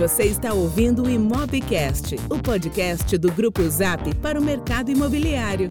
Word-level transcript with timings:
Você 0.00 0.22
está 0.22 0.54
ouvindo 0.54 1.02
o 1.02 1.10
Imobcast, 1.10 2.16
o 2.30 2.38
podcast 2.38 3.18
do 3.18 3.30
Grupo 3.30 3.60
Zap 3.68 4.02
para 4.14 4.40
o 4.40 4.42
mercado 4.42 4.90
imobiliário. 4.90 5.68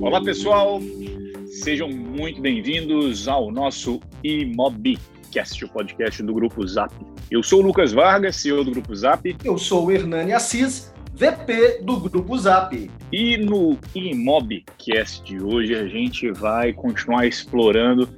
Olá, 0.00 0.20
pessoal. 0.20 0.80
Sejam 1.46 1.88
muito 1.88 2.40
bem-vindos 2.40 3.28
ao 3.28 3.52
nosso 3.52 4.00
Imobcast, 4.24 5.64
o 5.64 5.68
podcast 5.68 6.20
do 6.24 6.34
Grupo 6.34 6.66
Zap. 6.66 6.92
Eu 7.30 7.40
sou 7.40 7.60
o 7.60 7.62
Lucas 7.62 7.92
Vargas, 7.92 8.34
CEO 8.34 8.64
do 8.64 8.72
Grupo 8.72 8.96
Zap. 8.96 9.36
Eu 9.44 9.56
sou 9.56 9.86
o 9.86 9.92
Hernani 9.92 10.32
Assis, 10.32 10.92
VP 11.14 11.82
do 11.84 12.00
Grupo 12.00 12.36
Zap. 12.36 12.90
E 13.12 13.36
no 13.36 13.78
Imobcast 13.94 15.22
de 15.22 15.40
hoje 15.40 15.72
a 15.76 15.86
gente 15.86 16.32
vai 16.32 16.72
continuar 16.72 17.28
explorando 17.28 18.08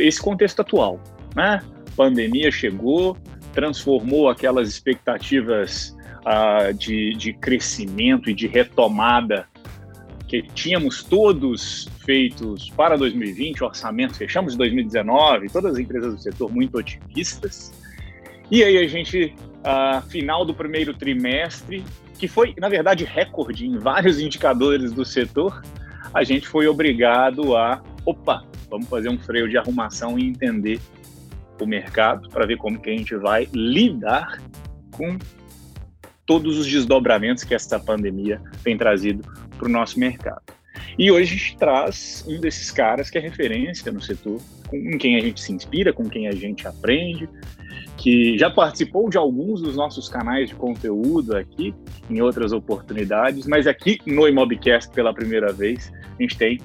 esse 0.00 0.20
contexto 0.20 0.58
atual, 0.58 1.00
né? 1.36 1.62
Pandemia 1.90 2.50
chegou, 2.50 3.16
transformou 3.52 4.28
aquelas 4.28 4.68
expectativas 4.68 5.96
uh, 6.20 6.72
de, 6.74 7.14
de 7.14 7.32
crescimento 7.32 8.30
e 8.30 8.34
de 8.34 8.46
retomada 8.46 9.46
que 10.30 10.42
tínhamos 10.42 11.02
todos 11.02 11.88
feitos 12.04 12.70
para 12.70 12.96
2020, 12.96 13.64
orçamento 13.64 14.14
fechamos 14.14 14.54
2019, 14.54 15.48
todas 15.48 15.72
as 15.72 15.78
empresas 15.78 16.14
do 16.14 16.20
setor 16.20 16.52
muito 16.52 16.78
otimistas. 16.78 17.72
E 18.48 18.62
aí 18.62 18.78
a 18.78 18.86
gente, 18.86 19.34
uh, 19.58 20.00
final 20.08 20.44
do 20.44 20.54
primeiro 20.54 20.94
trimestre, 20.94 21.84
que 22.16 22.28
foi, 22.28 22.54
na 22.58 22.68
verdade, 22.68 23.04
recorde 23.04 23.66
em 23.66 23.76
vários 23.76 24.20
indicadores 24.20 24.92
do 24.92 25.04
setor, 25.04 25.62
a 26.14 26.22
gente 26.22 26.46
foi 26.46 26.68
obrigado 26.68 27.56
a, 27.56 27.82
opa, 28.04 28.44
vamos 28.68 28.88
fazer 28.88 29.08
um 29.08 29.18
freio 29.18 29.48
de 29.48 29.58
arrumação 29.58 30.16
e 30.16 30.28
entender 30.28 30.80
o 31.64 31.66
mercado 31.66 32.28
para 32.28 32.46
ver 32.46 32.56
como 32.56 32.80
que 32.80 32.90
a 32.90 32.96
gente 32.96 33.14
vai 33.16 33.48
lidar 33.52 34.40
com 34.92 35.18
todos 36.26 36.58
os 36.58 36.66
desdobramentos 36.66 37.42
que 37.42 37.54
essa 37.54 37.78
pandemia 37.78 38.40
tem 38.62 38.76
trazido 38.76 39.22
para 39.58 39.66
o 39.66 39.70
nosso 39.70 39.98
mercado. 39.98 40.42
E 40.98 41.10
hoje 41.10 41.34
a 41.34 41.36
gente 41.36 41.56
traz 41.56 42.24
um 42.26 42.40
desses 42.40 42.70
caras 42.70 43.10
que 43.10 43.18
é 43.18 43.20
referência 43.20 43.90
no 43.90 44.00
setor, 44.00 44.40
com 44.68 44.98
quem 44.98 45.16
a 45.16 45.20
gente 45.20 45.40
se 45.40 45.52
inspira, 45.52 45.92
com 45.92 46.08
quem 46.08 46.28
a 46.28 46.32
gente 46.32 46.66
aprende, 46.66 47.28
que 47.96 48.38
já 48.38 48.48
participou 48.48 49.10
de 49.10 49.18
alguns 49.18 49.60
dos 49.60 49.76
nossos 49.76 50.08
canais 50.08 50.48
de 50.48 50.54
conteúdo 50.54 51.36
aqui, 51.36 51.74
em 52.08 52.20
outras 52.20 52.52
oportunidades, 52.52 53.46
mas 53.46 53.66
aqui 53.66 53.98
no 54.06 54.26
Imobcast, 54.26 54.90
pela 54.92 55.12
primeira 55.12 55.52
vez, 55.52 55.92
a 56.18 56.22
gente 56.22 56.36
tem 56.36 56.60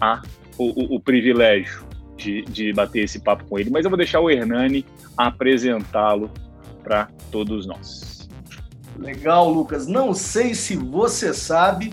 a, 0.00 0.22
o, 0.58 0.94
o, 0.94 0.96
o 0.96 1.00
privilégio 1.00 1.91
de, 2.22 2.42
de 2.42 2.72
bater 2.72 3.04
esse 3.04 3.20
papo 3.20 3.44
com 3.44 3.58
ele, 3.58 3.70
mas 3.70 3.84
eu 3.84 3.90
vou 3.90 3.96
deixar 3.96 4.20
o 4.20 4.30
Hernani 4.30 4.86
apresentá-lo 5.16 6.30
para 6.82 7.08
todos 7.30 7.66
nós. 7.66 8.28
Legal, 8.98 9.50
Lucas. 9.50 9.86
Não 9.86 10.14
sei 10.14 10.54
se 10.54 10.76
você 10.76 11.34
sabe, 11.34 11.92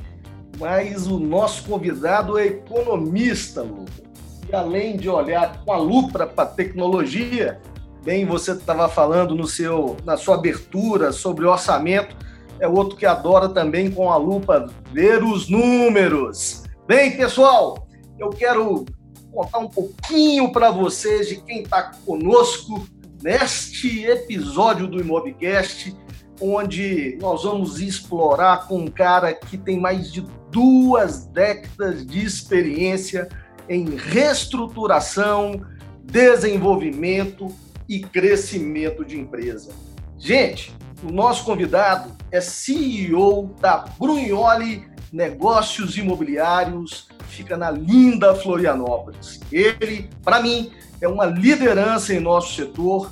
mas 0.59 1.08
o 1.08 1.19
nosso 1.19 1.63
convidado 1.63 2.38
é 2.38 2.47
economista, 2.47 3.61
Lucas. 3.61 4.03
E 4.49 4.55
além 4.55 4.97
de 4.97 5.09
olhar 5.09 5.63
com 5.63 5.71
a 5.71 5.77
lupa 5.77 6.25
para 6.25 6.43
a 6.43 6.47
tecnologia, 6.47 7.59
bem, 8.03 8.25
você 8.25 8.52
estava 8.52 8.89
falando 8.89 9.36
no 9.36 9.47
seu, 9.47 9.95
na 10.03 10.17
sua 10.17 10.36
abertura 10.36 11.11
sobre 11.11 11.45
orçamento, 11.45 12.16
é 12.59 12.67
outro 12.67 12.97
que 12.97 13.05
adora 13.05 13.47
também 13.49 13.89
com 13.89 14.11
a 14.11 14.17
lupa 14.17 14.67
ver 14.91 15.23
os 15.23 15.49
números. 15.49 16.64
Bem, 16.88 17.16
pessoal, 17.16 17.88
eu 18.17 18.30
quero 18.30 18.86
contar 19.31 19.59
um 19.59 19.67
pouquinho 19.67 20.52
para 20.52 20.72
vocês 20.72 21.27
de 21.27 21.38
quem 21.41 21.63
está 21.63 21.91
conosco 22.05 22.88
neste 23.22 24.05
episódio 24.05 24.88
do 24.88 24.99
Imobcast, 24.99 25.95
onde 26.41 27.17
nós 27.21 27.44
vamos 27.44 27.80
explorar 27.80 28.67
com 28.67 28.80
um 28.80 28.88
cara 28.88 29.33
que 29.33 29.58
tem 29.58 29.80
mais 29.80 30.11
de 30.11 30.25
duas 30.49 31.26
décadas 31.26 32.05
de 32.05 32.23
experiência 32.23 33.27
em 33.67 33.95
reestruturação, 33.95 35.61
desenvolvimento 36.03 37.53
e 37.87 37.99
crescimento 37.99 39.05
de 39.05 39.20
empresa. 39.20 39.71
Gente, 40.17 40.76
o 41.03 41.11
nosso 41.11 41.45
convidado 41.45 42.15
é 42.32 42.42
CEO 42.42 43.55
da 43.59 43.86
Brunholi 43.99 44.89
Negócios 45.11 45.97
Imobiliários 45.97 47.08
fica 47.27 47.58
na 47.58 47.71
linda 47.71 48.36
Florianópolis. 48.36 49.39
Ele, 49.52 50.09
para 50.23 50.42
mim, 50.42 50.71
é 51.02 51.08
uma 51.08 51.25
liderança 51.25 52.14
em 52.14 52.20
nosso 52.20 52.55
setor, 52.55 53.11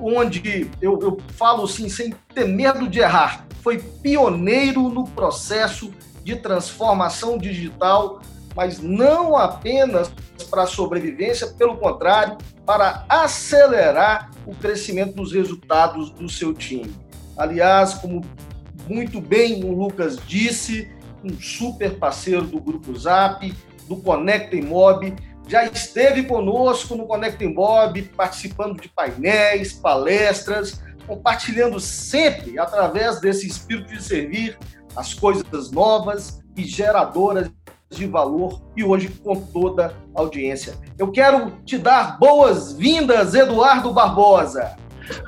onde 0.00 0.70
eu, 0.80 0.98
eu 1.00 1.18
falo 1.36 1.64
assim, 1.64 1.88
sem 1.88 2.14
ter 2.34 2.46
medo 2.46 2.88
de 2.88 3.00
errar, 3.00 3.46
foi 3.62 3.78
pioneiro 3.78 4.88
no 4.88 5.04
processo 5.04 5.92
de 6.24 6.36
transformação 6.36 7.38
digital, 7.38 8.20
mas 8.54 8.80
não 8.80 9.36
apenas 9.36 10.10
para 10.50 10.62
a 10.62 10.66
sobrevivência, 10.66 11.46
pelo 11.48 11.76
contrário, 11.76 12.36
para 12.66 13.04
acelerar 13.08 14.30
o 14.46 14.54
crescimento 14.54 15.14
dos 15.14 15.32
resultados 15.32 16.10
do 16.10 16.28
seu 16.28 16.52
time. 16.52 16.92
Aliás, 17.36 17.94
como 17.94 18.24
muito 18.88 19.20
bem 19.20 19.64
o 19.64 19.72
Lucas 19.72 20.18
disse, 20.26 20.90
um 21.24 21.38
super 21.40 21.98
parceiro 21.98 22.42
do 22.42 22.60
Grupo 22.60 22.96
Zap, 22.98 23.52
do 23.86 23.96
Conecta 23.96 24.56
Mob, 24.56 25.14
já 25.48 25.64
esteve 25.64 26.22
conosco 26.24 26.94
no 26.94 27.06
Conecta 27.06 27.48
Mob, 27.48 28.02
participando 28.16 28.80
de 28.80 28.88
painéis, 28.88 29.72
palestras, 29.72 30.80
compartilhando 31.06 31.80
sempre, 31.80 32.58
através 32.58 33.20
desse 33.20 33.46
espírito 33.46 33.92
de 33.92 34.02
servir, 34.02 34.56
as 34.94 35.12
coisas 35.12 35.70
novas 35.70 36.40
e 36.56 36.64
geradoras 36.64 37.50
de 37.90 38.06
valor 38.06 38.62
e 38.76 38.84
hoje 38.84 39.08
com 39.08 39.34
toda 39.34 39.96
a 40.14 40.20
audiência. 40.20 40.74
Eu 40.96 41.10
quero 41.10 41.50
te 41.64 41.76
dar 41.76 42.18
boas-vindas, 42.18 43.34
Eduardo 43.34 43.92
Barbosa. 43.92 44.76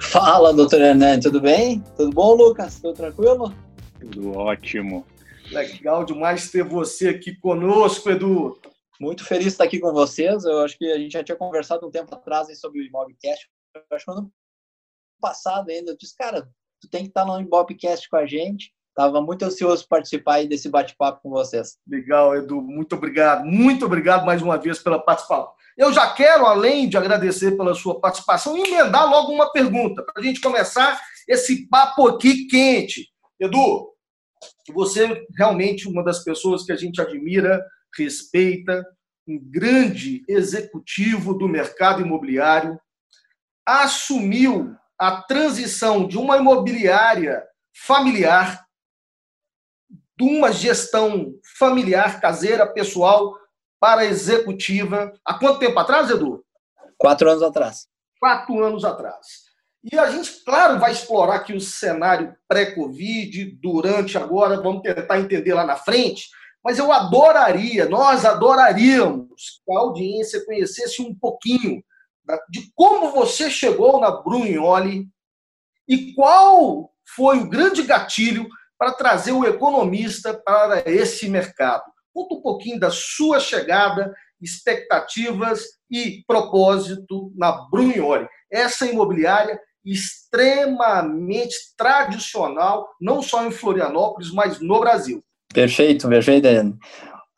Fala, 0.00 0.52
doutor 0.52 0.80
Hernani, 0.80 1.20
tudo 1.20 1.40
bem? 1.40 1.82
Tudo 1.96 2.12
bom, 2.12 2.34
Lucas? 2.34 2.78
Tudo 2.80 2.94
tranquilo? 2.94 3.52
Tudo 3.98 4.38
ótimo. 4.38 5.04
Legal 5.52 6.04
demais 6.04 6.50
ter 6.50 6.64
você 6.64 7.10
aqui 7.10 7.36
conosco, 7.36 8.08
Edu. 8.08 8.58
Muito 8.98 9.24
feliz 9.24 9.44
de 9.44 9.50
estar 9.50 9.64
aqui 9.64 9.78
com 9.78 9.92
vocês. 9.92 10.44
Eu 10.44 10.60
acho 10.60 10.78
que 10.78 10.90
a 10.90 10.98
gente 10.98 11.12
já 11.12 11.22
tinha 11.22 11.36
conversado 11.36 11.86
um 11.86 11.90
tempo 11.90 12.14
atrás 12.14 12.58
sobre 12.58 12.80
o 12.80 12.84
Imobcast. 12.84 13.48
Eu 13.74 13.96
acho 13.96 14.04
que 14.04 14.10
ano 14.10 14.32
passado 15.20 15.70
ainda. 15.70 15.92
Eu 15.92 15.96
disse, 15.96 16.16
cara, 16.16 16.48
tu 16.80 16.88
tem 16.88 17.02
que 17.02 17.08
estar 17.08 17.24
no 17.24 17.38
Imobcast 17.40 18.08
com 18.08 18.16
a 18.16 18.26
gente. 18.26 18.72
Estava 18.88 19.20
muito 19.20 19.42
ansioso 19.42 19.86
participar 19.88 20.34
aí 20.34 20.48
desse 20.48 20.68
bate-papo 20.68 21.20
com 21.22 21.30
vocês. 21.30 21.78
Legal, 21.86 22.36
Edu. 22.36 22.60
Muito 22.60 22.94
obrigado. 22.94 23.44
Muito 23.44 23.86
obrigado 23.86 24.24
mais 24.24 24.42
uma 24.42 24.58
vez 24.58 24.78
pela 24.78 24.98
participação. 24.98 25.50
Eu 25.76 25.92
já 25.92 26.12
quero, 26.12 26.44
além 26.44 26.88
de 26.88 26.96
agradecer 26.96 27.56
pela 27.56 27.74
sua 27.74 27.98
participação, 27.98 28.56
emendar 28.56 29.08
logo 29.08 29.32
uma 29.32 29.50
pergunta, 29.50 30.02
para 30.02 30.22
a 30.22 30.22
gente 30.22 30.40
começar 30.40 31.00
esse 31.26 31.66
papo 31.68 32.06
aqui 32.08 32.46
quente. 32.46 33.08
Edu, 33.40 33.91
você 34.72 35.26
realmente 35.36 35.88
uma 35.88 36.02
das 36.04 36.22
pessoas 36.22 36.64
que 36.64 36.72
a 36.72 36.76
gente 36.76 37.00
admira, 37.00 37.64
respeita, 37.96 38.84
um 39.26 39.38
grande 39.38 40.24
executivo 40.28 41.34
do 41.34 41.48
mercado 41.48 42.00
imobiliário, 42.00 42.80
assumiu 43.66 44.74
a 44.98 45.22
transição 45.22 46.06
de 46.06 46.18
uma 46.18 46.36
imobiliária 46.36 47.44
familiar, 47.74 48.66
de 50.16 50.24
uma 50.24 50.52
gestão 50.52 51.34
familiar, 51.58 52.20
caseira, 52.20 52.66
pessoal, 52.66 53.36
para 53.80 54.04
executiva. 54.04 55.12
Há 55.24 55.38
quanto 55.38 55.58
tempo 55.58 55.78
atrás, 55.78 56.10
Edu? 56.10 56.44
Quatro 56.98 57.28
anos 57.28 57.42
atrás. 57.42 57.88
Quatro 58.20 58.62
anos 58.62 58.84
atrás. 58.84 59.51
E 59.84 59.98
a 59.98 60.10
gente, 60.10 60.44
claro, 60.44 60.78
vai 60.78 60.92
explorar 60.92 61.36
aqui 61.36 61.52
o 61.52 61.60
cenário 61.60 62.36
pré-Covid, 62.46 63.58
durante 63.60 64.16
agora, 64.16 64.60
vamos 64.60 64.82
tentar 64.82 65.18
entender 65.18 65.54
lá 65.54 65.66
na 65.66 65.74
frente, 65.74 66.28
mas 66.64 66.78
eu 66.78 66.92
adoraria, 66.92 67.88
nós 67.88 68.24
adoraríamos 68.24 69.60
que 69.64 69.76
a 69.76 69.80
audiência 69.80 70.44
conhecesse 70.44 71.02
um 71.02 71.12
pouquinho 71.12 71.82
de 72.48 72.70
como 72.74 73.10
você 73.10 73.50
chegou 73.50 73.98
na 74.00 74.10
Brunholi 74.10 75.08
e 75.88 76.14
qual 76.14 76.92
foi 77.16 77.38
o 77.38 77.48
grande 77.48 77.82
gatilho 77.82 78.48
para 78.78 78.92
trazer 78.92 79.32
o 79.32 79.44
economista 79.44 80.32
para 80.34 80.88
esse 80.88 81.28
mercado. 81.28 81.82
Conta 82.14 82.36
um 82.36 82.42
pouquinho 82.42 82.78
da 82.78 82.90
sua 82.90 83.40
chegada, 83.40 84.14
expectativas 84.40 85.64
e 85.90 86.22
propósito 86.26 87.32
na 87.36 87.52
Brunholi. 87.68 88.28
Essa 88.50 88.86
imobiliária 88.86 89.60
extremamente 89.84 91.56
tradicional, 91.76 92.88
não 93.00 93.22
só 93.22 93.46
em 93.46 93.50
Florianópolis, 93.50 94.30
mas 94.30 94.60
no 94.60 94.80
Brasil. 94.80 95.22
Perfeito, 95.52 96.08
perfeito. 96.08 96.48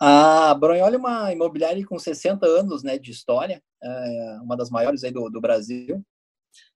A 0.01 0.55
Bronholi 0.55 0.97
é 0.97 0.99
uma 0.99 1.33
imobiliária 1.33 1.85
com 1.87 1.99
60 1.99 2.47
anos 2.47 2.83
né, 2.83 2.99
de 2.99 3.11
história, 3.11 3.63
é 3.83 4.39
uma 4.43 4.57
das 4.57 4.71
maiores 4.71 5.05
aí 5.05 5.11
do, 5.11 5.29
do 5.31 5.41
Brasil. 5.41 6.05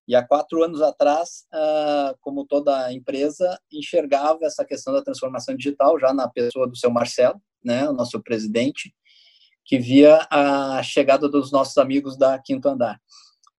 E 0.07 0.15
há 0.15 0.27
quatro 0.27 0.65
anos 0.65 0.81
atrás, 0.81 1.45
uh, 1.53 2.17
como 2.21 2.47
toda 2.47 2.91
empresa, 2.93 3.61
enxergava 3.71 4.39
essa 4.43 4.65
questão 4.65 4.95
da 4.95 5.03
transformação 5.03 5.55
digital 5.55 6.01
já 6.01 6.15
na 6.15 6.27
pessoa 6.27 6.67
do 6.67 6.77
seu 6.77 6.91
Marcelo, 6.91 7.39
né, 7.63 7.87
o 7.87 7.93
nosso 7.93 8.19
presidente, 8.23 8.95
que 9.67 9.79
via 9.79 10.27
a 10.31 10.83
chegada 10.83 11.29
dos 11.29 11.53
nossos 11.53 11.77
amigos 11.77 12.17
da 12.17 12.39
Quinto 12.39 12.67
Andar. 12.67 12.99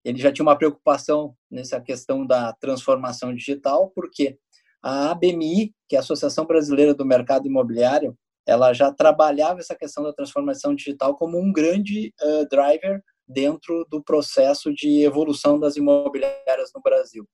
Ele 0.03 0.17
já 0.17 0.31
tinha 0.31 0.43
uma 0.43 0.57
preocupação 0.57 1.35
nessa 1.49 1.79
questão 1.81 2.25
da 2.25 2.53
transformação 2.53 3.33
digital, 3.33 3.91
porque 3.93 4.37
a 4.81 5.11
ABMI, 5.11 5.73
que 5.87 5.95
é 5.95 5.99
a 5.99 6.01
Associação 6.01 6.45
Brasileira 6.45 6.93
do 6.93 7.05
Mercado 7.05 7.47
Imobiliário, 7.47 8.17
ela 8.47 8.73
já 8.73 8.91
trabalhava 8.91 9.59
essa 9.59 9.75
questão 9.75 10.03
da 10.03 10.13
transformação 10.13 10.73
digital 10.73 11.15
como 11.15 11.37
um 11.37 11.51
grande 11.51 12.13
uh, 12.21 12.47
driver 12.49 13.03
dentro 13.27 13.85
do 13.89 14.03
processo 14.03 14.73
de 14.73 15.03
evolução 15.03 15.59
das 15.59 15.75
imobiliárias 15.75 16.71
no 16.73 16.81
Brasil. 16.81 17.27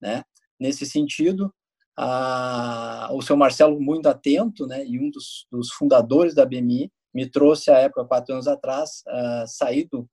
Né? 0.00 0.22
Nesse 0.58 0.84
sentido, 0.84 1.52
a, 1.96 3.08
o 3.12 3.22
seu 3.22 3.36
Marcelo, 3.36 3.80
muito 3.80 4.06
atento, 4.08 4.66
né, 4.66 4.84
e 4.84 4.98
um 4.98 5.10
dos, 5.10 5.46
dos, 5.50 5.70
fundadores 5.72 6.34
da 6.34 6.44
BMI, 6.44 6.90
me 7.12 7.28
trouxe 7.28 7.70
à 7.70 7.78
época, 7.78 8.04
quatro 8.04 8.34
anos 8.34 8.46
atrás, 8.46 9.02
uh, 9.08 9.46
saído 9.46 10.08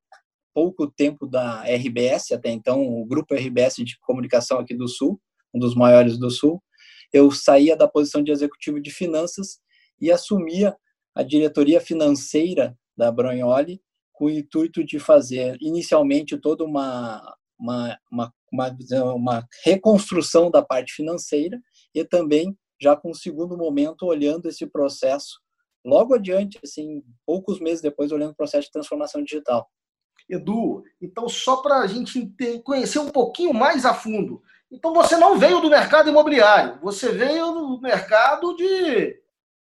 pouco 0.58 0.88
tempo 0.88 1.28
da 1.28 1.62
RBS, 1.66 2.32
até 2.32 2.50
então 2.50 2.82
o 2.84 3.06
grupo 3.06 3.36
RBS 3.36 3.76
de 3.76 3.96
comunicação 4.00 4.58
aqui 4.58 4.74
do 4.74 4.88
Sul, 4.88 5.22
um 5.54 5.60
dos 5.60 5.76
maiores 5.76 6.18
do 6.18 6.32
Sul, 6.32 6.60
eu 7.14 7.30
saía 7.30 7.78
da 7.78 7.88
posição 7.88 8.24
de 8.24 8.32
executivo 8.32 8.82
de 8.82 8.90
finanças 8.90 9.60
e 10.02 10.12
assumia 10.12 10.76
a 11.14 11.22
diretoria 11.22 11.80
financeira 11.80 12.76
da 12.98 13.12
Brunholi 13.12 13.80
com 14.12 14.26
o 14.26 14.30
intuito 14.32 14.84
de 14.84 14.98
fazer 14.98 15.56
inicialmente 15.62 16.36
toda 16.40 16.64
uma, 16.64 17.22
uma, 17.60 17.96
uma, 18.12 18.34
uma, 18.52 19.14
uma 19.14 19.48
reconstrução 19.64 20.50
da 20.50 20.64
parte 20.64 20.92
financeira 20.92 21.62
e 21.94 22.04
também 22.04 22.58
já 22.82 22.96
com 22.96 23.12
o 23.12 23.16
segundo 23.16 23.56
momento 23.56 24.08
olhando 24.08 24.50
esse 24.50 24.66
processo 24.66 25.40
logo 25.86 26.16
adiante, 26.16 26.58
assim, 26.64 27.04
poucos 27.28 27.60
meses 27.60 27.80
depois, 27.80 28.12
olhando 28.12 28.32
o 28.32 28.36
processo 28.36 28.66
de 28.66 28.72
transformação 28.72 29.24
digital. 29.24 29.70
Edu, 30.30 30.84
então 31.02 31.30
só 31.30 31.58
para 31.58 31.80
a 31.80 31.88
gente 31.88 32.34
conhecer 32.64 33.00
um 33.00 33.10
pouquinho 33.10 33.54
mais 33.54 33.86
a 33.86 33.94
fundo. 33.94 34.42
Então 34.72 34.94
você 34.94 35.16
não 35.16 35.38
veio 35.38 35.62
do 35.62 35.70
mercado 35.70 36.10
imobiliário, 36.10 36.80
você 36.82 37.10
veio 37.10 37.52
do 37.52 37.82
mercado 37.82 38.56
de 38.56 39.16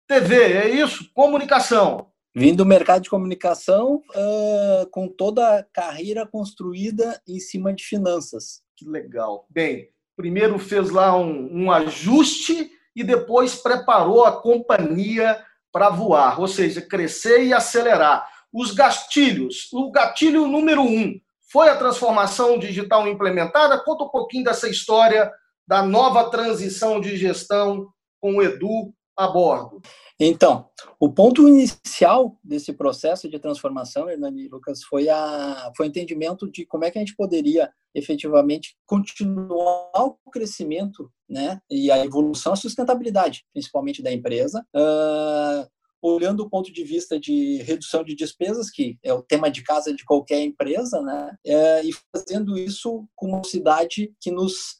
TV, 0.08 0.36
é 0.54 0.70
isso? 0.70 1.10
Comunicação. 1.14 2.08
Vim 2.36 2.54
do 2.54 2.66
mercado 2.66 3.04
de 3.04 3.10
comunicação 3.10 4.04
uh, 4.10 4.90
com 4.92 5.08
toda 5.08 5.60
a 5.60 5.64
carreira 5.64 6.28
construída 6.28 7.20
em 7.28 7.40
cima 7.40 7.74
de 7.74 7.84
finanças. 7.84 8.62
Que 8.76 8.88
legal. 8.88 9.46
Bem, 9.50 9.90
primeiro 10.16 10.60
fez 10.60 10.90
lá 10.90 11.18
um, 11.18 11.64
um 11.66 11.72
ajuste 11.72 12.70
e 12.96 13.04
depois 13.04 13.56
preparou 13.56 14.26
a 14.26 14.42
companhia 14.42 15.44
para 15.72 15.90
voar, 15.90 16.40
ou 16.40 16.48
seja, 16.48 16.82
crescer 16.82 17.46
e 17.46 17.54
acelerar. 17.54 18.28
Os 18.54 18.72
gatilhos, 18.72 19.70
o 19.72 19.92
gatilho 19.92 20.48
número 20.48 20.82
um 20.82 21.20
foi 21.52 21.70
a 21.70 21.78
transformação 21.78 22.58
digital 22.60 23.08
implementada. 23.08 23.84
Conta 23.84 24.04
um 24.04 24.10
pouquinho 24.10 24.44
dessa 24.44 24.70
história 24.70 25.32
da 25.68 25.84
nova 25.84 26.30
transição 26.30 27.00
de 27.00 27.16
gestão 27.16 27.88
com 28.20 28.38
o 28.38 28.44
Edu 28.44 28.94
a 29.20 29.28
bordo. 29.28 29.82
Então, 30.20 30.70
o 31.00 31.12
ponto 31.12 31.48
inicial 31.48 32.38
desse 32.44 32.74
processo 32.74 33.30
de 33.30 33.38
transformação, 33.38 34.10
Hernani 34.10 34.48
Lucas, 34.48 34.82
foi, 34.84 35.10
a, 35.10 35.72
foi 35.76 35.88
o 35.88 35.90
entendimento 35.90 36.50
de 36.50 36.66
como 36.66 36.86
é 36.86 36.92
que 36.92 36.98
a 36.98 37.02
gente 37.02 37.16
poderia 37.16 37.70
efetivamente 37.94 38.78
continuar 38.86 39.92
o 39.96 40.32
crescimento 40.32 41.12
né, 41.30 41.62
e 41.70 41.92
a 41.92 42.04
evolução, 42.04 42.54
a 42.54 42.56
sustentabilidade, 42.56 43.46
principalmente 43.52 44.02
da 44.02 44.12
empresa, 44.12 44.66
uh, 44.76 45.70
olhando 46.02 46.42
o 46.42 46.50
ponto 46.50 46.72
de 46.72 46.84
vista 46.84 47.20
de 47.20 47.62
redução 47.64 48.04
de 48.04 48.16
despesas, 48.16 48.70
que 48.70 48.98
é 49.04 49.14
o 49.14 49.22
tema 49.22 49.50
de 49.50 49.64
casa 49.64 49.94
de 49.94 50.06
qualquer 50.06 50.42
empresa, 50.42 51.02
né, 51.02 51.36
uh, 51.48 51.88
e 51.88 51.92
fazendo 52.16 52.58
isso 52.58 53.08
com 53.16 53.28
uma 53.28 53.44
cidade 53.44 54.14
que 54.20 54.32
nos 54.32 54.80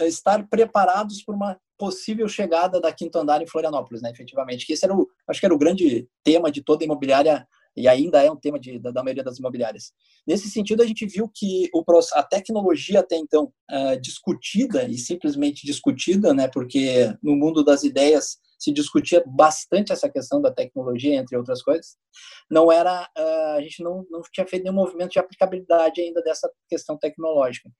estar 0.00 0.46
preparados 0.48 1.22
para 1.22 1.34
uma 1.34 1.58
possível 1.78 2.28
chegada 2.28 2.78
da 2.78 2.92
Quinto 2.92 3.18
Andar 3.18 3.42
em 3.42 3.46
Florianópolis, 3.46 4.02
né, 4.02 4.10
efetivamente. 4.10 4.66
Que 4.66 4.74
esse 4.74 4.84
era 4.84 4.94
o, 4.94 5.08
acho 5.26 5.40
que 5.40 5.46
era 5.46 5.54
o 5.54 5.58
grande 5.58 6.06
tema 6.22 6.50
de 6.50 6.62
toda 6.62 6.84
a 6.84 6.86
imobiliária 6.86 7.46
e 7.76 7.88
ainda 7.88 8.22
é 8.22 8.30
um 8.30 8.36
tema 8.36 8.58
de, 8.58 8.78
da, 8.78 8.90
da, 8.90 9.02
maioria 9.02 9.24
das 9.24 9.38
imobiliárias. 9.38 9.92
Nesse 10.26 10.50
sentido, 10.50 10.82
a 10.82 10.86
gente 10.86 11.06
viu 11.06 11.30
que 11.32 11.70
o, 11.72 11.82
a 12.14 12.22
tecnologia 12.22 13.00
até 13.00 13.16
então 13.16 13.52
uh, 13.70 13.98
discutida 14.00 14.84
e 14.84 14.98
simplesmente 14.98 15.64
discutida, 15.64 16.34
né, 16.34 16.48
porque 16.48 17.14
no 17.22 17.34
mundo 17.34 17.64
das 17.64 17.82
ideias 17.82 18.38
se 18.60 18.70
discutia 18.72 19.24
bastante 19.26 19.90
essa 19.90 20.08
questão 20.08 20.40
da 20.40 20.52
tecnologia, 20.52 21.16
entre 21.16 21.36
outras 21.36 21.62
coisas, 21.62 21.96
não 22.50 22.70
era, 22.70 23.08
uh, 23.18 23.56
a 23.56 23.60
gente 23.62 23.82
não, 23.82 24.06
não 24.10 24.20
tinha 24.30 24.46
feito 24.46 24.64
nenhum 24.64 24.76
movimento 24.76 25.12
de 25.12 25.18
aplicabilidade 25.18 26.00
ainda 26.00 26.20
dessa 26.22 26.48
questão 26.68 26.98
tecnológica. 26.98 27.70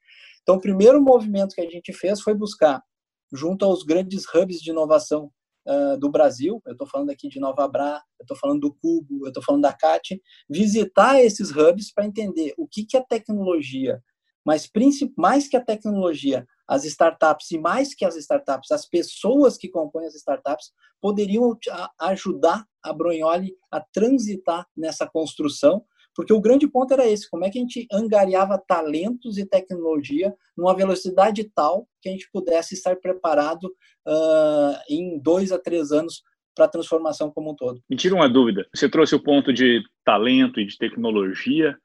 Então, 0.42 0.56
o 0.56 0.60
primeiro 0.60 1.00
movimento 1.02 1.54
que 1.54 1.60
a 1.60 1.68
gente 1.68 1.92
fez 1.92 2.22
foi 2.22 2.32
buscar 2.32 2.82
junto 3.30 3.64
aos 3.64 3.82
grandes 3.82 4.24
hubs 4.34 4.60
de 4.60 4.70
inovação 4.70 5.30
uh, 5.68 5.98
do 5.98 6.10
Brasil, 6.10 6.62
eu 6.66 6.72
estou 6.72 6.86
falando 6.86 7.10
aqui 7.10 7.28
de 7.28 7.38
Nova 7.38 7.68
Bra, 7.68 8.02
eu 8.18 8.24
estou 8.24 8.36
falando 8.36 8.60
do 8.60 8.74
Cubo, 8.74 9.26
eu 9.26 9.28
estou 9.28 9.42
falando 9.42 9.62
da 9.62 9.72
CAT, 9.74 10.20
visitar 10.48 11.20
esses 11.20 11.50
hubs 11.50 11.92
para 11.92 12.06
entender 12.06 12.54
o 12.56 12.66
que, 12.66 12.86
que 12.86 12.96
a 12.96 13.04
tecnologia, 13.04 14.02
mas 14.44 14.68
mais 15.16 15.48
que 15.48 15.56
a 15.56 15.64
tecnologia, 15.64 16.46
as 16.66 16.84
startups 16.84 17.50
e 17.50 17.58
mais 17.58 17.94
que 17.94 18.04
as 18.04 18.16
startups, 18.16 18.70
as 18.70 18.86
pessoas 18.86 19.56
que 19.56 19.68
compõem 19.68 20.06
as 20.06 20.14
startups 20.14 20.72
poderiam 21.00 21.56
ajudar 22.00 22.64
a 22.82 22.92
Bronholi 22.92 23.54
a 23.70 23.80
transitar 23.80 24.66
nessa 24.76 25.06
construção 25.06 25.84
porque 26.14 26.32
o 26.32 26.40
grande 26.40 26.68
ponto 26.68 26.92
era 26.92 27.06
esse: 27.06 27.28
como 27.30 27.44
é 27.44 27.50
que 27.50 27.58
a 27.58 27.62
gente 27.62 27.86
angariava 27.92 28.62
talentos 28.66 29.38
e 29.38 29.46
tecnologia 29.46 30.34
numa 30.56 30.74
velocidade 30.74 31.44
tal 31.54 31.86
que 32.02 32.08
a 32.08 32.12
gente 32.12 32.28
pudesse 32.32 32.74
estar 32.74 32.96
preparado 32.96 33.64
uh, 33.64 34.76
em 34.88 35.18
dois 35.20 35.52
a 35.52 35.58
três 35.58 35.92
anos 35.92 36.22
para 36.54 36.64
a 36.64 36.68
transformação 36.68 37.30
como 37.30 37.52
um 37.52 37.54
todo. 37.54 37.80
Me 37.88 37.96
tira 37.96 38.14
uma 38.14 38.28
dúvida: 38.28 38.66
você 38.74 38.88
trouxe 38.88 39.14
o 39.14 39.22
ponto 39.22 39.52
de 39.52 39.82
talento 40.04 40.60
e 40.60 40.66
de 40.66 40.76
tecnologia. 40.76 41.76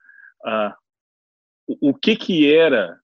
Uh, 0.46 0.85
o, 1.68 1.94
que, 1.94 2.16
que 2.16 2.54
era 2.54 3.00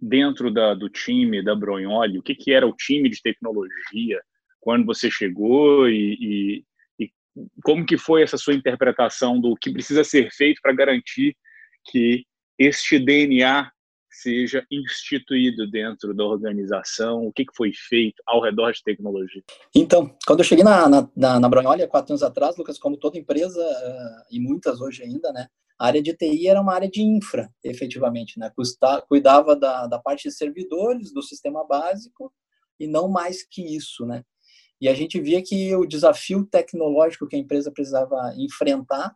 dentro 0.00 0.52
da, 0.52 0.74
do 0.74 0.88
time 0.88 1.42
da 1.42 1.54
Bronholi? 1.54 2.18
O 2.18 2.22
que, 2.22 2.34
que 2.34 2.52
era 2.52 2.66
o 2.66 2.74
time 2.74 3.08
de 3.08 3.20
tecnologia 3.22 4.20
quando 4.60 4.86
você 4.86 5.10
chegou 5.10 5.88
e, 5.88 6.18
e 6.20 6.64
como 7.62 7.84
que 7.84 7.98
foi 7.98 8.22
essa 8.22 8.38
sua 8.38 8.54
interpretação 8.54 9.40
do 9.40 9.56
que 9.56 9.72
precisa 9.72 10.04
ser 10.04 10.30
feito 10.32 10.60
para 10.62 10.72
garantir 10.72 11.36
que 11.90 12.24
este 12.58 12.98
DNA 12.98 13.70
seja 14.20 14.64
instituído 14.70 15.70
dentro 15.70 16.14
da 16.14 16.24
organização? 16.24 17.26
O 17.26 17.32
que, 17.32 17.44
foi 17.54 17.72
feito 17.72 18.22
ao 18.26 18.40
redor 18.40 18.72
de 18.72 18.82
tecnologia? 18.82 19.42
Então, 19.74 20.14
quando 20.26 20.40
eu 20.40 20.44
cheguei 20.44 20.64
na, 20.64 20.88
na, 20.88 21.08
na, 21.16 21.40
na 21.40 21.86
quatro 21.88 22.12
anos 22.12 22.22
atrás, 22.22 22.56
Lucas, 22.56 22.78
como 22.78 22.96
toda 22.96 23.18
empresa, 23.18 23.60
uh, 23.60 24.26
e 24.30 24.40
muitas 24.40 24.80
hoje 24.80 25.02
ainda, 25.02 25.32
né, 25.32 25.46
a 25.78 25.86
área 25.86 26.02
de 26.02 26.14
TI 26.14 26.48
era 26.48 26.60
uma 26.60 26.74
área 26.74 26.88
de 26.88 27.02
infra, 27.02 27.50
efetivamente, 27.62 28.38
né, 28.38 28.50
cuidava 29.08 29.56
da, 29.56 29.86
da 29.86 29.98
parte 29.98 30.28
de 30.28 30.34
servidores, 30.34 31.12
do 31.12 31.22
sistema 31.22 31.66
básico, 31.66 32.32
e 32.78 32.86
não 32.86 33.08
mais 33.08 33.46
que 33.46 33.62
isso, 33.76 34.06
né. 34.06 34.22
E 34.80 34.88
a 34.88 34.94
gente 34.94 35.20
via 35.20 35.42
que 35.42 35.74
o 35.74 35.86
desafio 35.86 36.44
tecnológico 36.44 37.26
que 37.26 37.36
a 37.36 37.38
empresa 37.38 37.70
precisava 37.70 38.34
enfrentar 38.36 39.14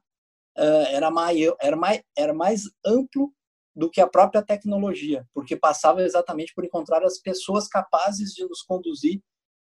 uh, 0.56 0.86
era, 0.90 1.10
maior, 1.10 1.56
era, 1.60 1.76
mais, 1.76 2.02
era 2.16 2.32
mais 2.32 2.62
amplo 2.84 3.32
do 3.78 3.88
que 3.88 4.00
a 4.00 4.08
própria 4.08 4.42
tecnologia, 4.42 5.24
porque 5.32 5.54
passava 5.54 6.02
exatamente 6.02 6.52
por 6.52 6.64
encontrar 6.64 7.04
as 7.04 7.18
pessoas 7.18 7.68
capazes 7.68 8.32
de 8.34 8.44
nos 8.44 8.60
conduzir 8.60 9.22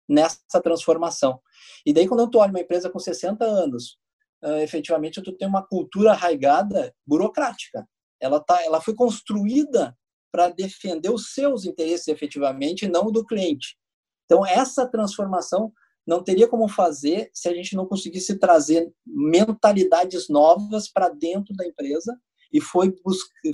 nessa 0.08 0.62
transformação. 0.62 1.40
E 1.84 1.92
daí, 1.92 2.06
quando 2.06 2.20
eu 2.20 2.40
olho 2.40 2.50
uma 2.50 2.60
empresa 2.60 2.88
com 2.88 3.00
60 3.00 3.44
anos, 3.44 3.98
uh, 4.44 4.58
efetivamente, 4.58 5.20
tu 5.20 5.32
tem 5.32 5.48
uma 5.48 5.66
cultura 5.66 6.12
arraigada 6.12 6.94
burocrática. 7.04 7.84
Ela, 8.20 8.38
tá, 8.38 8.62
ela 8.62 8.80
foi 8.80 8.94
construída 8.94 9.98
para 10.30 10.48
defender 10.48 11.10
os 11.10 11.32
seus 11.34 11.64
interesses 11.64 12.06
efetivamente, 12.06 12.86
não 12.86 13.10
do 13.10 13.26
cliente. 13.26 13.76
Então, 14.26 14.46
essa 14.46 14.86
transformação 14.86 15.72
não 16.06 16.22
teria 16.22 16.46
como 16.46 16.68
fazer 16.68 17.30
se 17.34 17.48
a 17.48 17.52
gente 17.52 17.74
não 17.74 17.84
conseguisse 17.84 18.38
trazer 18.38 18.92
mentalidades 19.04 20.28
novas 20.28 20.88
para 20.88 21.08
dentro 21.08 21.52
da 21.56 21.66
empresa 21.66 22.16
e 22.54 22.60
foi 22.60 22.94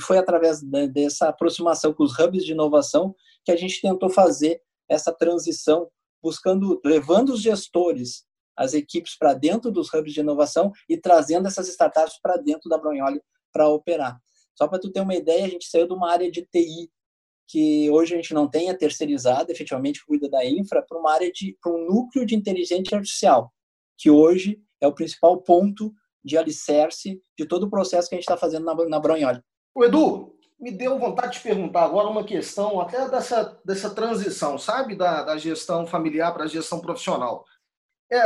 foi 0.02 0.18
através 0.18 0.60
dessa 0.92 1.28
aproximação 1.28 1.94
com 1.94 2.04
os 2.04 2.16
hubs 2.18 2.44
de 2.44 2.52
inovação 2.52 3.14
que 3.44 3.50
a 3.50 3.56
gente 3.56 3.80
tentou 3.80 4.10
fazer 4.10 4.60
essa 4.88 5.10
transição 5.10 5.88
buscando 6.22 6.78
levando 6.84 7.30
os 7.30 7.40
gestores 7.40 8.28
as 8.54 8.74
equipes 8.74 9.16
para 9.16 9.32
dentro 9.32 9.70
dos 9.70 9.92
hubs 9.92 10.12
de 10.12 10.20
inovação 10.20 10.70
e 10.86 10.98
trazendo 10.98 11.48
essas 11.48 11.66
startups 11.68 12.20
para 12.22 12.36
dentro 12.36 12.68
da 12.68 12.76
Bronholi 12.76 13.22
para 13.50 13.66
operar. 13.68 14.20
Só 14.54 14.68
para 14.68 14.78
tu 14.78 14.90
ter 14.92 15.00
uma 15.00 15.14
ideia, 15.14 15.46
a 15.46 15.48
gente 15.48 15.64
saiu 15.64 15.86
de 15.86 15.94
uma 15.94 16.10
área 16.10 16.30
de 16.30 16.42
TI 16.42 16.90
que 17.48 17.90
hoje 17.90 18.12
a 18.12 18.16
gente 18.16 18.34
não 18.34 18.48
tenha 18.48 18.76
terceirizado, 18.76 19.50
efetivamente 19.50 20.04
cuida 20.04 20.28
da 20.28 20.44
infra, 20.44 20.84
para 20.86 20.98
uma 20.98 21.10
área 21.10 21.32
de 21.32 21.56
para 21.60 21.72
um 21.72 21.86
núcleo 21.86 22.26
de 22.26 22.36
inteligência 22.36 22.96
artificial, 22.96 23.50
que 23.98 24.10
hoje 24.10 24.60
é 24.80 24.86
o 24.86 24.94
principal 24.94 25.40
ponto 25.42 25.92
de 26.24 26.36
alicerce 26.36 27.22
de 27.38 27.46
todo 27.46 27.64
o 27.64 27.70
processo 27.70 28.08
que 28.08 28.14
a 28.14 28.18
gente 28.18 28.24
está 28.24 28.36
fazendo 28.36 28.64
na, 28.64 28.74
na. 28.74 29.42
O 29.74 29.84
Edu, 29.84 30.36
me 30.60 30.70
deu 30.70 30.98
vontade 30.98 31.38
de 31.38 31.40
perguntar 31.40 31.84
agora 31.84 32.08
uma 32.08 32.22
questão 32.22 32.80
até 32.80 33.08
dessa, 33.08 33.58
dessa 33.64 33.94
transição, 33.94 34.58
sabe, 34.58 34.94
da, 34.94 35.22
da 35.22 35.38
gestão 35.38 35.86
familiar 35.86 36.32
para 36.34 36.44
a 36.44 36.48
gestão 36.48 36.80
profissional. 36.80 37.46
É, 38.12 38.22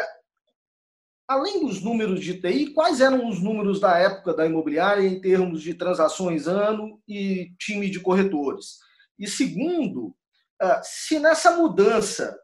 além 1.29 1.65
dos 1.65 1.81
números 1.81 2.21
de 2.21 2.41
TI, 2.41 2.73
quais 2.73 3.01
eram 3.01 3.29
os 3.29 3.41
números 3.41 3.79
da 3.79 3.97
época 3.99 4.35
da 4.35 4.47
imobiliária 4.47 5.07
em 5.07 5.21
termos 5.21 5.63
de 5.63 5.75
transações 5.75 6.49
ano 6.49 7.01
e 7.07 7.53
time 7.59 7.89
de 7.89 8.01
corretores? 8.01 8.79
E 9.17 9.29
segundo, 9.29 10.15
ah, 10.61 10.83
se 10.83 11.21
nessa 11.21 11.57
mudança 11.57 12.37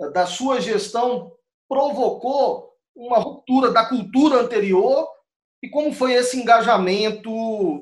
ah, 0.00 0.08
da 0.08 0.26
sua 0.26 0.60
gestão 0.60 1.32
provocou 1.68 2.71
uma 2.94 3.18
ruptura 3.18 3.70
da 3.70 3.86
cultura 3.86 4.40
anterior 4.40 5.06
e 5.62 5.68
como 5.68 5.92
foi 5.92 6.14
esse 6.14 6.36
engajamento 6.36 7.30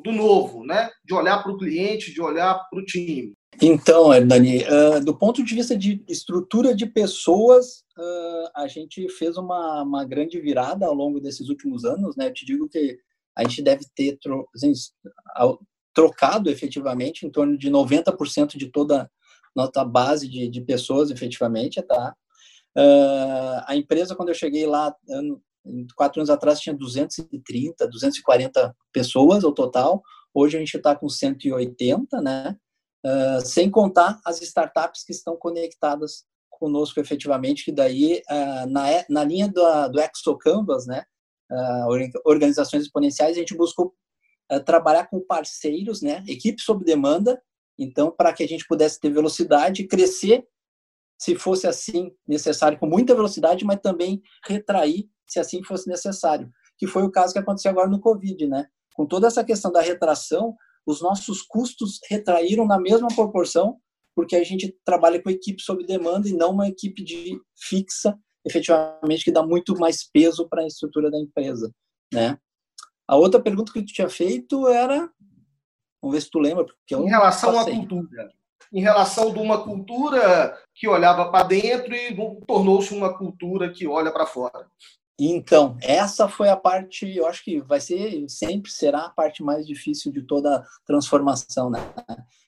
do 0.05 0.13
novo, 0.13 0.65
né? 0.65 0.91
De 1.05 1.15
olhar 1.15 1.43
para 1.43 1.53
o 1.53 1.57
cliente, 1.57 2.13
de 2.13 2.21
olhar 2.21 2.55
para 2.69 2.79
o 2.79 2.85
time. 2.85 3.33
Então, 3.61 4.09
Dani, 4.27 4.65
uh, 4.65 5.05
do 5.05 5.17
ponto 5.17 5.43
de 5.43 5.55
vista 5.55 5.77
de 5.77 6.05
estrutura 6.07 6.75
de 6.75 6.87
pessoas, 6.87 7.83
uh, 7.99 8.51
a 8.55 8.67
gente 8.69 9.09
fez 9.09 9.37
uma, 9.37 9.83
uma 9.83 10.05
grande 10.05 10.39
virada 10.41 10.87
ao 10.87 10.95
longo 10.95 11.21
desses 11.21 11.49
últimos 11.49 11.85
anos, 11.85 12.17
né? 12.17 12.29
Eu 12.29 12.35
te 12.35 12.45
digo 12.45 12.69
que 12.69 12.99
a 13.37 13.43
gente 13.43 13.63
deve 13.63 13.85
ter 13.95 14.19
assim, 14.55 14.73
trocado 15.95 16.51
efetivamente 16.51 17.27
em 17.27 17.31
torno 17.31 17.57
de 17.57 17.71
90% 17.71 18.57
de 18.57 18.67
toda 18.71 19.11
nossa 19.55 19.85
base 19.85 20.29
de, 20.29 20.49
de 20.49 20.61
pessoas, 20.61 21.11
efetivamente, 21.11 21.83
tá? 21.83 22.15
Uh, 22.77 23.63
a 23.67 23.77
empresa, 23.77 24.15
quando 24.15 24.29
eu 24.29 24.35
cheguei 24.35 24.67
lá, 24.67 24.95
ano, 25.09 25.43
quatro 25.97 26.21
anos 26.21 26.31
atrás, 26.31 26.61
tinha 26.61 26.75
230, 26.75 27.87
240 27.87 28.77
pessoas 28.93 29.45
ao 29.45 29.53
total. 29.53 30.03
Hoje 30.33 30.57
a 30.57 30.61
gente 30.61 30.77
está 30.77 30.95
com 30.95 31.09
180, 31.09 32.21
né? 32.21 32.57
Uh, 33.05 33.41
sem 33.45 33.71
contar 33.71 34.21
as 34.25 34.41
startups 34.43 35.05
que 35.05 35.13
estão 35.13 35.37
conectadas 35.37 36.25
conosco 36.51 37.01
efetivamente, 37.01 37.65
que 37.65 37.73
daí, 37.73 38.23
uh, 38.31 38.67
na, 38.69 38.87
na 39.09 39.25
linha 39.25 39.49
do, 39.49 39.89
do 39.89 40.01
ExoCanvas, 40.01 40.87
né? 40.87 41.05
organizações 42.25 42.85
exponenciais, 42.85 43.37
a 43.37 43.41
gente 43.41 43.57
buscou 43.57 43.93
trabalhar 44.65 45.09
com 45.09 45.19
parceiros, 45.19 46.01
né? 46.01 46.23
Equipe 46.29 46.63
sob 46.63 46.85
demanda, 46.85 47.43
então, 47.81 48.11
para 48.11 48.33
que 48.33 48.45
a 48.45 48.47
gente 48.47 48.67
pudesse 48.69 49.01
ter 49.01 49.11
velocidade, 49.11 49.89
crescer 49.89 50.47
se 51.21 51.37
fosse 51.37 51.67
assim 51.67 52.11
necessário, 52.27 52.79
com 52.79 52.87
muita 52.87 53.15
velocidade, 53.15 53.63
mas 53.65 53.79
também 53.81 54.23
retrair 54.47 55.07
se 55.27 55.39
assim 55.39 55.63
fosse 55.63 55.87
necessário, 55.87 56.51
que 56.79 56.87
foi 56.87 57.03
o 57.03 57.11
caso 57.11 57.35
que 57.35 57.39
aconteceu 57.39 57.71
agora 57.71 57.91
no 57.91 58.01
Covid, 58.01 58.47
né? 58.47 58.67
Com 58.95 59.07
toda 59.07 59.27
essa 59.27 59.45
questão 59.45 59.71
da 59.71 59.83
retração, 59.83 60.57
os 60.87 61.03
nossos 61.03 61.43
custos 61.43 62.01
retraíram 62.09 62.67
na 62.67 62.81
mesma 62.81 63.09
proporção, 63.09 63.79
porque 64.17 64.35
a 64.35 64.43
gente 64.43 64.75
trabalha 64.83 65.23
com 65.23 65.29
equipe 65.29 65.63
sob 65.63 65.85
demanda 65.85 66.27
e 66.27 66.33
não 66.33 66.53
uma 66.53 66.67
equipe 66.67 67.05
de 67.05 67.39
fixa, 67.55 68.19
efetivamente, 68.45 69.23
que 69.23 69.31
dá 69.31 69.47
muito 69.47 69.79
mais 69.79 70.11
peso 70.11 70.49
para 70.49 70.63
a 70.63 70.67
estrutura 70.67 71.11
da 71.11 71.19
empresa, 71.19 71.71
né? 72.13 72.39
A 73.07 73.17
outra 73.17 73.43
pergunta 73.43 73.73
que 73.73 73.83
tu 73.83 73.93
tinha 73.93 74.09
feito 74.09 74.67
era, 74.69 75.11
vamos 76.01 76.17
ver 76.17 76.23
se 76.23 76.31
tu 76.31 76.39
lembra, 76.39 76.65
porque 76.65 76.95
eu 76.95 77.05
em 77.05 77.11
relação 77.11 77.59
à 77.59 77.65
cultura 77.65 78.33
em 78.73 78.81
relação 78.81 79.33
de 79.33 79.39
uma 79.39 79.63
cultura 79.63 80.57
que 80.75 80.89
olhava 80.89 81.31
para 81.31 81.45
dentro 81.45 81.95
e 81.95 82.17
tornou-se 82.47 82.95
uma 82.95 83.17
cultura 83.17 83.71
que 83.71 83.87
olha 83.87 84.13
para 84.13 84.27
fora. 84.27 84.67
Então, 85.19 85.77
essa 85.83 86.29
foi 86.29 86.49
a 86.49 86.57
parte, 86.57 87.15
eu 87.15 87.27
acho 87.27 87.45
que 87.45 87.61
vai 87.61 87.79
ser, 87.81 88.25
sempre 88.29 88.71
será 88.71 89.07
a 89.07 89.11
parte 89.11 89.43
mais 89.43 89.67
difícil 89.67 90.11
de 90.11 90.23
toda 90.23 90.57
a 90.57 90.65
transformação, 90.87 91.69
né? 91.69 91.79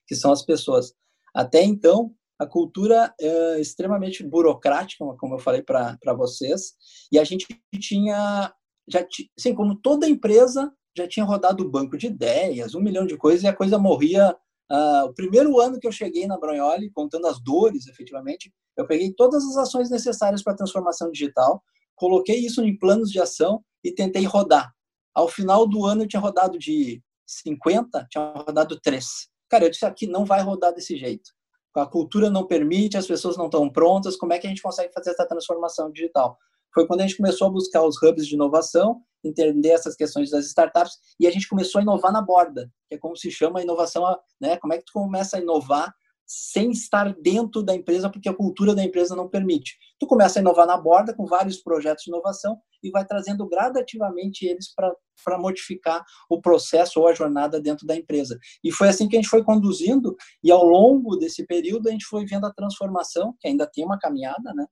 Que 0.07 0.15
são 0.15 0.33
as 0.33 0.43
pessoas. 0.43 0.95
Até 1.35 1.63
então, 1.63 2.15
a 2.39 2.47
cultura 2.47 3.13
é 3.21 3.61
extremamente 3.61 4.23
burocrática, 4.23 5.05
como 5.19 5.35
eu 5.35 5.39
falei 5.39 5.63
para 5.63 6.15
vocês, 6.17 6.73
e 7.13 7.19
a 7.19 7.25
gente 7.25 7.47
tinha, 7.79 8.51
já 8.89 9.07
assim, 9.39 9.55
como 9.55 9.77
toda 9.77 10.09
empresa, 10.09 10.73
já 10.97 11.07
tinha 11.07 11.27
rodado 11.27 11.63
o 11.63 11.71
banco 11.71 11.99
de 11.99 12.07
ideias, 12.07 12.75
um 12.75 12.81
milhão 12.81 13.07
de 13.07 13.17
coisas, 13.17 13.43
e 13.43 13.49
a 13.49 13.55
coisa 13.55 13.79
morria 13.79 14.35
Uh, 14.71 15.07
o 15.07 15.15
primeiro 15.15 15.61
ano 15.61 15.79
que 15.79 15.87
eu 15.87 15.93
cheguei 15.93 16.27
na 16.27 16.39
Bronholi, 16.39 16.91
contando 16.91 17.27
as 17.27 17.43
dores, 17.43 17.87
efetivamente, 17.87 18.53
eu 18.77 18.87
peguei 18.87 19.13
todas 19.13 19.45
as 19.45 19.57
ações 19.57 19.91
necessárias 19.91 20.43
para 20.43 20.55
a 20.55 20.57
transformação 20.57 21.11
digital, 21.11 21.63
coloquei 21.95 22.39
isso 22.39 22.63
em 22.63 22.79
planos 22.79 23.11
de 23.11 23.21
ação 23.21 23.63
e 23.85 23.93
tentei 23.93 24.25
rodar. 24.25 24.73
Ao 25.15 25.29
final 25.29 25.67
do 25.67 25.85
ano, 25.85 26.03
eu 26.03 26.09
tinha 26.09 26.21
rodado 26.21 26.59
de 26.59 27.03
50, 27.27 28.07
tinha 28.11 28.33
rodado 28.35 28.81
3. 28.81 29.07
Cara, 29.49 29.67
eu 29.67 29.71
disse 29.71 29.85
aqui 29.85 30.07
não 30.07 30.25
vai 30.25 30.41
rodar 30.41 30.73
desse 30.73 30.97
jeito. 30.97 31.31
A 31.77 31.87
cultura 31.87 32.31
não 32.31 32.47
permite, 32.47 32.97
as 32.97 33.07
pessoas 33.07 33.37
não 33.37 33.47
estão 33.47 33.71
prontas, 33.71 34.17
como 34.17 34.33
é 34.33 34.39
que 34.39 34.47
a 34.47 34.51
gente 34.51 34.63
consegue 34.63 34.93
fazer 34.93 35.11
essa 35.11 35.27
transformação 35.27 35.91
digital? 35.91 36.39
Foi 36.75 36.87
quando 36.87 37.01
a 37.01 37.03
gente 37.07 37.17
começou 37.17 37.47
a 37.47 37.51
buscar 37.51 37.83
os 37.83 38.01
hubs 38.03 38.27
de 38.27 38.35
inovação 38.35 39.03
entender 39.25 39.69
essas 39.71 39.95
questões 39.95 40.31
das 40.31 40.47
startups 40.47 40.99
e 41.19 41.27
a 41.27 41.31
gente 41.31 41.49
começou 41.49 41.79
a 41.79 41.83
inovar 41.83 42.13
na 42.13 42.21
borda, 42.21 42.71
que 42.89 42.97
é 42.97 42.99
como 42.99 43.17
se 43.17 43.31
chama 43.31 43.61
a 43.61 43.63
inovação, 43.63 44.05
né? 44.41 44.57
Como 44.57 44.73
é 44.73 44.79
que 44.79 44.85
tu 44.85 44.93
começa 44.93 45.37
a 45.37 45.41
inovar 45.41 45.95
sem 46.27 46.71
estar 46.71 47.15
dentro 47.21 47.63
da 47.63 47.75
empresa, 47.75 48.09
porque 48.09 48.29
a 48.29 48.35
cultura 48.35 48.75
da 48.75 48.83
empresa 48.83 49.15
não 49.15 49.29
permite. 49.29 49.77
Tu 50.01 50.07
começa 50.07 50.39
a 50.39 50.41
inovar 50.41 50.67
na 50.67 50.79
borda 50.79 51.15
com 51.15 51.27
vários 51.27 51.59
projetos 51.59 52.05
de 52.05 52.11
inovação 52.11 52.59
e 52.83 52.91
vai 52.91 53.05
trazendo 53.05 53.47
gradativamente 53.47 54.47
eles 54.47 54.73
para 54.75 55.39
modificar 55.39 56.03
o 56.31 56.41
processo 56.41 57.01
ou 57.01 57.09
a 57.09 57.15
jornada 57.15 57.61
dentro 57.61 57.87
da 57.87 57.95
empresa. 57.95 58.39
E 58.65 58.73
foi 58.73 58.89
assim 58.89 59.09
que 59.09 59.17
a 59.17 59.21
gente 59.21 59.29
foi 59.29 59.45
conduzindo, 59.45 60.17
e 60.43 60.51
ao 60.51 60.65
longo 60.65 61.17
desse 61.17 61.47
período 61.47 61.89
a 61.89 61.93
gente 61.93 62.07
foi 62.07 62.25
vendo 62.25 62.47
a 62.47 62.53
transformação, 62.53 63.35
que 63.39 63.49
ainda 63.49 63.67
tem 63.71 63.85
uma 63.85 63.99
caminhada, 63.99 64.55
né? 64.55 64.67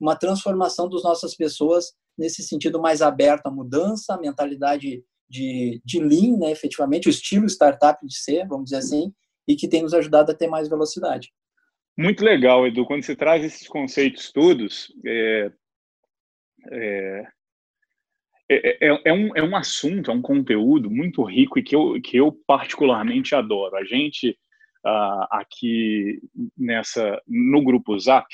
Uma 0.00 0.16
transformação 0.16 0.88
das 0.88 1.02
nossas 1.02 1.36
pessoas 1.36 1.92
nesse 2.16 2.42
sentido 2.42 2.80
mais 2.80 3.02
aberto 3.02 3.46
à 3.46 3.50
mudança, 3.50 4.14
a 4.14 4.20
mentalidade 4.20 5.04
de, 5.28 5.80
de 5.84 6.00
lean, 6.00 6.38
né, 6.38 6.50
efetivamente, 6.50 7.08
o 7.08 7.10
estilo 7.10 7.46
startup 7.46 8.04
de 8.04 8.16
ser, 8.16 8.46
vamos 8.48 8.64
dizer 8.64 8.76
assim, 8.76 9.12
e 9.46 9.54
que 9.54 9.68
tem 9.68 9.82
nos 9.82 9.94
ajudado 9.94 10.32
a 10.32 10.34
ter 10.34 10.48
mais 10.48 10.68
velocidade. 10.68 11.32
Muito 11.96 12.24
legal, 12.24 12.66
Edu. 12.66 12.84
Quando 12.84 13.04
você 13.04 13.14
traz 13.14 13.44
esses 13.44 13.68
conceitos 13.68 14.32
todos, 14.32 14.92
é, 15.04 15.52
é, 16.70 17.26
é, 18.48 18.88
é, 18.88 19.00
é 19.04 19.12
um, 19.12 19.36
é 19.36 19.42
um 19.42 19.56
assunto, 19.56 20.10
é 20.10 20.14
um 20.14 20.22
conteúdo 20.22 20.90
muito 20.90 21.22
rico 21.22 21.58
e 21.58 21.62
que 21.62 21.76
eu, 21.76 22.00
que 22.02 22.16
eu 22.16 22.32
particularmente 22.46 23.34
adoro. 23.34 23.76
A 23.76 23.84
gente, 23.84 24.30
uh, 24.84 25.26
aqui 25.30 26.20
nessa 26.56 27.20
no 27.28 27.62
Grupo 27.62 27.98
Zap, 27.98 28.26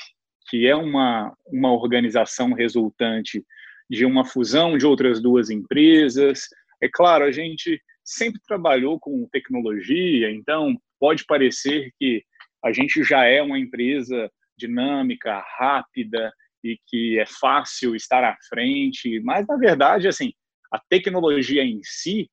que 0.47 0.67
é 0.67 0.75
uma, 0.75 1.35
uma 1.47 1.71
organização 1.71 2.53
resultante 2.53 3.43
de 3.89 4.05
uma 4.05 4.25
fusão 4.25 4.77
de 4.77 4.85
outras 4.85 5.21
duas 5.21 5.49
empresas. 5.49 6.47
É 6.81 6.89
claro, 6.91 7.23
a 7.25 7.31
gente 7.31 7.81
sempre 8.03 8.39
trabalhou 8.47 8.99
com 8.99 9.27
tecnologia, 9.31 10.31
então 10.31 10.75
pode 10.99 11.25
parecer 11.25 11.91
que 11.99 12.23
a 12.63 12.71
gente 12.71 13.03
já 13.03 13.25
é 13.25 13.41
uma 13.41 13.59
empresa 13.59 14.31
dinâmica, 14.57 15.43
rápida 15.57 16.33
e 16.63 16.77
que 16.87 17.19
é 17.19 17.25
fácil 17.25 17.95
estar 17.95 18.23
à 18.23 18.35
frente, 18.49 19.19
mas 19.21 19.45
na 19.47 19.57
verdade, 19.57 20.07
assim, 20.07 20.33
a 20.71 20.79
tecnologia 20.89 21.63
em 21.63 21.79
si, 21.83 22.29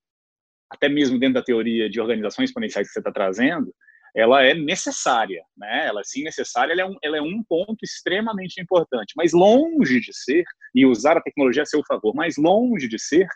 até 0.70 0.88
mesmo 0.88 1.18
dentro 1.18 1.34
da 1.34 1.42
teoria 1.42 1.88
de 1.90 2.00
organizações 2.00 2.48
exponenciais 2.48 2.88
que 2.88 2.92
você 2.92 3.00
está 3.00 3.12
trazendo, 3.12 3.72
ela 4.14 4.42
é 4.44 4.54
necessária, 4.54 5.42
né? 5.56 5.86
Ela 5.88 6.02
sim 6.04 6.22
necessária, 6.22 6.72
ela 6.72 6.82
é, 6.82 6.86
um, 6.86 6.96
ela 7.02 7.16
é 7.18 7.22
um 7.22 7.42
ponto 7.42 7.82
extremamente 7.82 8.60
importante, 8.60 9.12
mas 9.16 9.32
longe 9.32 10.00
de 10.00 10.12
ser 10.14 10.44
e 10.74 10.86
usar 10.86 11.16
a 11.16 11.22
tecnologia 11.22 11.62
a 11.62 11.66
seu 11.66 11.82
favor, 11.86 12.14
mas 12.14 12.36
longe 12.36 12.86
de 12.86 12.98
ser 12.98 13.26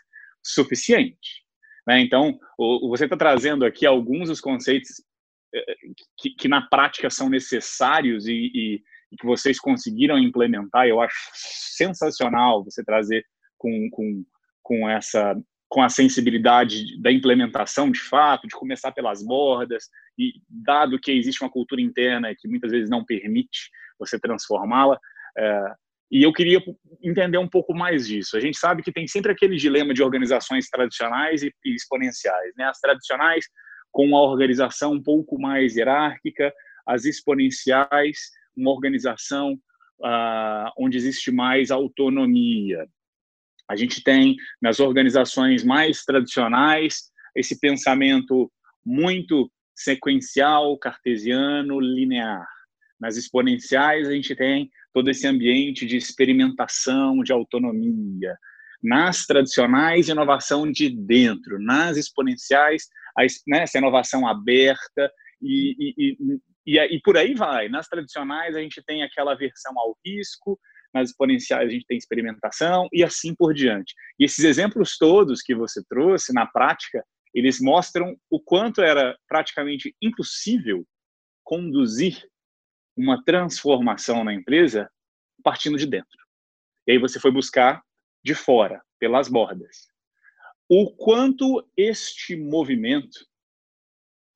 suficiente. 0.41 1.43
Né? 1.85 1.99
Então, 1.99 2.39
o, 2.57 2.89
você 2.89 3.03
está 3.05 3.17
trazendo 3.17 3.65
aqui 3.65 3.85
alguns 3.85 4.29
dos 4.29 4.39
conceitos 4.39 4.89
eh, 5.53 5.75
que, 6.17 6.29
que, 6.31 6.47
na 6.47 6.61
prática 6.61 7.09
são 7.09 7.29
necessários 7.29 8.27
e, 8.27 8.51
e, 8.53 8.83
e, 9.11 9.17
que 9.17 9.25
vocês 9.25 9.59
conseguiram 9.59 10.17
implementar. 10.17 10.87
Eu 10.87 11.01
acho 11.01 11.15
sensacional 11.33 12.63
você 12.63 12.83
trazer 12.83 13.25
com, 13.57 13.89
com, 13.91 14.23
com 14.61 14.89
essa 14.89 15.35
com 15.69 15.81
a 15.83 15.89
sensibilidade 15.89 16.99
da 16.99 17.11
implementação 17.11 17.91
de 17.91 18.01
fato, 18.01 18.47
de 18.47 18.55
começar 18.55 18.91
pelas 18.91 19.23
bordas, 19.23 19.85
e 20.17 20.33
dado 20.49 20.99
que 20.99 21.11
existe 21.11 21.43
uma 21.43 21.51
cultura 21.51 21.79
interna 21.79 22.33
que 22.37 22.47
muitas 22.47 22.71
vezes 22.71 22.89
não 22.89 23.05
permite 23.05 23.69
você 23.97 24.19
transformá-la, 24.19 24.99
é, 25.37 25.73
e 26.11 26.23
eu 26.23 26.33
queria 26.33 26.59
entender 27.03 27.37
um 27.37 27.47
pouco 27.47 27.73
mais 27.73 28.07
disso. 28.07 28.35
A 28.35 28.39
gente 28.39 28.57
sabe 28.57 28.81
que 28.81 28.91
tem 28.91 29.07
sempre 29.07 29.31
aquele 29.31 29.55
dilema 29.55 29.93
de 29.93 30.01
organizações 30.01 30.67
tradicionais 30.67 31.43
e, 31.43 31.53
exponenciais. 31.65 32.51
Né? 32.57 32.65
As 32.65 32.79
tradicionais 32.79 33.45
com 33.91 34.07
uma 34.07 34.21
organização 34.21 34.93
um 34.93 35.03
pouco 35.03 35.39
mais 35.39 35.75
hierárquica, 35.75 36.51
as 36.87 37.05
exponenciais, 37.05 38.17
uma 38.57 38.71
organização 38.71 39.53
uh, 39.99 40.71
onde 40.77 40.97
existe 40.97 41.31
mais 41.31 41.69
autonomia. 41.69 42.87
A 43.69 43.75
gente 43.75 44.03
tem 44.03 44.35
nas 44.61 44.79
organizações 44.79 45.63
mais 45.63 46.03
tradicionais 46.03 47.11
esse 47.35 47.59
pensamento 47.59 48.51
muito 48.83 49.51
sequencial, 49.75 50.77
cartesiano, 50.77 51.79
linear. 51.79 52.47
Nas 52.99 53.15
exponenciais, 53.15 54.07
a 54.07 54.11
gente 54.11 54.35
tem 54.35 54.69
todo 54.93 55.09
esse 55.09 55.25
ambiente 55.25 55.85
de 55.85 55.95
experimentação, 55.95 57.23
de 57.23 57.31
autonomia. 57.31 58.35
Nas 58.83 59.25
tradicionais, 59.25 60.09
inovação 60.09 60.69
de 60.69 60.89
dentro. 60.89 61.61
Nas 61.61 61.95
exponenciais, 61.95 62.87
a, 63.17 63.21
né, 63.47 63.63
essa 63.63 63.77
inovação 63.77 64.27
aberta 64.27 65.11
e, 65.41 65.93
e, 65.97 66.17
e, 66.65 66.77
e, 66.77 67.01
por 67.01 67.17
aí 67.17 67.33
vai. 67.33 67.69
Nas 67.69 67.87
tradicionais, 67.87 68.55
a 68.55 68.59
gente 68.61 68.83
tem 68.83 69.03
aquela 69.03 69.35
versão 69.35 69.77
ao 69.77 69.97
risco, 70.05 70.59
nas 70.93 71.09
exponenciais 71.09 71.69
a 71.69 71.71
gente 71.71 71.85
tem 71.85 71.97
experimentação 71.97 72.87
e 72.91 73.03
assim 73.03 73.35
por 73.35 73.53
diante. 73.53 73.93
E 74.19 74.25
esses 74.25 74.43
exemplos 74.43 74.97
todos 74.97 75.41
que 75.41 75.55
você 75.55 75.83
trouxe, 75.87 76.33
na 76.33 76.45
prática, 76.45 77.03
eles 77.33 77.59
mostram 77.59 78.17
o 78.29 78.39
quanto 78.39 78.81
era 78.81 79.17
praticamente 79.27 79.95
impossível 80.01 80.85
conduzir 81.43 82.27
uma 82.97 83.23
transformação 83.23 84.23
na 84.23 84.33
empresa 84.33 84.89
partindo 85.43 85.77
de 85.77 85.85
dentro. 85.85 86.17
E 86.87 86.93
aí 86.93 86.97
você 86.97 87.19
foi 87.19 87.31
buscar 87.31 87.83
de 88.23 88.33
fora, 88.33 88.81
pelas 88.99 89.29
bordas. 89.29 89.87
O 90.67 90.91
quanto 90.95 91.67
este 91.77 92.35
movimento 92.35 93.25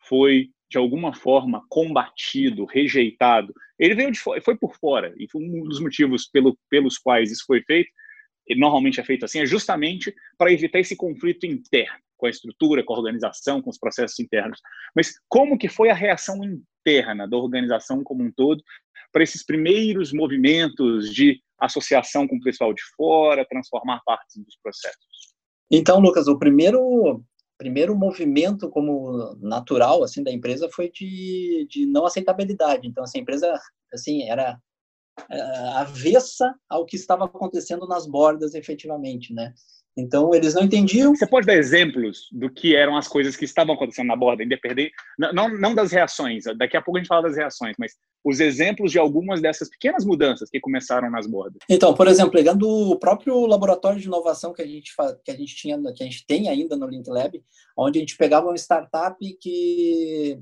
foi 0.07 0.52
de 0.73 0.77
alguma 0.79 1.13
forma 1.13 1.63
combatido, 1.69 2.65
rejeitado. 2.65 3.53
Ele 3.77 3.93
veio 3.93 4.11
de 4.11 4.19
fora, 4.19 4.41
foi 4.41 4.57
por 4.57 4.75
fora 4.75 5.13
e 5.19 5.27
um 5.35 5.65
dos 5.65 5.79
motivos 5.79 6.27
pelo, 6.27 6.57
pelos 6.67 6.97
quais 6.97 7.31
isso 7.31 7.43
foi 7.45 7.61
feito. 7.61 7.91
E 8.47 8.55
normalmente 8.55 8.99
é 8.99 9.03
feito 9.03 9.23
assim, 9.23 9.39
é 9.39 9.45
justamente 9.45 10.11
para 10.35 10.51
evitar 10.51 10.79
esse 10.79 10.95
conflito 10.95 11.45
interno 11.45 11.99
com 12.17 12.25
a 12.25 12.29
estrutura, 12.29 12.83
com 12.83 12.91
a 12.91 12.97
organização, 12.97 13.61
com 13.61 13.69
os 13.69 13.77
processos 13.77 14.19
internos. 14.19 14.59
Mas 14.95 15.13
como 15.29 15.59
que 15.59 15.69
foi 15.69 15.91
a 15.91 15.93
reação 15.93 16.39
interna 16.43 17.27
da 17.27 17.37
organização 17.37 18.03
como 18.03 18.23
um 18.23 18.31
todo 18.31 18.63
para 19.11 19.21
esses 19.21 19.45
primeiros 19.45 20.11
movimentos 20.11 21.13
de 21.13 21.39
associação 21.59 22.27
com 22.27 22.37
o 22.37 22.41
pessoal 22.41 22.73
de 22.73 22.81
fora, 22.97 23.45
transformar 23.47 24.01
partes 24.03 24.43
dos 24.43 24.57
processos? 24.63 25.35
Então, 25.69 25.99
Lucas, 25.99 26.27
o 26.27 26.39
primeiro 26.39 27.23
primeiro 27.63 27.95
movimento 27.95 28.69
como 28.69 29.37
natural 29.39 30.03
assim 30.03 30.21
da 30.21 30.31
empresa 30.31 30.69
foi 30.69 30.91
de, 30.91 31.65
de 31.69 31.85
não 31.85 32.05
aceitabilidade. 32.05 32.85
Então, 32.85 33.05
essa 33.05 33.17
empresa 33.17 33.57
assim 33.93 34.29
era 34.29 34.59
uh, 35.31 35.77
avessa 35.77 36.53
ao 36.69 36.85
que 36.85 36.97
estava 36.97 37.23
acontecendo 37.23 37.87
nas 37.87 38.05
bordas, 38.05 38.53
efetivamente, 38.53 39.33
né? 39.33 39.53
Então, 39.95 40.33
eles 40.33 40.55
não 40.55 40.63
entendiam. 40.63 41.15
Você 41.15 41.27
pode 41.27 41.45
dar 41.45 41.55
exemplos 41.55 42.27
do 42.31 42.49
que 42.49 42.75
eram 42.75 42.97
as 42.97 43.07
coisas 43.07 43.35
que 43.35 43.45
estavam 43.45 43.75
acontecendo 43.75 44.07
na 44.07 44.15
borda, 44.15 44.43
independente, 44.43 44.91
não, 45.17 45.49
não 45.49 45.75
das 45.75 45.91
reações, 45.91 46.45
daqui 46.57 46.75
a 46.75 46.81
pouco 46.81 46.97
a 46.97 47.01
gente 47.01 47.07
fala 47.07 47.23
das 47.23 47.37
reações, 47.37 47.75
mas 47.77 47.93
os 48.23 48.39
exemplos 48.39 48.91
de 48.91 48.97
algumas 48.97 49.41
dessas 49.41 49.69
pequenas 49.69 50.03
mudanças 50.03 50.49
que 50.49 50.59
começaram 50.59 51.11
nas 51.11 51.27
bordas. 51.27 51.59
Então, 51.69 51.93
por 51.93 52.07
exemplo, 52.07 52.31
pegando 52.31 52.67
o 52.67 52.97
próprio 52.97 53.45
laboratório 53.45 53.99
de 53.99 54.07
inovação 54.07 54.53
que 54.53 54.61
a 54.61 54.67
gente, 54.67 54.93
que 55.23 55.31
a 55.31 55.35
gente 55.35 55.55
tinha, 55.55 55.77
que 55.93 56.03
a 56.03 56.05
gente 56.05 56.25
tem 56.25 56.49
ainda 56.49 56.75
no 56.75 56.87
Link 56.87 57.07
Lab, 57.07 57.43
onde 57.77 57.99
a 57.99 58.01
gente 58.01 58.17
pegava 58.17 58.47
uma 58.47 58.55
startup 58.55 59.17
que 59.39 60.39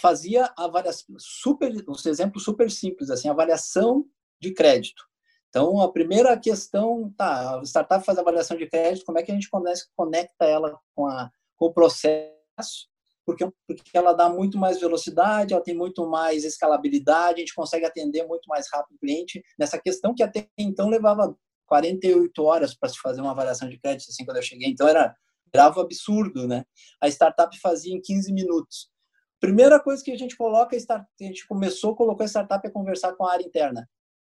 fazia 0.00 0.50
avaliação 0.56 1.14
super, 1.18 1.72
uns 1.88 2.06
exemplos 2.06 2.44
super 2.44 2.70
simples, 2.70 3.10
assim, 3.10 3.28
avaliação 3.28 4.04
de 4.40 4.52
crédito. 4.52 5.04
Então, 5.52 5.82
a 5.82 5.92
primeira 5.92 6.34
questão, 6.34 7.12
tá, 7.14 7.60
a 7.60 7.62
startup 7.62 8.02
faz 8.06 8.16
avaliação 8.16 8.56
de 8.56 8.66
crédito, 8.66 9.04
como 9.04 9.18
é 9.18 9.22
que 9.22 9.30
a 9.30 9.34
gente 9.34 9.50
conecta 9.94 10.46
ela 10.46 10.80
com, 10.94 11.06
a, 11.06 11.30
com 11.56 11.66
o 11.66 11.72
processo? 11.74 12.88
Porque, 13.22 13.46
porque 13.66 13.82
ela 13.92 14.14
dá 14.14 14.30
muito 14.30 14.56
mais 14.56 14.80
velocidade, 14.80 15.52
ela 15.52 15.62
tem 15.62 15.76
muito 15.76 16.08
mais 16.08 16.42
escalabilidade, 16.44 17.34
a 17.34 17.40
gente 17.40 17.54
consegue 17.54 17.84
atender 17.84 18.26
muito 18.26 18.46
mais 18.48 18.66
rápido 18.72 18.96
o 18.96 18.98
cliente 18.98 19.44
nessa 19.58 19.78
questão 19.78 20.14
que 20.14 20.22
até 20.22 20.48
então 20.56 20.88
levava 20.88 21.36
48 21.66 22.42
horas 22.42 22.74
para 22.74 22.88
se 22.88 22.98
fazer 22.98 23.20
uma 23.20 23.32
avaliação 23.32 23.68
de 23.68 23.78
crédito, 23.78 24.08
assim, 24.08 24.24
quando 24.24 24.38
eu 24.38 24.42
cheguei. 24.42 24.70
Então, 24.70 24.88
era 24.88 25.14
grave 25.52 25.78
absurdo, 25.78 26.48
né? 26.48 26.64
A 26.98 27.08
startup 27.08 27.54
fazia 27.60 27.94
em 27.94 28.00
15 28.00 28.32
minutos. 28.32 28.90
Primeira 29.38 29.78
coisa 29.78 30.02
que 30.02 30.12
a 30.12 30.16
gente 30.16 30.34
coloca, 30.34 30.74
a 30.74 31.22
gente 31.22 31.46
começou, 31.46 31.94
colocou 31.94 32.24
a 32.24 32.28
startup 32.28 32.66
a 32.66 32.70
conversar 32.70 33.12
com 33.12 33.26
a 33.26 33.32
área 33.32 33.44
interna. 33.44 33.86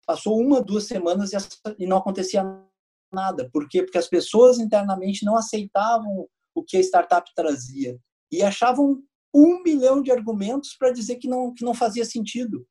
Passou 0.06 0.38
uma, 0.38 0.60
duas 0.60 0.84
semanas 0.84 1.30
e 1.78 1.86
não 1.86 1.98
acontecia 1.98 2.44
nada. 3.12 3.48
Por 3.52 3.68
quê? 3.68 3.82
Porque 3.82 3.98
as 3.98 4.08
pessoas 4.08 4.58
internamente 4.58 5.24
não 5.24 5.36
aceitavam 5.36 6.26
o 6.54 6.62
que 6.62 6.76
a 6.76 6.80
startup 6.80 7.30
trazia 7.34 7.98
e 8.30 8.42
achavam 8.42 9.02
um 9.34 9.62
milhão 9.62 10.02
de 10.02 10.10
argumentos 10.10 10.74
para 10.78 10.90
dizer 10.90 11.16
que 11.16 11.28
não, 11.28 11.54
que 11.54 11.64
não 11.64 11.74
fazia 11.74 12.04
sentido. 12.04 12.66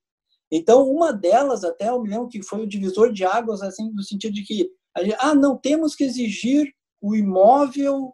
Então, 0.51 0.89
uma 0.89 1.13
delas, 1.13 1.63
até 1.63 1.89
me 1.97 2.09
lembro 2.09 2.27
que 2.27 2.43
foi 2.43 2.63
o 2.63 2.67
divisor 2.67 3.11
de 3.13 3.23
águas, 3.23 3.61
assim, 3.61 3.89
no 3.91 4.03
sentido 4.03 4.33
de 4.33 4.43
que, 4.43 4.69
ah, 5.19 5.33
não, 5.33 5.57
temos 5.57 5.95
que 5.95 6.03
exigir 6.03 6.71
o 7.01 7.15
imóvel 7.15 8.13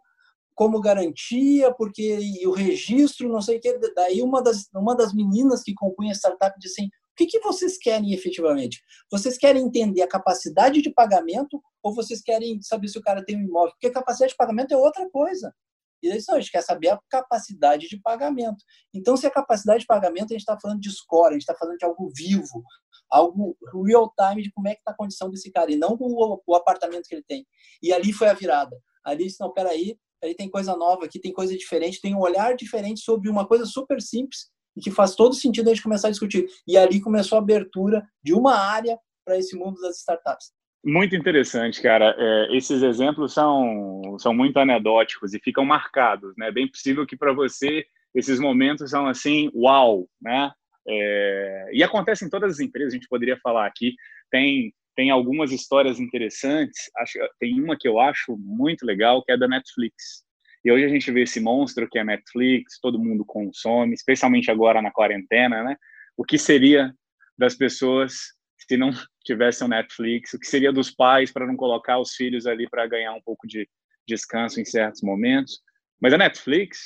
como 0.54 0.80
garantia, 0.80 1.72
porque 1.74 2.18
o 2.46 2.52
registro, 2.52 3.28
não 3.28 3.42
sei 3.42 3.58
o 3.58 3.60
que. 3.60 3.78
Daí, 3.94 4.22
uma 4.22 4.42
das, 4.42 4.68
uma 4.74 4.94
das 4.94 5.12
meninas 5.12 5.62
que 5.62 5.74
compunha 5.74 6.12
a 6.12 6.14
startup 6.14 6.56
disse 6.58 6.80
assim, 6.80 6.90
que, 7.18 7.26
que 7.26 7.40
vocês 7.40 7.76
querem 7.76 8.14
efetivamente? 8.14 8.80
Vocês 9.10 9.36
querem 9.36 9.64
entender 9.64 10.02
a 10.02 10.08
capacidade 10.08 10.80
de 10.80 10.92
pagamento 10.92 11.60
ou 11.82 11.92
vocês 11.92 12.22
querem 12.22 12.62
saber 12.62 12.86
se 12.88 12.96
o 12.96 13.02
cara 13.02 13.24
tem 13.24 13.36
um 13.36 13.40
imóvel? 13.40 13.72
Porque 13.72 13.90
capacidade 13.90 14.30
de 14.30 14.36
pagamento 14.36 14.72
é 14.72 14.76
outra 14.76 15.08
coisa. 15.10 15.52
E 16.00 16.08
isso 16.16 16.30
a 16.30 16.38
gente 16.38 16.52
quer 16.52 16.62
saber 16.62 16.90
a 16.90 17.00
capacidade 17.10 17.88
de 17.88 18.00
pagamento. 18.00 18.64
Então, 18.94 19.16
se 19.16 19.26
a 19.26 19.30
capacidade 19.30 19.80
de 19.80 19.86
pagamento, 19.86 20.30
a 20.30 20.34
gente 20.34 20.42
está 20.42 20.56
falando 20.60 20.80
de 20.80 20.92
score, 20.92 21.30
a 21.30 21.32
gente 21.32 21.42
está 21.42 21.56
falando 21.56 21.76
de 21.76 21.84
algo 21.84 22.08
vivo, 22.14 22.62
algo 23.10 23.56
real 23.84 24.12
time 24.16 24.42
de 24.42 24.52
como 24.52 24.68
é 24.68 24.74
que 24.74 24.80
está 24.80 24.92
a 24.92 24.96
condição 24.96 25.28
desse 25.28 25.50
cara, 25.50 25.72
e 25.72 25.76
não 25.76 25.96
o, 25.98 26.40
o 26.46 26.54
apartamento 26.54 27.08
que 27.08 27.16
ele 27.16 27.24
tem. 27.26 27.44
E 27.82 27.92
ali 27.92 28.12
foi 28.12 28.28
a 28.28 28.32
virada. 28.32 28.80
Ali 29.04 29.24
disse, 29.24 29.40
não, 29.40 29.52
peraí, 29.52 29.98
aí 30.22 30.36
tem 30.36 30.48
coisa 30.48 30.76
nova 30.76 31.04
aqui, 31.04 31.18
tem 31.18 31.32
coisa 31.32 31.56
diferente, 31.56 32.00
tem 32.00 32.14
um 32.14 32.20
olhar 32.20 32.54
diferente 32.54 33.00
sobre 33.00 33.28
uma 33.28 33.44
coisa 33.44 33.66
super 33.66 34.00
simples 34.00 34.52
e 34.76 34.80
que 34.80 34.90
faz 34.90 35.14
todo 35.14 35.34
sentido 35.34 35.68
a 35.68 35.74
gente 35.74 35.82
começar 35.82 36.08
a 36.08 36.10
discutir. 36.10 36.46
E 36.66 36.76
ali 36.76 37.00
começou 37.00 37.36
a 37.36 37.40
abertura 37.40 38.06
de 38.22 38.32
uma 38.32 38.56
área 38.56 38.98
para 39.24 39.36
esse 39.36 39.56
mundo 39.56 39.80
das 39.80 39.98
startups. 39.98 40.52
Muito 40.84 41.16
interessante, 41.16 41.82
cara. 41.82 42.14
É, 42.16 42.56
esses 42.56 42.82
exemplos 42.82 43.34
são, 43.34 44.16
são 44.18 44.32
muito 44.32 44.58
anedóticos 44.58 45.34
e 45.34 45.40
ficam 45.40 45.64
marcados, 45.64 46.32
né? 46.38 46.50
Bem 46.50 46.68
possível 46.68 47.06
que 47.06 47.16
para 47.16 47.32
você 47.32 47.84
esses 48.14 48.40
momentos 48.40 48.90
são 48.90 49.06
assim, 49.06 49.50
uau, 49.54 50.08
né? 50.20 50.50
É, 50.88 51.70
e 51.72 51.82
acontece 51.82 52.24
em 52.24 52.30
todas 52.30 52.54
as 52.54 52.60
empresas, 52.60 52.94
a 52.94 52.96
gente 52.96 53.08
poderia 53.08 53.36
falar 53.42 53.66
aqui. 53.66 53.94
Tem, 54.30 54.72
tem 54.96 55.10
algumas 55.10 55.52
histórias 55.52 56.00
interessantes. 56.00 56.90
Acho, 56.96 57.18
tem 57.38 57.60
uma 57.60 57.76
que 57.76 57.86
eu 57.86 58.00
acho 58.00 58.36
muito 58.38 58.86
legal, 58.86 59.22
que 59.22 59.32
é 59.32 59.36
da 59.36 59.48
Netflix. 59.48 60.24
E 60.64 60.72
hoje 60.72 60.84
a 60.84 60.88
gente 60.88 61.10
vê 61.10 61.22
esse 61.22 61.40
monstro 61.40 61.88
que 61.88 61.98
é 61.98 62.04
Netflix, 62.04 62.78
todo 62.80 62.98
mundo 62.98 63.24
consome, 63.24 63.94
especialmente 63.94 64.50
agora 64.50 64.82
na 64.82 64.90
quarentena, 64.90 65.62
né? 65.62 65.76
O 66.16 66.24
que 66.24 66.36
seria 66.36 66.92
das 67.36 67.54
pessoas 67.54 68.32
se 68.58 68.76
não 68.76 68.90
tivesse 69.24 69.62
o 69.62 69.68
Netflix? 69.68 70.34
O 70.34 70.38
que 70.38 70.46
seria 70.46 70.72
dos 70.72 70.90
pais 70.90 71.32
para 71.32 71.46
não 71.46 71.56
colocar 71.56 71.98
os 71.98 72.14
filhos 72.14 72.46
ali 72.46 72.68
para 72.68 72.86
ganhar 72.86 73.12
um 73.12 73.22
pouco 73.22 73.46
de 73.46 73.68
descanso 74.06 74.60
em 74.60 74.64
certos 74.64 75.02
momentos? 75.02 75.60
Mas 76.00 76.12
a 76.12 76.18
Netflix, 76.18 76.80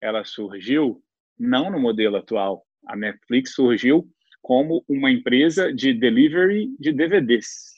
ela 0.00 0.24
surgiu 0.24 1.02
não 1.38 1.70
no 1.70 1.78
modelo 1.78 2.16
atual. 2.16 2.64
A 2.86 2.96
Netflix 2.96 3.54
surgiu 3.54 4.08
como 4.42 4.84
uma 4.88 5.10
empresa 5.10 5.72
de 5.72 5.92
delivery 5.92 6.74
de 6.78 6.92
DVDs, 6.92 7.72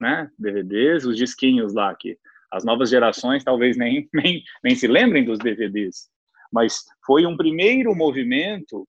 né? 0.00 0.30
DVDs, 0.38 1.04
os 1.04 1.16
disquinhos 1.16 1.74
lá 1.74 1.94
que 1.94 2.18
as 2.52 2.64
novas 2.64 2.90
gerações 2.90 3.44
talvez 3.44 3.76
nem, 3.76 4.08
nem, 4.14 4.42
nem 4.62 4.74
se 4.74 4.86
lembrem 4.86 5.24
dos 5.24 5.38
DVDs, 5.38 6.08
mas 6.52 6.82
foi 7.04 7.26
um 7.26 7.36
primeiro 7.36 7.94
movimento 7.94 8.86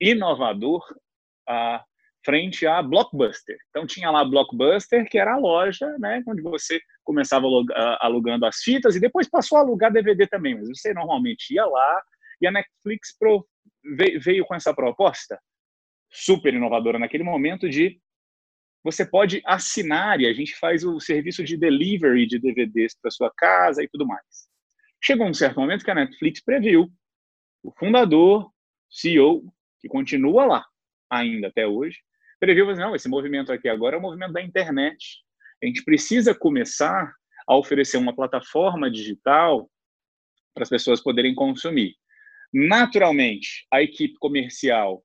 inovador 0.00 0.82
frente 2.24 2.66
a 2.66 2.82
Blockbuster. 2.82 3.56
Então 3.70 3.86
tinha 3.86 4.10
lá 4.10 4.24
Blockbuster, 4.24 5.08
que 5.08 5.18
era 5.18 5.34
a 5.34 5.38
loja, 5.38 5.86
né, 5.98 6.22
onde 6.26 6.42
você 6.42 6.80
começava 7.02 7.46
alugando 8.00 8.46
as 8.46 8.56
fitas 8.56 8.94
e 8.94 9.00
depois 9.00 9.28
passou 9.28 9.58
a 9.58 9.62
alugar 9.62 9.92
DVD 9.92 10.26
também, 10.26 10.54
mas 10.54 10.68
você 10.68 10.92
normalmente 10.92 11.54
ia 11.54 11.64
lá 11.64 12.02
e 12.40 12.46
a 12.46 12.52
Netflix 12.52 13.16
veio 14.22 14.44
com 14.44 14.54
essa 14.54 14.74
proposta 14.74 15.38
super 16.10 16.52
inovadora 16.54 16.98
naquele 16.98 17.24
momento 17.24 17.68
de 17.68 18.00
você 18.82 19.04
pode 19.04 19.42
assinar 19.44 20.20
e 20.20 20.26
a 20.26 20.32
gente 20.32 20.56
faz 20.56 20.84
o 20.84 20.98
serviço 21.00 21.44
de 21.44 21.56
delivery 21.56 22.26
de 22.26 22.38
DVDs 22.38 22.94
para 23.00 23.10
sua 23.10 23.30
casa 23.36 23.82
e 23.82 23.88
tudo 23.88 24.06
mais. 24.06 24.48
Chegou 25.02 25.26
um 25.26 25.34
certo 25.34 25.60
momento 25.60 25.84
que 25.84 25.90
a 25.90 25.94
Netflix 25.94 26.42
previu 26.42 26.90
o 27.62 27.72
fundador, 27.72 28.50
CEO, 28.90 29.42
que 29.80 29.88
continua 29.88 30.46
lá 30.46 30.66
ainda 31.10 31.48
até 31.48 31.66
hoje, 31.66 31.98
previu, 32.38 32.66
mas 32.66 32.78
não, 32.78 32.94
esse 32.94 33.08
movimento 33.08 33.52
aqui 33.52 33.68
agora 33.68 33.96
é 33.96 33.98
o 33.98 34.02
movimento 34.02 34.32
da 34.32 34.42
internet. 34.42 35.22
A 35.62 35.66
gente 35.66 35.84
precisa 35.84 36.34
começar 36.34 37.12
a 37.46 37.56
oferecer 37.56 37.98
uma 37.98 38.14
plataforma 38.14 38.90
digital 38.90 39.70
para 40.54 40.62
as 40.62 40.70
pessoas 40.70 41.02
poderem 41.02 41.34
consumir. 41.34 41.94
Naturalmente, 42.52 43.66
a 43.72 43.82
equipe 43.82 44.14
comercial, 44.18 45.04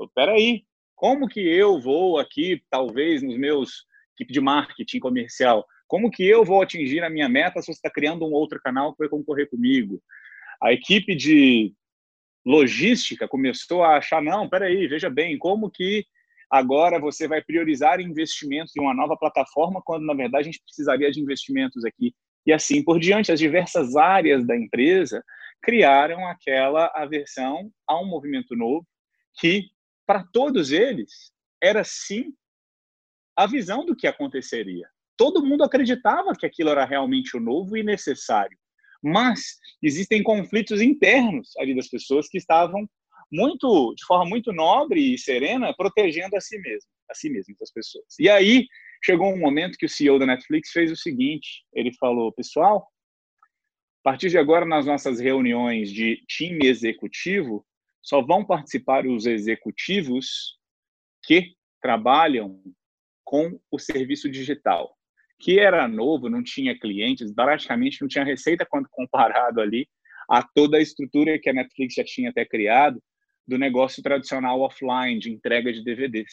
espera 0.00 0.32
aí, 0.32 0.64
como 1.00 1.26
que 1.26 1.40
eu 1.40 1.80
vou 1.80 2.18
aqui, 2.18 2.62
talvez 2.68 3.22
nos 3.22 3.38
meus 3.38 3.86
equipe 4.14 4.34
de 4.34 4.38
marketing 4.38 4.98
comercial, 4.98 5.66
como 5.88 6.10
que 6.10 6.22
eu 6.22 6.44
vou 6.44 6.60
atingir 6.60 7.02
a 7.02 7.08
minha 7.08 7.26
meta 7.26 7.62
se 7.62 7.68
você 7.68 7.72
está 7.72 7.88
criando 7.88 8.26
um 8.26 8.32
outro 8.32 8.60
canal 8.60 8.92
que 8.92 8.98
vai 8.98 9.08
concorrer 9.08 9.48
comigo? 9.48 9.98
A 10.62 10.74
equipe 10.74 11.16
de 11.16 11.72
logística 12.44 13.26
começou 13.26 13.82
a 13.82 13.96
achar, 13.96 14.20
não, 14.20 14.46
peraí, 14.46 14.86
veja 14.88 15.08
bem, 15.08 15.38
como 15.38 15.70
que 15.70 16.04
agora 16.50 17.00
você 17.00 17.26
vai 17.26 17.40
priorizar 17.40 17.98
investimentos 17.98 18.76
em 18.76 18.82
uma 18.82 18.92
nova 18.92 19.16
plataforma, 19.16 19.80
quando 19.82 20.04
na 20.04 20.12
verdade 20.12 20.42
a 20.42 20.52
gente 20.52 20.62
precisaria 20.62 21.10
de 21.10 21.18
investimentos 21.18 21.82
aqui. 21.82 22.12
E 22.44 22.52
assim 22.52 22.84
por 22.84 23.00
diante, 23.00 23.32
as 23.32 23.40
diversas 23.40 23.96
áreas 23.96 24.46
da 24.46 24.54
empresa 24.54 25.24
criaram 25.62 26.26
aquela 26.26 26.92
aversão 26.94 27.72
a 27.88 27.98
um 27.98 28.06
movimento 28.06 28.54
novo 28.54 28.86
que, 29.40 29.70
para 30.10 30.24
todos 30.32 30.72
eles, 30.72 31.30
era 31.62 31.84
sim 31.84 32.34
a 33.36 33.46
visão 33.46 33.86
do 33.86 33.94
que 33.94 34.08
aconteceria. 34.08 34.88
Todo 35.16 35.46
mundo 35.46 35.62
acreditava 35.62 36.34
que 36.34 36.44
aquilo 36.44 36.70
era 36.70 36.84
realmente 36.84 37.36
o 37.36 37.40
novo 37.40 37.76
e 37.76 37.84
necessário. 37.84 38.58
Mas 39.00 39.40
existem 39.80 40.20
conflitos 40.20 40.80
internos 40.80 41.56
ali 41.58 41.76
das 41.76 41.86
pessoas 41.86 42.28
que 42.28 42.38
estavam 42.38 42.90
muito, 43.30 43.94
de 43.94 44.04
forma 44.04 44.28
muito 44.28 44.52
nobre 44.52 45.14
e 45.14 45.16
serena, 45.16 45.72
protegendo 45.76 46.36
a 46.36 46.40
si 46.40 46.58
mesmo, 46.58 46.90
a 47.08 47.14
si 47.14 47.30
mesmo, 47.30 47.54
as 47.62 47.72
pessoas. 47.72 48.06
E 48.18 48.28
aí 48.28 48.66
chegou 49.04 49.32
um 49.32 49.38
momento 49.38 49.78
que 49.78 49.86
o 49.86 49.88
CEO 49.88 50.18
da 50.18 50.26
Netflix 50.26 50.70
fez 50.72 50.90
o 50.90 50.96
seguinte: 50.96 51.62
ele 51.72 51.92
falou, 52.00 52.32
pessoal, 52.32 52.84
a 54.04 54.10
partir 54.10 54.28
de 54.28 54.38
agora 54.38 54.66
nas 54.66 54.86
nossas 54.86 55.20
reuniões 55.20 55.88
de 55.88 56.20
time 56.26 56.66
executivo 56.66 57.64
só 58.02 58.22
vão 58.22 58.44
participar 58.44 59.06
os 59.06 59.26
executivos 59.26 60.58
que 61.24 61.54
trabalham 61.80 62.60
com 63.24 63.58
o 63.70 63.78
serviço 63.78 64.30
digital 64.30 64.96
que 65.40 65.58
era 65.58 65.88
novo, 65.88 66.28
não 66.28 66.42
tinha 66.42 66.78
clientes, 66.78 67.32
praticamente 67.32 68.00
não 68.00 68.08
tinha 68.08 68.22
receita 68.22 68.66
quando 68.68 68.88
comparado 68.92 69.60
ali 69.60 69.88
a 70.28 70.42
toda 70.42 70.76
a 70.76 70.82
estrutura 70.82 71.38
que 71.40 71.50
a 71.50 71.52
Netflix 71.52 71.94
já 71.94 72.04
tinha 72.04 72.30
até 72.30 72.44
criado 72.44 73.02
do 73.48 73.58
negócio 73.58 74.02
tradicional 74.02 74.60
offline 74.60 75.18
de 75.18 75.32
entrega 75.32 75.72
de 75.72 75.82
DVDs. 75.82 76.32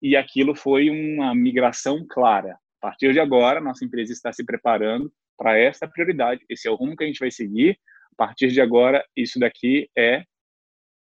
E 0.00 0.14
aquilo 0.14 0.54
foi 0.54 0.90
uma 0.90 1.34
migração 1.34 2.06
clara. 2.08 2.52
A 2.80 2.88
partir 2.88 3.12
de 3.12 3.18
agora, 3.18 3.60
nossa 3.60 3.84
empresa 3.84 4.12
está 4.12 4.32
se 4.32 4.44
preparando 4.44 5.10
para 5.36 5.58
essa 5.58 5.88
prioridade. 5.88 6.44
Esse 6.48 6.68
é 6.68 6.70
o 6.70 6.76
rumo 6.76 6.94
que 6.94 7.02
a 7.02 7.06
gente 7.06 7.18
vai 7.18 7.30
seguir. 7.30 7.80
A 8.12 8.16
partir 8.16 8.48
de 8.48 8.60
agora, 8.60 9.04
isso 9.16 9.40
daqui 9.40 9.90
é 9.96 10.22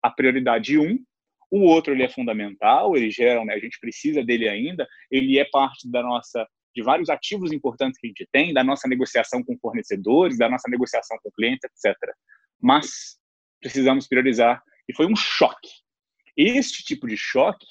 a 0.02 0.10
prioridade 0.10 0.78
um. 0.78 0.98
O 1.50 1.60
outro 1.60 1.92
ele 1.92 2.02
é 2.02 2.08
fundamental, 2.08 2.96
ele 2.96 3.10
gera, 3.10 3.44
né, 3.44 3.54
a 3.54 3.58
gente 3.58 3.78
precisa 3.78 4.24
dele 4.24 4.48
ainda, 4.48 4.88
ele 5.10 5.38
é 5.38 5.44
parte 5.44 5.90
da 5.90 6.02
nossa 6.02 6.46
de 6.74 6.82
vários 6.82 7.10
ativos 7.10 7.52
importantes 7.52 8.00
que 8.00 8.06
a 8.06 8.08
gente 8.08 8.26
tem, 8.32 8.54
da 8.54 8.64
nossa 8.64 8.88
negociação 8.88 9.42
com 9.42 9.58
fornecedores, 9.58 10.38
da 10.38 10.48
nossa 10.48 10.68
negociação 10.70 11.18
com 11.22 11.30
clientes, 11.32 11.64
etc. 11.64 11.94
Mas 12.60 13.18
precisamos 13.60 14.08
priorizar 14.08 14.62
e 14.88 14.94
foi 14.94 15.06
um 15.06 15.14
choque. 15.14 15.68
Este 16.36 16.82
tipo 16.82 17.06
de 17.06 17.16
choque 17.16 17.66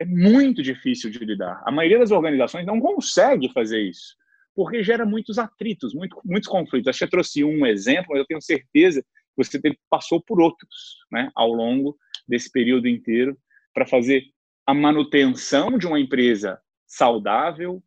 é 0.00 0.04
muito 0.04 0.62
difícil 0.62 1.10
de 1.10 1.18
lidar. 1.18 1.60
A 1.66 1.72
maioria 1.72 1.98
das 1.98 2.10
organizações 2.10 2.64
não 2.64 2.80
consegue 2.80 3.52
fazer 3.52 3.80
isso, 3.82 4.16
porque 4.54 4.82
gera 4.82 5.04
muitos 5.04 5.38
atritos, 5.38 5.92
muito, 5.92 6.18
muitos 6.24 6.48
conflitos. 6.48 6.96
Que 6.96 7.04
eu 7.04 7.10
trouxe 7.10 7.44
um 7.44 7.66
exemplo, 7.66 8.06
mas 8.10 8.20
eu 8.20 8.26
tenho 8.26 8.40
certeza 8.40 9.04
você 9.36 9.60
passou 9.88 10.20
por 10.20 10.40
outros 10.40 10.98
né, 11.10 11.30
ao 11.34 11.52
longo 11.52 11.98
desse 12.26 12.50
período 12.50 12.88
inteiro 12.88 13.38
para 13.72 13.86
fazer 13.86 14.24
a 14.66 14.74
manutenção 14.74 15.78
de 15.78 15.86
uma 15.86 15.98
empresa 15.98 16.60
saudável, 16.86 17.82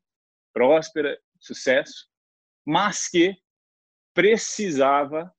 próspera, 0.53 1.19
sucesso, 1.39 2.08
mas 2.65 3.08
que 3.08 3.36
precisava 4.13 5.34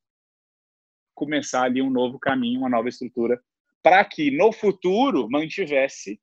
começar 1.13 1.63
ali 1.63 1.81
um 1.81 1.89
novo 1.89 2.19
caminho, 2.19 2.59
uma 2.59 2.69
nova 2.69 2.89
estrutura, 2.89 3.41
para 3.81 4.03
que 4.03 4.31
no 4.31 4.51
futuro 4.51 5.29
mantivesse 5.29 6.19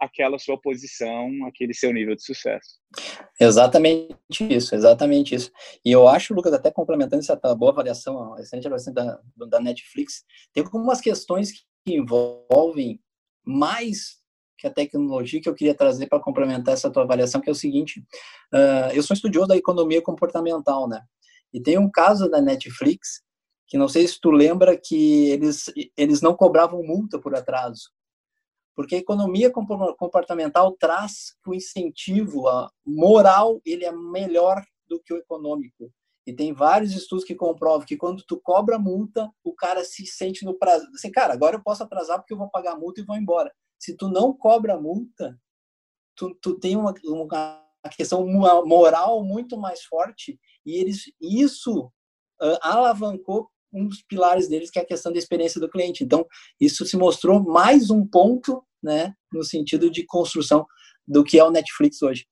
aquela 0.00 0.38
sua 0.38 0.58
posição, 0.58 1.28
aquele 1.46 1.74
seu 1.74 1.92
nível 1.92 2.16
de 2.16 2.24
sucesso. 2.24 2.80
Exatamente 3.38 4.16
isso, 4.40 4.74
exatamente 4.74 5.34
isso. 5.34 5.52
E 5.84 5.92
eu 5.92 6.08
acho, 6.08 6.32
Lucas, 6.32 6.54
até 6.54 6.70
complementando 6.70 7.20
essa 7.20 7.36
boa 7.54 7.70
avaliação, 7.70 8.36
excelente 8.38 8.66
avaliação 8.66 8.94
da, 8.94 9.20
da 9.48 9.60
Netflix, 9.60 10.24
tem 10.52 10.64
algumas 10.64 11.00
questões 11.00 11.52
que 11.52 11.94
envolvem 11.94 12.98
mais 13.44 14.18
que 14.58 14.66
a 14.66 14.72
tecnologia 14.72 15.40
que 15.40 15.48
eu 15.48 15.54
queria 15.54 15.74
trazer 15.74 16.06
para 16.06 16.20
complementar 16.20 16.74
essa 16.74 16.90
tua 16.90 17.02
avaliação, 17.02 17.40
que 17.40 17.48
é 17.48 17.52
o 17.52 17.54
seguinte: 17.54 18.00
uh, 18.52 18.92
eu 18.92 19.02
sou 19.02 19.14
estudioso 19.14 19.48
da 19.48 19.56
economia 19.56 20.02
comportamental, 20.02 20.88
né? 20.88 21.02
E 21.52 21.60
tem 21.60 21.78
um 21.78 21.90
caso 21.90 22.28
da 22.28 22.40
Netflix 22.40 23.22
que 23.66 23.78
não 23.78 23.88
sei 23.88 24.06
se 24.06 24.20
tu 24.20 24.30
lembra 24.30 24.76
que 24.76 25.30
eles 25.30 25.72
eles 25.96 26.20
não 26.20 26.34
cobravam 26.34 26.82
multa 26.82 27.18
por 27.20 27.34
atraso, 27.34 27.90
porque 28.74 28.94
a 28.94 28.98
economia 28.98 29.50
comportamental 29.50 30.72
traz 30.72 31.34
que 31.42 31.50
o 31.50 31.54
incentivo 31.54 32.48
a 32.48 32.70
moral 32.84 33.60
ele 33.64 33.84
é 33.84 33.92
melhor 33.92 34.62
do 34.88 35.00
que 35.00 35.12
o 35.12 35.18
econômico. 35.18 35.92
E 36.26 36.32
tem 36.32 36.52
vários 36.52 36.92
estudos 36.92 37.24
que 37.24 37.34
comprovam 37.34 37.86
que 37.86 37.96
quando 37.96 38.22
tu 38.24 38.40
cobra 38.40 38.78
multa, 38.78 39.30
o 39.42 39.54
cara 39.54 39.84
se 39.84 40.06
sente 40.06 40.44
no 40.44 40.54
prazo. 40.54 40.86
Assim, 40.94 41.10
cara, 41.10 41.32
agora 41.32 41.56
eu 41.56 41.62
posso 41.62 41.82
atrasar 41.82 42.18
porque 42.18 42.32
eu 42.32 42.38
vou 42.38 42.50
pagar 42.50 42.72
a 42.72 42.78
multa 42.78 43.00
e 43.00 43.04
vou 43.04 43.16
embora 43.16 43.50
se 43.80 43.96
tu 43.96 44.08
não 44.08 44.32
cobra 44.32 44.78
multa, 44.78 45.40
tu, 46.14 46.34
tu 46.34 46.60
tem 46.60 46.76
uma, 46.76 46.94
uma 47.02 47.28
questão 47.96 48.26
moral 48.66 49.24
muito 49.24 49.56
mais 49.56 49.82
forte 49.82 50.38
e 50.66 50.76
eles 50.76 51.10
isso 51.18 51.86
uh, 51.86 52.58
alavancou 52.60 53.50
um 53.72 53.86
dos 53.86 54.02
pilares 54.02 54.48
deles 54.48 54.70
que 54.70 54.78
é 54.78 54.82
a 54.82 54.86
questão 54.86 55.12
da 55.12 55.18
experiência 55.18 55.60
do 55.60 55.68
cliente. 55.68 56.04
Então 56.04 56.26
isso 56.60 56.84
se 56.84 56.96
mostrou 56.96 57.42
mais 57.42 57.90
um 57.90 58.06
ponto, 58.06 58.62
né, 58.82 59.14
no 59.32 59.44
sentido 59.44 59.90
de 59.90 60.04
construção 60.06 60.66
do 61.06 61.24
que 61.24 61.38
é 61.38 61.44
o 61.44 61.50
Netflix 61.50 62.02
hoje. 62.02 62.26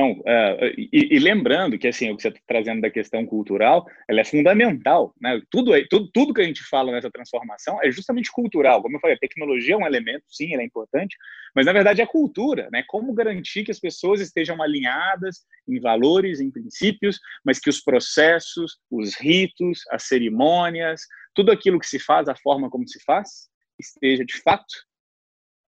Não, 0.00 0.12
uh, 0.12 0.64
e, 0.78 1.14
e, 1.14 1.18
lembrando 1.18 1.78
que 1.78 1.86
assim 1.86 2.10
o 2.10 2.16
que 2.16 2.22
você 2.22 2.28
está 2.28 2.40
trazendo 2.46 2.80
da 2.80 2.88
questão 2.88 3.26
cultural, 3.26 3.86
ela 4.08 4.22
é 4.22 4.24
fundamental, 4.24 5.14
né? 5.20 5.38
Tudo, 5.50 5.74
é, 5.74 5.84
tudo, 5.90 6.10
tudo 6.10 6.32
que 6.32 6.40
a 6.40 6.44
gente 6.44 6.62
fala 6.62 6.90
nessa 6.90 7.10
transformação 7.10 7.78
é 7.82 7.90
justamente 7.90 8.32
cultural. 8.32 8.80
Como 8.80 8.96
eu 8.96 9.00
falei, 9.00 9.16
a 9.16 9.18
tecnologia 9.18 9.74
é 9.74 9.76
um 9.76 9.86
elemento, 9.86 10.24
sim, 10.30 10.54
ela 10.54 10.62
é 10.62 10.64
importante, 10.64 11.18
mas 11.54 11.66
na 11.66 11.72
verdade 11.74 12.00
é 12.00 12.06
cultura, 12.06 12.70
né? 12.72 12.82
Como 12.88 13.12
garantir 13.12 13.62
que 13.62 13.70
as 13.70 13.78
pessoas 13.78 14.22
estejam 14.22 14.62
alinhadas 14.62 15.44
em 15.68 15.78
valores, 15.78 16.40
em 16.40 16.50
princípios, 16.50 17.20
mas 17.44 17.58
que 17.58 17.68
os 17.68 17.82
processos, 17.82 18.78
os 18.90 19.14
ritos, 19.16 19.80
as 19.90 20.04
cerimônias, 20.04 21.02
tudo 21.34 21.52
aquilo 21.52 21.78
que 21.78 21.86
se 21.86 21.98
faz, 21.98 22.26
a 22.26 22.34
forma 22.34 22.70
como 22.70 22.88
se 22.88 23.02
faz, 23.04 23.50
esteja 23.78 24.24
de 24.24 24.40
fato 24.40 24.72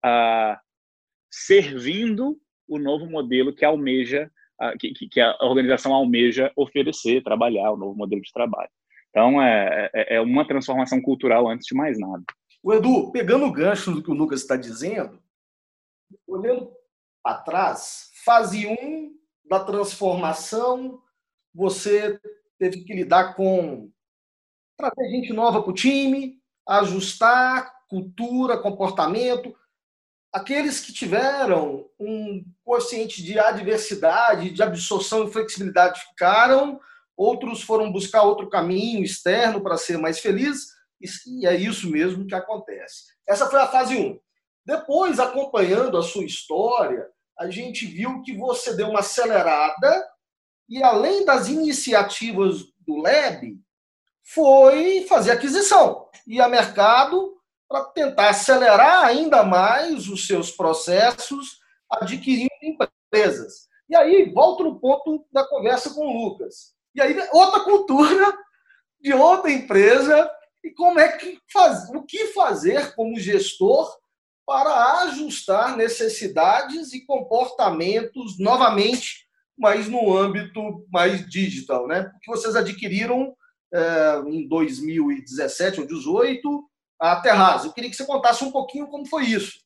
uh, 0.06 0.56
servindo 1.30 2.40
o 2.72 2.80
novo 2.80 3.06
modelo 3.06 3.54
que 3.54 3.66
almeja, 3.66 4.32
que, 4.80 4.94
que 4.94 5.20
a 5.20 5.36
organização 5.42 5.94
almeja 5.94 6.52
oferecer, 6.56 7.22
trabalhar, 7.22 7.72
o 7.72 7.78
novo 7.78 7.98
modelo 7.98 8.22
de 8.22 8.32
trabalho. 8.32 8.70
Então, 9.10 9.42
é, 9.42 9.90
é, 9.94 10.16
é 10.16 10.22
uma 10.22 10.48
transformação 10.48 11.02
cultural 11.02 11.50
antes 11.50 11.68
de 11.68 11.76
mais 11.76 12.00
nada. 12.00 12.24
O 12.64 12.74
Edu, 12.74 13.12
pegando 13.12 13.46
o 13.46 13.52
gancho 13.52 13.92
do 13.92 14.02
que 14.02 14.10
o 14.10 14.14
Lucas 14.14 14.40
está 14.40 14.56
dizendo, 14.56 15.22
olhando 16.26 16.72
para 17.22 17.40
trás, 17.40 18.10
fase 18.24 18.66
1 18.66 18.72
um 18.72 19.12
da 19.44 19.60
transformação, 19.60 21.02
você 21.54 22.18
teve 22.58 22.86
que 22.86 22.94
lidar 22.94 23.36
com 23.36 23.92
trazer 24.78 25.10
gente 25.10 25.34
nova 25.34 25.62
para 25.62 25.72
o 25.72 25.76
time, 25.76 26.40
ajustar 26.66 27.70
cultura, 27.90 28.58
comportamento, 28.58 29.54
aqueles 30.32 30.80
que 30.80 30.94
tiveram 30.94 31.86
um 32.00 32.44
consciente 32.64 33.22
de 33.22 33.38
adversidade, 33.38 34.52
de 34.52 34.64
absorção 34.64 35.28
e 35.28 35.32
flexibilidade 35.32 36.02
ficaram, 36.02 36.80
outros 37.18 37.62
foram 37.62 37.92
buscar 37.92 38.24
outro 38.24 38.50
caminho 38.50 39.04
externo 39.04 39.62
para 39.62 39.78
ser 39.78 39.98
mais 39.98 40.20
feliz, 40.20 40.68
e 41.28 41.46
é 41.46 41.56
isso 41.56 41.90
mesmo 41.90 42.26
que 42.26 42.36
acontece. 42.36 43.12
Essa 43.28 43.50
foi 43.50 43.60
a 43.60 43.68
fase 43.68 43.96
1. 43.96 44.20
Depois, 44.66 45.20
acompanhando 45.20 45.98
a 45.98 46.04
sua 46.04 46.24
história, 46.24 47.08
a 47.38 47.50
gente 47.50 47.86
viu 47.86 48.22
que 48.22 48.38
você 48.38 48.76
deu 48.76 48.90
uma 48.90 49.00
acelerada 49.00 50.08
e, 50.70 50.82
além 50.84 51.26
das 51.26 51.50
iniciativas 51.50 52.66
do 52.80 52.98
Lab, 52.98 53.60
foi 54.24 55.06
fazer 55.10 55.32
aquisição, 55.32 56.08
ir 56.28 56.40
a 56.40 56.48
mercado 56.48 57.41
para 57.72 57.86
tentar 57.86 58.30
acelerar 58.30 59.06
ainda 59.06 59.44
mais 59.44 60.10
os 60.10 60.28
seus 60.28 60.52
processos, 60.52 61.62
adquirindo 61.90 62.52
empresas. 62.62 63.70
E 63.90 63.96
aí, 63.96 64.30
volto 64.30 64.64
no 64.64 64.78
ponto 64.78 65.26
da 65.32 65.48
conversa 65.48 65.94
com 65.94 66.06
o 66.06 66.26
Lucas. 66.26 66.74
E 66.94 67.02
aí, 67.02 67.18
outra 67.32 67.62
cultura 67.62 68.38
de 69.00 69.14
outra 69.14 69.50
empresa 69.50 70.30
e 70.62 70.70
como 70.72 71.00
é 71.00 71.18
que 71.18 71.40
faz, 71.52 71.90
o 71.90 72.04
que 72.04 72.28
fazer 72.28 72.94
como 72.94 73.18
gestor 73.18 73.98
para 74.46 75.04
ajustar 75.04 75.78
necessidades 75.78 76.94
e 76.94 77.06
comportamentos 77.06 78.38
novamente, 78.38 79.26
mas 79.58 79.88
no 79.88 80.16
âmbito 80.16 80.86
mais 80.92 81.28
digital, 81.28 81.88
né? 81.88 82.04
Porque 82.04 82.30
vocês 82.30 82.56
adquiriram 82.56 83.34
é, 83.74 84.22
em 84.28 84.48
2017 84.48 85.80
ou 85.80 85.88
2018 85.88 86.71
a 87.02 87.16
Terraz. 87.16 87.66
Eu 87.66 87.74
queria 87.74 87.90
que 87.90 87.96
você 87.96 88.06
contasse 88.06 88.44
um 88.44 88.52
pouquinho 88.52 88.88
como 88.88 89.08
foi 89.08 89.26
isso. 89.26 89.60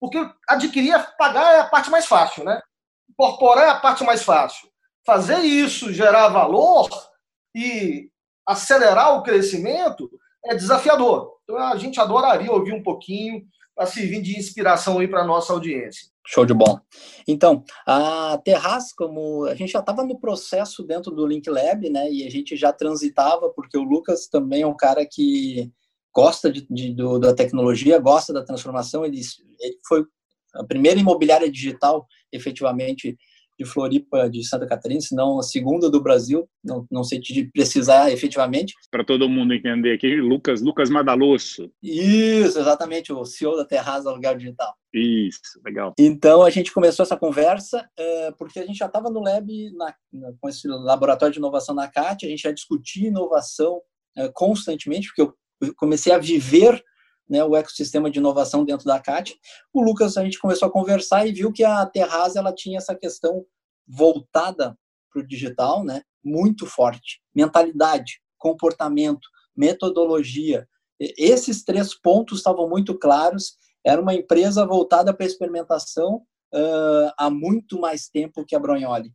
Porque 0.00 0.18
adquirir, 0.48 0.94
pagar 1.18 1.54
é 1.54 1.60
a 1.60 1.66
parte 1.66 1.90
mais 1.90 2.06
fácil, 2.06 2.44
né? 2.44 2.60
Incorporar 3.10 3.64
é 3.66 3.70
a 3.70 3.80
parte 3.80 4.04
mais 4.04 4.22
fácil. 4.22 4.68
Fazer 5.04 5.40
isso 5.40 5.92
gerar 5.92 6.28
valor 6.28 6.88
e 7.54 8.08
acelerar 8.46 9.16
o 9.16 9.22
crescimento 9.22 10.08
é 10.44 10.54
desafiador. 10.54 11.36
Então 11.42 11.56
a 11.56 11.76
gente 11.76 12.00
adoraria 12.00 12.52
ouvir 12.52 12.72
um 12.72 12.82
pouquinho 12.82 13.44
para 13.74 13.86
servir 13.86 14.22
de 14.22 14.38
inspiração 14.38 14.98
aí 14.98 15.08
para 15.08 15.24
nossa 15.24 15.52
audiência. 15.52 16.08
Show 16.26 16.44
de 16.44 16.54
bola. 16.54 16.82
Então, 17.28 17.62
a 17.86 18.38
Terraz, 18.42 18.92
como 18.92 19.44
a 19.44 19.54
gente 19.54 19.72
já 19.72 19.80
estava 19.80 20.02
no 20.02 20.18
processo 20.18 20.82
dentro 20.82 21.12
do 21.12 21.26
Link 21.26 21.48
Lab, 21.48 21.88
né, 21.88 22.10
e 22.10 22.26
a 22.26 22.30
gente 22.30 22.56
já 22.56 22.72
transitava, 22.72 23.50
porque 23.50 23.76
o 23.76 23.82
Lucas 23.82 24.26
também 24.26 24.62
é 24.62 24.66
um 24.66 24.76
cara 24.76 25.06
que 25.06 25.70
gosta 26.16 26.50
de, 26.50 26.66
de 26.70 26.94
do, 26.94 27.18
da 27.18 27.34
tecnologia, 27.34 27.98
gosta 27.98 28.32
da 28.32 28.42
transformação, 28.42 29.04
ele, 29.04 29.20
ele 29.60 29.76
foi 29.86 30.02
a 30.54 30.64
primeira 30.64 30.98
imobiliária 30.98 31.52
digital, 31.52 32.06
efetivamente, 32.32 33.14
de 33.58 33.64
Floripa, 33.66 34.28
de 34.28 34.42
Santa 34.42 34.66
Catarina, 34.66 35.00
senão 35.00 35.38
a 35.38 35.42
segunda 35.42 35.90
do 35.90 36.02
Brasil, 36.02 36.48
não, 36.64 36.86
não 36.90 37.04
sei 37.04 37.20
te 37.20 37.44
precisar 37.52 38.10
efetivamente. 38.10 38.74
Para 38.90 39.04
todo 39.04 39.28
mundo 39.28 39.52
entender 39.52 39.94
aqui, 39.94 40.16
Lucas 40.16 40.62
Lucas 40.62 40.88
Madalosso. 40.88 41.70
Isso, 41.82 42.58
exatamente, 42.58 43.12
o 43.12 43.24
CEO 43.24 43.56
da 43.56 43.64
Terraz 43.64 44.06
Aluguel 44.06 44.36
Digital. 44.36 44.74
Isso, 44.92 45.60
legal. 45.64 45.92
Então 45.98 46.42
a 46.42 46.50
gente 46.50 46.72
começou 46.72 47.02
essa 47.02 47.16
conversa 47.16 47.86
é, 47.98 48.30
porque 48.32 48.58
a 48.58 48.66
gente 48.66 48.76
já 48.76 48.86
estava 48.86 49.10
no 49.10 49.20
lab 49.20 49.46
na, 49.72 49.94
na, 50.12 50.32
com 50.38 50.48
esse 50.48 50.66
laboratório 50.66 51.32
de 51.32 51.38
inovação 51.38 51.74
na 51.74 51.88
CAT, 51.88 52.24
a 52.24 52.28
gente 52.28 52.42
já 52.42 52.52
discutia 52.52 53.08
inovação 53.08 53.80
é, 54.16 54.30
constantemente, 54.34 55.08
porque 55.08 55.22
eu 55.22 55.34
comecei 55.76 56.12
a 56.12 56.18
viver 56.18 56.82
né, 57.28 57.44
o 57.44 57.56
ecossistema 57.56 58.10
de 58.10 58.18
inovação 58.18 58.64
dentro 58.64 58.86
da 58.86 59.00
CAT. 59.00 59.36
O 59.72 59.82
Lucas, 59.82 60.16
a 60.16 60.24
gente 60.24 60.38
começou 60.38 60.68
a 60.68 60.72
conversar 60.72 61.26
e 61.26 61.32
viu 61.32 61.52
que 61.52 61.64
a 61.64 61.84
Terraz 61.86 62.36
ela 62.36 62.52
tinha 62.52 62.78
essa 62.78 62.94
questão 62.94 63.44
voltada 63.86 64.76
para 65.12 65.22
o 65.22 65.26
digital, 65.26 65.84
né, 65.84 66.02
muito 66.24 66.66
forte. 66.66 67.20
Mentalidade, 67.34 68.20
comportamento, 68.38 69.28
metodologia. 69.56 70.68
Esses 70.98 71.64
três 71.64 71.94
pontos 71.94 72.38
estavam 72.38 72.68
muito 72.68 72.98
claros. 72.98 73.56
Era 73.84 74.00
uma 74.00 74.14
empresa 74.14 74.66
voltada 74.66 75.14
para 75.14 75.26
experimentação 75.26 76.22
uh, 76.54 77.12
há 77.18 77.30
muito 77.30 77.78
mais 77.78 78.08
tempo 78.08 78.44
que 78.44 78.54
a 78.56 78.58
Bronholi. 78.58 79.12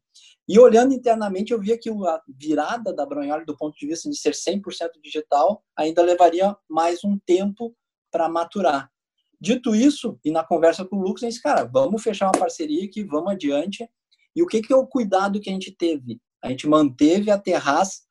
E 0.48 0.60
olhando 0.60 0.94
internamente, 0.94 1.54
eu 1.54 1.60
via 1.60 1.78
que 1.78 1.90
a 1.90 2.22
virada 2.28 2.94
da 2.94 3.06
Bronholi, 3.06 3.46
do 3.46 3.56
ponto 3.56 3.78
de 3.78 3.88
vista 3.88 4.10
de 4.10 4.18
ser 4.18 4.34
100% 4.34 4.62
digital, 5.02 5.64
ainda 5.76 6.02
levaria 6.02 6.56
mais 6.70 7.04
um 7.04 7.18
tempo 7.20 7.76
para 8.12 8.28
maturar. 8.28 8.92
Dito 9.40 9.74
isso, 9.74 10.20
e 10.24 10.32
na 10.32 10.44
conversa 10.44 10.86
com 10.86 10.98
o 10.98 11.02
Lucas, 11.02 11.24
eu 11.24 11.30
disse, 11.30 11.42
cara, 11.42 11.64
vamos 11.64 12.04
fechar 12.04 12.28
uma 12.28 12.40
parceria 12.40 12.86
aqui, 12.86 13.04
vamos 13.04 13.32
adiante. 13.32 13.90
E 14.36 14.44
o 14.44 14.48
que, 14.48 14.62
que 14.62 14.72
é 14.74 14.76
o 14.76 14.86
cuidado 14.86 15.40
que 15.40 15.50
a 15.50 15.54
gente 15.54 15.72
teve? 15.72 16.22
A 16.44 16.50
gente 16.50 16.68
manteve 16.68 17.32
a 17.32 17.40
terraz 17.40 18.02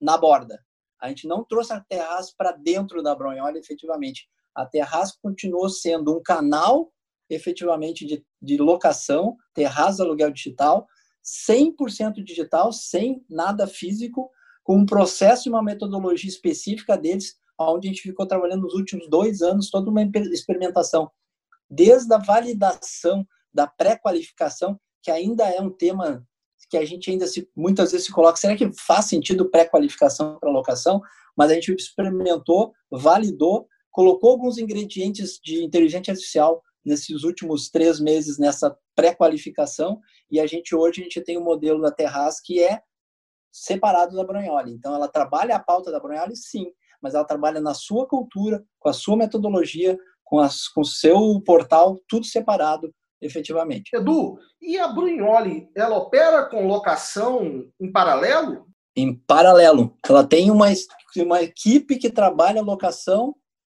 na 0.00 0.16
borda. 0.16 0.64
A 1.00 1.08
gente 1.08 1.26
não 1.26 1.44
trouxe 1.44 1.72
a 1.72 1.80
terraz 1.80 2.34
para 2.34 2.52
dentro 2.52 3.02
da 3.02 3.14
Bronhola, 3.14 3.58
efetivamente. 3.58 4.28
A 4.54 4.64
terraz 4.64 5.12
continuou 5.12 5.68
sendo 5.68 6.16
um 6.16 6.22
canal, 6.22 6.92
efetivamente, 7.28 8.06
de, 8.06 8.24
de 8.40 8.56
locação, 8.56 9.36
terraz 9.52 10.00
aluguel 10.00 10.30
digital, 10.30 10.86
100% 11.24 12.22
digital, 12.22 12.72
sem 12.72 13.24
nada 13.28 13.66
físico, 13.66 14.30
com 14.62 14.76
um 14.78 14.86
processo 14.86 15.48
e 15.48 15.50
uma 15.50 15.62
metodologia 15.62 16.28
específica 16.28 16.96
deles 16.96 17.36
onde 17.58 17.88
a 17.88 17.90
gente 17.90 18.02
ficou 18.02 18.26
trabalhando 18.26 18.62
nos 18.62 18.74
últimos 18.74 19.08
dois 19.08 19.42
anos, 19.42 19.70
toda 19.70 19.90
uma 19.90 20.02
experimentação, 20.32 21.10
desde 21.70 22.12
a 22.12 22.18
validação 22.18 23.26
da 23.52 23.66
pré-qualificação, 23.66 24.78
que 25.02 25.10
ainda 25.10 25.44
é 25.48 25.60
um 25.60 25.70
tema 25.70 26.26
que 26.68 26.76
a 26.76 26.84
gente 26.84 27.10
ainda 27.10 27.26
se, 27.26 27.48
muitas 27.54 27.92
vezes 27.92 28.06
se 28.06 28.12
coloca, 28.12 28.36
será 28.36 28.56
que 28.56 28.70
faz 28.72 29.04
sentido 29.04 29.50
pré-qualificação 29.50 30.38
para 30.40 30.50
locação? 30.50 31.00
Mas 31.36 31.50
a 31.50 31.54
gente 31.54 31.72
experimentou, 31.72 32.72
validou, 32.90 33.68
colocou 33.90 34.30
alguns 34.30 34.58
ingredientes 34.58 35.38
de 35.42 35.62
inteligência 35.62 36.12
artificial 36.12 36.62
nesses 36.84 37.24
últimos 37.24 37.70
três 37.70 37.98
meses 37.98 38.38
nessa 38.38 38.76
pré-qualificação 38.94 40.00
e 40.30 40.38
a 40.38 40.46
gente 40.46 40.74
hoje 40.74 41.00
a 41.00 41.04
gente 41.04 41.20
tem 41.22 41.36
o 41.36 41.40
um 41.40 41.44
modelo 41.44 41.80
da 41.80 41.90
Terraz 41.90 42.40
que 42.40 42.62
é 42.62 42.80
separado 43.52 44.16
da 44.16 44.24
Bronholi. 44.24 44.72
Então 44.72 44.94
ela 44.94 45.08
trabalha 45.08 45.56
a 45.56 45.60
pauta 45.60 45.90
da 45.90 46.00
Bronholi, 46.00 46.36
sim, 46.36 46.66
mas 47.00 47.14
ela 47.14 47.24
trabalha 47.24 47.60
na 47.60 47.72
sua 47.72 48.06
cultura, 48.06 48.64
com 48.80 48.88
a 48.88 48.92
sua 48.92 49.16
metodologia, 49.16 49.96
com, 50.24 50.40
as, 50.40 50.68
com 50.68 50.80
o 50.80 50.86
seu 50.86 51.40
portal, 51.44 52.00
tudo 52.08 52.26
separado, 52.26 52.92
efetivamente. 53.20 53.94
Edu, 53.94 54.36
e 54.60 54.78
a 54.78 54.88
Brunholi, 54.88 55.68
ela 55.76 55.96
opera 55.96 56.46
com 56.46 56.66
locação 56.66 57.64
em 57.80 57.92
paralelo? 57.92 58.66
Em 58.96 59.14
paralelo. 59.14 59.96
Ela 60.08 60.26
tem 60.26 60.50
uma, 60.50 60.66
uma 61.18 61.42
equipe 61.42 61.96
que 61.96 62.10
trabalha 62.10 62.62
locação 62.62 63.34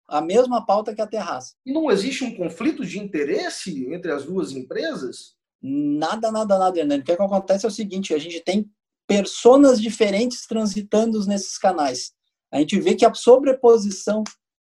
a 0.09 0.21
mesma 0.21 0.65
pauta 0.65 0.95
que 0.95 1.01
a 1.01 1.07
Terraça. 1.07 1.55
E 1.65 1.73
não 1.73 1.91
existe 1.91 2.25
um 2.25 2.35
conflito 2.35 2.85
de 2.85 2.99
interesse 2.99 3.93
entre 3.93 4.13
as 4.13 4.25
duas 4.25 4.53
empresas? 4.53 5.35
Nada, 5.63 6.31
nada, 6.31 6.59
nada, 6.59 6.79
Hernani. 6.79 7.03
O 7.03 7.05
que, 7.05 7.13
é 7.13 7.17
que 7.17 7.23
acontece 7.23 7.65
é 7.65 7.69
o 7.69 7.73
seguinte, 7.73 8.13
a 8.13 8.19
gente 8.19 8.41
tem 8.41 8.71
personas 9.07 9.81
diferentes 9.81 10.47
transitando 10.47 11.25
nesses 11.27 11.59
canais 11.59 12.15
a 12.55 12.61
gente 12.61 12.79
vê 12.79 12.95
que 12.95 13.05
a 13.05 13.13
sobreposição 13.13 14.23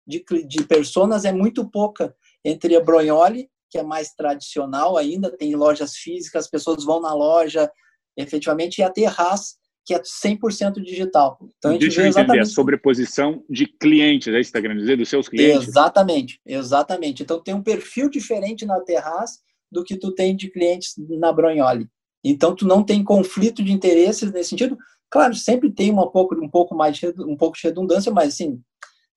de, 0.06 0.22
de 0.46 0.64
personas 0.64 1.24
é 1.24 1.32
muito 1.32 1.66
pouca 1.66 2.14
entre 2.44 2.76
a 2.76 2.80
Bronholi, 2.80 3.48
que 3.70 3.78
é 3.78 3.82
mais 3.82 4.12
tradicional 4.12 4.98
ainda, 4.98 5.34
tem 5.34 5.56
lojas 5.56 5.96
físicas, 5.96 6.44
as 6.44 6.50
pessoas 6.50 6.84
vão 6.84 7.00
na 7.00 7.14
loja, 7.14 7.72
efetivamente, 8.18 8.78
e 8.78 8.82
a 8.82 8.90
Terraz, 8.90 9.56
que 9.84 9.94
é 9.94 10.00
100% 10.00 10.82
digital. 10.82 11.38
Então, 11.58 11.70
a 11.70 11.74
gente 11.74 11.82
Deixa 11.82 12.02
eu 12.02 12.06
entender, 12.06 12.20
exatamente... 12.20 12.42
a 12.42 12.54
sobreposição 12.54 13.44
de 13.48 13.66
clientes, 13.66 14.28
é 14.28 14.40
isso 14.40 14.52
que 14.52 14.58
está 14.58 14.60
querendo 14.60 14.80
dizer, 14.80 14.96
dos 14.96 15.08
seus 15.08 15.28
clientes? 15.28 15.68
Exatamente, 15.68 16.40
exatamente. 16.46 17.22
Então, 17.22 17.42
tem 17.42 17.54
um 17.54 17.62
perfil 17.62 18.08
diferente 18.08 18.64
na 18.66 18.80
Terraz 18.80 19.38
do 19.70 19.82
que 19.82 19.96
tu 19.96 20.12
tem 20.12 20.36
de 20.36 20.50
clientes 20.50 20.94
na 21.18 21.32
Bronholi. 21.32 21.88
Então, 22.22 22.54
tu 22.54 22.66
não 22.66 22.84
tem 22.84 23.02
conflito 23.02 23.62
de 23.62 23.72
interesses 23.72 24.30
nesse 24.30 24.50
sentido, 24.50 24.76
Claro, 25.10 25.34
sempre 25.34 25.72
tem 25.72 25.90
uma 25.90 26.10
pouco, 26.10 26.36
um 26.36 26.48
pouco 26.48 26.74
mais 26.74 26.96
de, 26.96 27.08
um 27.22 27.36
pouco 27.36 27.56
de 27.56 27.64
redundância, 27.64 28.12
mas 28.12 28.34
assim, 28.34 28.62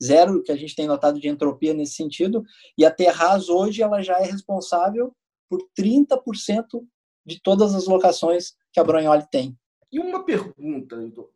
zero 0.03 0.41
que 0.41 0.51
a 0.51 0.55
gente 0.55 0.75
tem 0.75 0.87
notado 0.87 1.19
de 1.19 1.27
entropia 1.27 1.73
nesse 1.73 1.93
sentido. 1.93 2.43
E 2.75 2.83
a 2.83 2.89
Terraz 2.89 3.47
hoje 3.47 3.83
ela 3.83 4.01
já 4.01 4.17
é 4.17 4.25
responsável 4.25 5.15
por 5.47 5.59
30% 5.79 6.83
de 7.25 7.39
todas 7.41 7.75
as 7.75 7.85
locações 7.85 8.53
que 8.71 8.79
a 8.79 8.83
Brunholi 8.83 9.23
tem. 9.31 9.55
E 9.93 9.99
uma 9.99 10.25
pergunta, 10.25 10.95
então. 10.95 11.29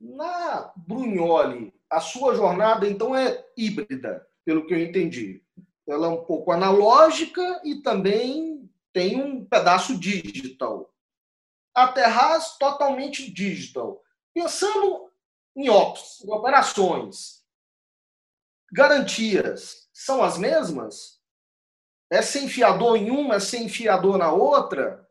Na 0.00 0.72
Brunholi, 0.76 1.72
a 1.88 2.00
sua 2.00 2.34
jornada 2.34 2.88
então 2.88 3.14
é 3.14 3.46
híbrida, 3.56 4.28
pelo 4.44 4.66
que 4.66 4.74
eu 4.74 4.82
entendi. 4.82 5.40
Ela 5.86 6.08
é 6.08 6.10
um 6.10 6.24
pouco 6.24 6.50
analógica 6.50 7.62
e 7.64 7.76
também 7.82 8.68
tem 8.92 9.22
um 9.22 9.44
pedaço 9.44 9.96
digital 9.96 10.92
a 11.72 11.86
Terraz 11.88 12.56
totalmente 12.58 13.32
digital. 13.32 14.02
Pensando 14.34 15.10
em 15.56 15.68
ops, 15.68 16.22
em 16.24 16.32
operações, 16.32 17.44
garantias 18.72 19.88
são 19.92 20.22
as 20.22 20.36
mesmas? 20.36 21.20
É 22.10 22.22
sem 22.22 22.48
fiador 22.48 22.96
em 22.96 23.10
uma, 23.10 23.36
é 23.36 23.40
sem 23.40 23.68
fiador 23.68 24.18
na 24.18 24.32
outra? 24.32 25.08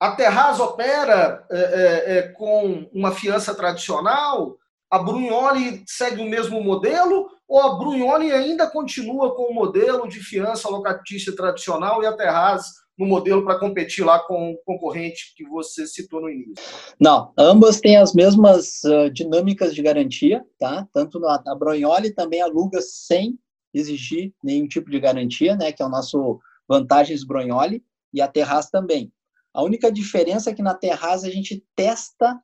A 0.00 0.10
Terraz 0.12 0.60
opera 0.60 1.46
é, 1.50 1.58
é, 1.58 2.18
é, 2.18 2.22
com 2.28 2.88
uma 2.92 3.12
fiança 3.12 3.54
tradicional? 3.54 4.56
A 4.90 4.98
Brunholi 4.98 5.82
segue 5.86 6.20
o 6.20 6.28
mesmo 6.28 6.62
modelo 6.62 7.28
ou 7.48 7.60
a 7.60 7.76
Brunholi 7.76 8.32
ainda 8.32 8.68
continua 8.68 9.34
com 9.34 9.44
o 9.44 9.54
modelo 9.54 10.08
de 10.08 10.20
fiança 10.20 10.68
locatícia 10.68 11.34
tradicional 11.34 12.02
e 12.02 12.06
a 12.06 12.12
Terraz 12.12 12.64
no 12.98 13.06
modelo 13.06 13.44
para 13.44 13.58
competir 13.58 14.04
lá 14.04 14.20
com 14.20 14.52
o 14.52 14.58
concorrente 14.64 15.34
que 15.36 15.44
você 15.44 15.86
citou 15.86 16.20
no 16.20 16.30
início? 16.30 16.64
Não, 17.00 17.32
ambas 17.36 17.80
têm 17.80 17.96
as 17.96 18.14
mesmas 18.14 18.82
uh, 18.84 19.10
dinâmicas 19.10 19.74
de 19.74 19.82
garantia, 19.82 20.44
tá? 20.58 20.86
Tanto 20.92 21.24
a, 21.26 21.42
a 21.46 21.54
Brunholi 21.54 22.14
também 22.14 22.40
aluga 22.40 22.80
sem 22.80 23.38
exigir 23.72 24.32
nenhum 24.42 24.68
tipo 24.68 24.90
de 24.90 25.00
garantia, 25.00 25.56
né? 25.56 25.72
Que 25.72 25.82
é 25.82 25.86
o 25.86 25.90
nosso 25.90 26.38
vantagens 26.68 27.24
Brunholi 27.24 27.82
e 28.12 28.20
a 28.20 28.28
Terraz 28.28 28.70
também. 28.70 29.12
A 29.54 29.62
única 29.62 29.90
diferença 29.90 30.50
é 30.50 30.54
que 30.54 30.62
na 30.62 30.74
Terraz 30.74 31.24
a 31.24 31.30
gente 31.30 31.64
testa 31.76 32.40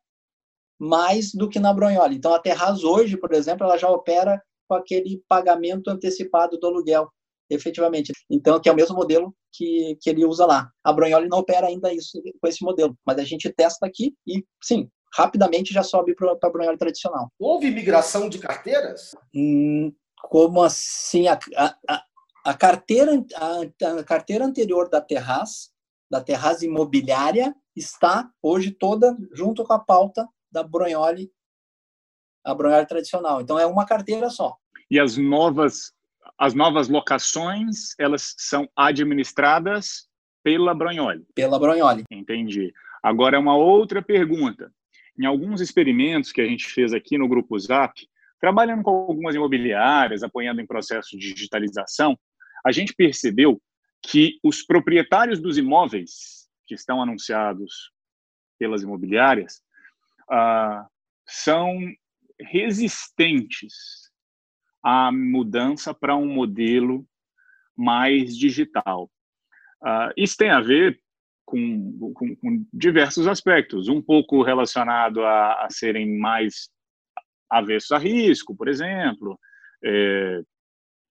mais 0.78 1.32
do 1.32 1.48
que 1.48 1.58
na 1.58 1.72
Brunholi. 1.72 2.16
Então, 2.16 2.32
a 2.32 2.38
Terraz 2.38 2.84
hoje, 2.84 3.16
por 3.16 3.34
exemplo, 3.34 3.64
ela 3.64 3.76
já 3.76 3.90
opera 3.90 4.40
com 4.68 4.74
aquele 4.74 5.22
pagamento 5.28 5.90
antecipado 5.90 6.56
do 6.58 6.66
aluguel, 6.66 7.10
efetivamente. 7.50 8.12
Então, 8.30 8.60
que 8.60 8.68
é 8.68 8.72
o 8.72 8.76
mesmo 8.76 8.94
modelo 8.94 9.34
que, 9.52 9.98
que 10.00 10.08
ele 10.08 10.24
usa 10.24 10.46
lá. 10.46 10.70
A 10.84 10.92
Brunholi 10.92 11.28
não 11.28 11.38
opera 11.38 11.66
ainda 11.66 11.92
isso 11.92 12.22
com 12.40 12.48
esse 12.48 12.64
modelo, 12.64 12.96
mas 13.04 13.18
a 13.18 13.24
gente 13.24 13.52
testa 13.52 13.84
aqui 13.84 14.14
e, 14.26 14.44
sim, 14.62 14.88
rapidamente 15.12 15.74
já 15.74 15.82
sobe 15.82 16.14
para 16.14 16.32
a 16.40 16.50
Brunholi 16.50 16.78
tradicional. 16.78 17.28
Houve 17.38 17.70
migração 17.70 18.28
de 18.28 18.38
carteiras? 18.38 19.14
Hum, 19.34 19.92
como 20.22 20.62
assim? 20.62 21.26
A, 21.26 21.38
a, 21.56 22.04
a 22.44 22.54
carteira, 22.54 23.22
a, 23.34 23.60
a, 23.98 24.04
carteira 24.04 24.44
anterior 24.44 24.88
da 24.88 25.00
Terraz, 25.00 25.70
da 26.10 26.20
Terraz 26.20 26.62
Imobiliária, 26.62 27.54
está 27.76 28.30
hoje 28.42 28.70
toda 28.70 29.16
junto 29.32 29.64
com 29.64 29.72
a 29.72 29.78
pauta 29.78 30.28
da 30.50 30.62
Brunholi, 30.62 31.30
a 32.44 32.54
Brunholi 32.54 32.86
tradicional. 32.86 33.40
Então 33.40 33.58
é 33.58 33.64
uma 33.64 33.86
carteira 33.86 34.28
só. 34.28 34.56
E 34.90 34.98
as 34.98 35.16
novas 35.16 35.92
as 36.38 36.54
novas 36.54 36.88
locações, 36.88 37.94
elas 37.98 38.34
são 38.38 38.68
administradas 38.74 40.08
pela 40.42 40.74
Brunholi. 40.74 41.22
Pela 41.34 41.58
Brunholi. 41.58 42.04
Entendi. 42.10 42.72
Agora 43.02 43.36
é 43.36 43.38
uma 43.38 43.56
outra 43.56 44.02
pergunta. 44.02 44.72
Em 45.18 45.26
alguns 45.26 45.60
experimentos 45.60 46.32
que 46.32 46.40
a 46.40 46.46
gente 46.46 46.66
fez 46.66 46.94
aqui 46.94 47.18
no 47.18 47.28
grupo 47.28 47.58
Zap, 47.58 47.94
trabalhando 48.40 48.82
com 48.82 48.90
algumas 48.90 49.34
imobiliárias, 49.34 50.22
apoiando 50.22 50.62
em 50.62 50.66
processo 50.66 51.10
de 51.18 51.34
digitalização, 51.34 52.18
a 52.64 52.72
gente 52.72 52.94
percebeu 52.94 53.60
que 54.02 54.38
os 54.42 54.62
proprietários 54.62 55.40
dos 55.40 55.58
imóveis 55.58 56.48
que 56.66 56.74
estão 56.74 57.02
anunciados 57.02 57.92
pelas 58.58 58.82
imobiliárias, 58.82 59.62
ah, 60.30 60.86
são 61.26 61.78
resistentes 62.38 64.10
à 64.82 65.10
mudança 65.10 65.92
para 65.92 66.16
um 66.16 66.26
modelo 66.26 67.06
mais 67.76 68.36
digital. 68.36 69.10
Ah, 69.82 70.12
isso 70.16 70.36
tem 70.36 70.50
a 70.50 70.60
ver 70.60 71.00
com, 71.44 72.12
com, 72.14 72.36
com, 72.36 72.66
diversos 72.72 73.26
aspectos, 73.26 73.88
um 73.88 74.00
pouco 74.00 74.42
relacionado 74.42 75.24
a, 75.24 75.64
a 75.64 75.70
serem 75.70 76.18
mais 76.18 76.70
avessos 77.50 77.90
a 77.90 77.98
risco, 77.98 78.54
por 78.54 78.68
exemplo, 78.68 79.38
é, 79.84 80.42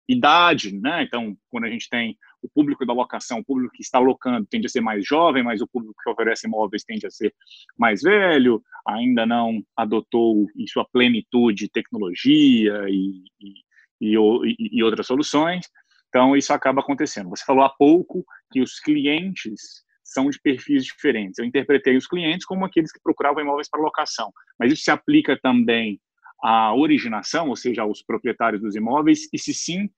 idade, 0.07 0.79
né? 0.79 1.03
Então, 1.03 1.35
quando 1.49 1.65
a 1.65 1.71
gente 1.71 1.89
tem 1.89 2.19
o 2.43 2.49
público 2.49 2.87
da 2.87 2.93
locação, 2.93 3.39
o 3.39 3.45
público 3.45 3.73
que 3.75 3.83
está 3.83 3.99
locando 3.99 4.47
tende 4.47 4.67
a 4.67 4.69
ser 4.69 4.81
mais 4.81 5.07
jovem, 5.07 5.43
mas 5.43 5.61
o 5.61 5.67
público 5.67 5.95
que 6.03 6.11
oferece 6.11 6.47
imóveis 6.47 6.85
tende 6.85 7.07
a 7.07 7.11
ser 7.11 7.35
mais 7.77 8.03
velho, 8.03 8.63
ainda 8.87 9.27
não 9.27 9.63
adotou 9.77 10.47
em 10.57 10.67
sua 10.67 10.85
plenitude 10.85 11.69
tecnologia 11.69 12.87
e, 12.89 13.25
e, 13.41 14.15
e, 14.15 14.79
e 14.79 14.83
outras 14.83 15.07
soluções. 15.07 15.67
Então, 16.09 16.37
isso 16.37 16.53
acaba 16.53 16.81
acontecendo. 16.81 17.31
Você 17.31 17.45
falou 17.45 17.65
há 17.65 17.71
pouco 17.71 18.25
que 18.51 18.61
os 18.61 18.79
clientes 18.81 19.85
são 20.03 20.31
de 20.31 20.41
perfis 20.41 20.85
diferentes. 20.85 21.39
Eu 21.39 21.45
interpretei 21.45 21.97
os 21.97 22.07
clientes 22.07 22.47
como 22.47 22.65
aqueles 22.65 22.93
que 22.93 23.01
procuravam 23.03 23.43
imóveis 23.43 23.69
para 23.69 23.83
locação, 23.83 24.33
mas 24.59 24.73
isso 24.73 24.85
se 24.85 24.91
aplica 24.91 25.39
também 25.43 26.01
à 26.41 26.75
originação, 26.75 27.49
ou 27.49 27.57
seja, 27.57 27.83
aos 27.83 28.03
proprietários 28.03 28.63
dos 28.63 28.77
imóveis, 28.77 29.29
e 29.33 29.39
se 29.39 29.53
sim, 29.53 29.91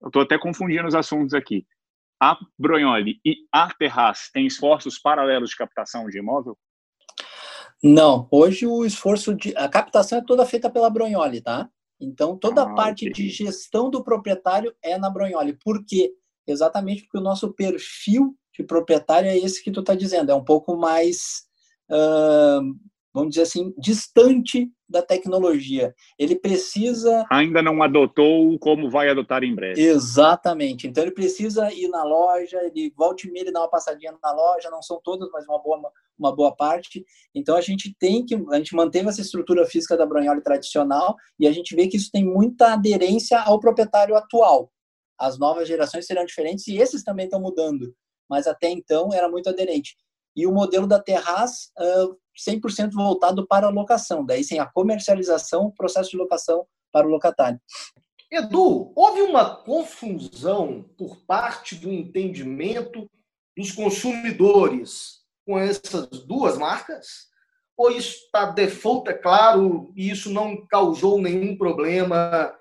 eu 0.00 0.08
estou 0.08 0.22
até 0.22 0.38
confundindo 0.38 0.86
os 0.86 0.94
assuntos 0.94 1.34
aqui 1.34 1.66
a 2.20 2.36
Brunholi 2.58 3.20
e 3.24 3.46
a 3.52 3.72
Terraz 3.72 4.30
têm 4.32 4.46
esforços 4.46 4.98
paralelos 4.98 5.50
de 5.50 5.56
captação 5.56 6.08
de 6.08 6.18
imóvel? 6.18 6.58
Não, 7.82 8.26
hoje 8.30 8.66
o 8.66 8.84
esforço 8.84 9.34
de 9.34 9.56
a 9.56 9.68
captação 9.68 10.18
é 10.18 10.24
toda 10.24 10.44
feita 10.44 10.68
pela 10.68 10.90
Brunholi, 10.90 11.40
tá? 11.40 11.70
Então 12.00 12.36
toda 12.36 12.62
ah, 12.62 12.64
a 12.64 12.74
parte 12.74 13.08
okay. 13.08 13.12
de 13.12 13.28
gestão 13.28 13.88
do 13.88 14.02
proprietário 14.02 14.74
é 14.82 14.98
na 14.98 15.08
Brunholi. 15.08 15.56
Por 15.62 15.84
quê? 15.84 16.12
Exatamente 16.46 17.02
porque 17.02 17.18
o 17.18 17.22
nosso 17.22 17.52
perfil 17.52 18.36
de 18.52 18.64
proprietário 18.64 19.28
é 19.28 19.38
esse 19.38 19.62
que 19.62 19.70
tu 19.70 19.80
está 19.80 19.94
dizendo, 19.94 20.32
é 20.32 20.34
um 20.34 20.44
pouco 20.44 20.76
mais 20.76 21.44
uh, 21.88 22.74
vamos 23.12 23.30
dizer 23.30 23.42
assim, 23.42 23.72
distante 23.78 24.70
da 24.88 25.02
tecnologia. 25.02 25.94
Ele 26.18 26.36
precisa. 26.36 27.24
Ainda 27.30 27.62
não 27.62 27.82
adotou 27.82 28.58
como 28.58 28.90
vai 28.90 29.08
adotar 29.08 29.44
em 29.44 29.54
breve. 29.54 29.80
Exatamente. 29.80 30.86
Então 30.86 31.02
ele 31.04 31.12
precisa 31.12 31.72
ir 31.72 31.88
na 31.88 32.02
loja, 32.04 32.58
ele 32.62 32.92
volta 32.96 33.26
e 33.26 33.30
meia, 33.30 33.44
ele 33.44 33.52
dá 33.52 33.60
uma 33.60 33.70
passadinha 33.70 34.14
na 34.22 34.32
loja, 34.32 34.70
não 34.70 34.82
são 34.82 35.00
todas, 35.02 35.28
mas 35.32 35.46
uma 35.46 35.62
boa, 35.62 35.80
uma 36.18 36.34
boa 36.34 36.54
parte. 36.54 37.04
Então 37.34 37.56
a 37.56 37.60
gente 37.60 37.94
tem 37.98 38.24
que. 38.24 38.34
A 38.50 38.56
gente 38.56 38.74
manteve 38.74 39.08
essa 39.08 39.20
estrutura 39.20 39.66
física 39.66 39.96
da 39.96 40.06
Brunholi 40.06 40.42
tradicional 40.42 41.14
e 41.38 41.46
a 41.46 41.52
gente 41.52 41.74
vê 41.74 41.86
que 41.86 41.96
isso 41.96 42.10
tem 42.10 42.24
muita 42.24 42.72
aderência 42.72 43.40
ao 43.40 43.60
proprietário 43.60 44.16
atual. 44.16 44.70
As 45.18 45.38
novas 45.38 45.66
gerações 45.66 46.06
serão 46.06 46.24
diferentes 46.24 46.66
e 46.68 46.76
esses 46.78 47.02
também 47.02 47.24
estão 47.24 47.40
mudando. 47.40 47.92
Mas 48.30 48.46
até 48.46 48.70
então 48.70 49.12
era 49.12 49.28
muito 49.28 49.48
aderente. 49.48 49.96
E 50.38 50.46
o 50.46 50.52
modelo 50.52 50.86
da 50.86 51.00
Terraz 51.00 51.72
uh, 51.76 52.16
100% 52.48 52.92
voltado 52.92 53.44
para 53.44 53.66
a 53.66 53.70
locação, 53.70 54.24
daí 54.24 54.44
sem 54.44 54.60
a 54.60 54.66
comercialização, 54.66 55.72
processo 55.76 56.10
de 56.10 56.16
locação 56.16 56.64
para 56.92 57.08
o 57.08 57.10
locatário. 57.10 57.60
Edu, 58.30 58.92
houve 58.94 59.22
uma 59.22 59.56
confusão 59.64 60.84
por 60.96 61.16
parte 61.26 61.74
do 61.74 61.90
entendimento 61.90 63.10
dos 63.56 63.72
consumidores 63.72 65.24
com 65.44 65.58
essas 65.58 66.06
duas 66.24 66.56
marcas? 66.56 67.26
Ou 67.76 67.90
isso 67.90 68.26
está 68.26 68.46
default, 68.46 69.10
é 69.10 69.14
claro, 69.14 69.92
e 69.96 70.08
isso 70.08 70.30
não 70.30 70.64
causou 70.68 71.20
nenhum 71.20 71.58
problema 71.58 72.54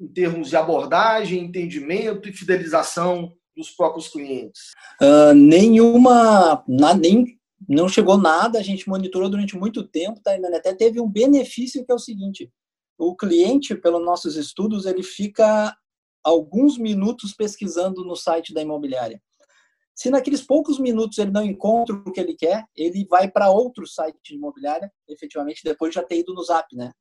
em 0.00 0.08
termos 0.08 0.48
de 0.48 0.56
abordagem, 0.56 1.44
entendimento 1.44 2.28
e 2.28 2.32
fidelização 2.32 3.32
dos 3.56 3.70
próprios 3.70 4.08
clientes? 4.08 4.72
Uh, 5.00 5.34
nenhuma, 5.34 6.64
na, 6.68 6.94
nem 6.94 7.38
não 7.68 7.88
chegou 7.88 8.18
nada, 8.18 8.58
a 8.58 8.62
gente 8.62 8.88
monitorou 8.88 9.30
durante 9.30 9.56
muito 9.56 9.86
tempo, 9.86 10.20
tá, 10.20 10.32
até 10.54 10.74
teve 10.74 11.00
um 11.00 11.08
benefício 11.08 11.84
que 11.84 11.90
é 11.90 11.94
o 11.94 11.98
seguinte, 11.98 12.50
o 12.98 13.16
cliente, 13.16 13.74
pelos 13.74 14.04
nossos 14.04 14.36
estudos, 14.36 14.86
ele 14.86 15.02
fica 15.02 15.76
alguns 16.22 16.78
minutos 16.78 17.34
pesquisando 17.34 18.04
no 18.04 18.16
site 18.16 18.54
da 18.54 18.62
imobiliária. 18.62 19.20
Se 19.94 20.10
naqueles 20.10 20.42
poucos 20.42 20.78
minutos 20.78 21.18
ele 21.18 21.30
não 21.30 21.44
encontra 21.44 21.94
o 21.94 22.10
que 22.10 22.20
ele 22.20 22.34
quer, 22.34 22.64
ele 22.74 23.06
vai 23.08 23.30
para 23.30 23.50
outro 23.50 23.86
site 23.86 24.18
de 24.24 24.34
imobiliária, 24.34 24.92
efetivamente, 25.08 25.62
depois 25.62 25.90
de 25.90 25.96
já 25.96 26.02
ter 26.02 26.18
ido 26.18 26.34
no 26.34 26.42
Zap, 26.42 26.66
né? 26.74 26.92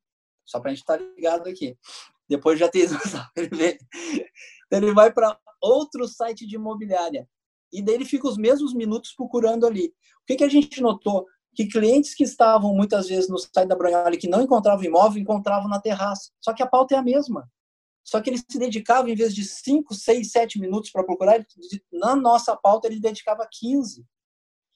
Só 0.45 0.59
para 0.59 0.69
a 0.69 0.73
gente 0.73 0.83
estar 0.83 0.97
tá 0.97 1.03
ligado 1.15 1.47
aqui. 1.47 1.75
Depois 2.29 2.57
de 2.57 2.65
já 2.65 2.69
ter 2.69 2.83
ido 2.83 2.93
no 2.93 3.09
Zap, 3.09 3.31
ele, 3.35 3.79
então 4.67 4.79
ele 4.79 4.93
vai 4.93 5.11
para 5.11 5.37
outro 5.63 6.07
site 6.07 6.45
de 6.45 6.55
imobiliária 6.55 7.27
e 7.73 7.81
daí 7.81 7.95
ele 7.95 8.05
fica 8.05 8.27
os 8.27 8.37
mesmos 8.37 8.73
minutos 8.73 9.13
procurando 9.15 9.65
ali. 9.65 9.87
O 9.87 10.25
que, 10.27 10.35
que 10.35 10.43
a 10.43 10.49
gente 10.49 10.79
notou? 10.79 11.25
Que 11.55 11.67
clientes 11.67 12.13
que 12.13 12.23
estavam 12.23 12.73
muitas 12.75 13.07
vezes 13.07 13.27
no 13.27 13.37
site 13.39 13.67
da 13.67 13.75
Brunholi 13.75 14.17
que 14.17 14.27
não 14.27 14.43
encontravam 14.43 14.83
imóvel, 14.83 15.21
encontravam 15.21 15.67
na 15.67 15.81
terraça. 15.81 16.29
Só 16.39 16.53
que 16.53 16.61
a 16.61 16.67
pauta 16.67 16.93
é 16.93 16.97
a 16.99 17.03
mesma. 17.03 17.49
Só 18.03 18.21
que 18.21 18.29
ele 18.29 18.37
se 18.37 18.59
dedicava, 18.59 19.09
em 19.09 19.15
vez 19.15 19.33
de 19.33 19.43
5, 19.43 19.93
6, 19.93 20.31
7 20.31 20.59
minutos 20.59 20.91
para 20.91 21.03
procurar, 21.03 21.43
na 21.91 22.15
nossa 22.15 22.55
pauta 22.55 22.87
ele 22.87 22.99
dedicava 22.99 23.47
15. 23.49 24.05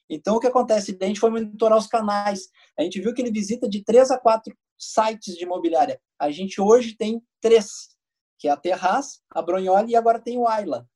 Então, 0.09 0.37
o 0.37 0.39
que 0.39 0.47
acontece? 0.47 0.97
A 0.99 1.05
gente 1.05 1.19
foi 1.19 1.29
monitorar 1.29 1.77
os 1.77 1.87
canais. 1.87 2.47
A 2.79 2.81
gente 2.81 3.01
viu 3.01 3.13
que 3.13 3.21
ele 3.21 3.31
visita 3.31 3.67
de 3.67 3.83
3 3.83 4.09
a 4.11 4.17
4 4.17 4.55
sites 4.77 5.35
de 5.35 5.43
imobiliária. 5.43 5.99
A 6.17 6.31
gente 6.31 6.61
hoje 6.61 6.95
tem 6.95 7.21
três, 7.41 7.89
que 8.37 8.47
é 8.47 8.51
a 8.51 8.57
Terraz, 8.57 9.21
a 9.29 9.41
Brunholi 9.41 9.91
e 9.91 9.95
agora 9.95 10.19
tem 10.19 10.37
o 10.37 10.47
Ayla. 10.47 10.87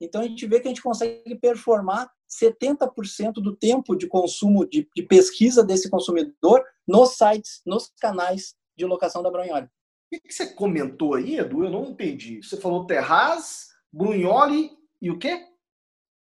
Então 0.00 0.22
a 0.22 0.24
gente 0.24 0.46
vê 0.46 0.60
que 0.60 0.66
a 0.66 0.70
gente 0.70 0.82
consegue 0.82 1.34
performar 1.36 2.10
70% 2.28 3.34
do 3.34 3.54
tempo 3.54 3.96
de 3.96 4.06
consumo, 4.06 4.66
de, 4.66 4.88
de, 4.94 5.02
pesquisa 5.02 5.62
desse 5.62 5.90
consumidor 5.90 6.64
nos 6.86 7.16
sites, 7.16 7.60
nos 7.66 7.92
canais 8.00 8.54
de 8.76 8.86
locação 8.86 9.22
da 9.22 9.30
Brunholi. 9.30 9.68
O 10.12 10.20
que 10.20 10.32
você 10.32 10.46
comentou 10.54 11.14
aí, 11.14 11.38
Edu? 11.38 11.64
Eu 11.64 11.70
não 11.70 11.86
entendi. 11.86 12.42
Você 12.42 12.56
falou 12.56 12.86
Terraz, 12.86 13.68
Brunholi 13.92 14.70
e 15.00 15.10
o 15.10 15.18
quê? 15.18 15.46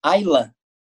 Ayla. 0.03 0.55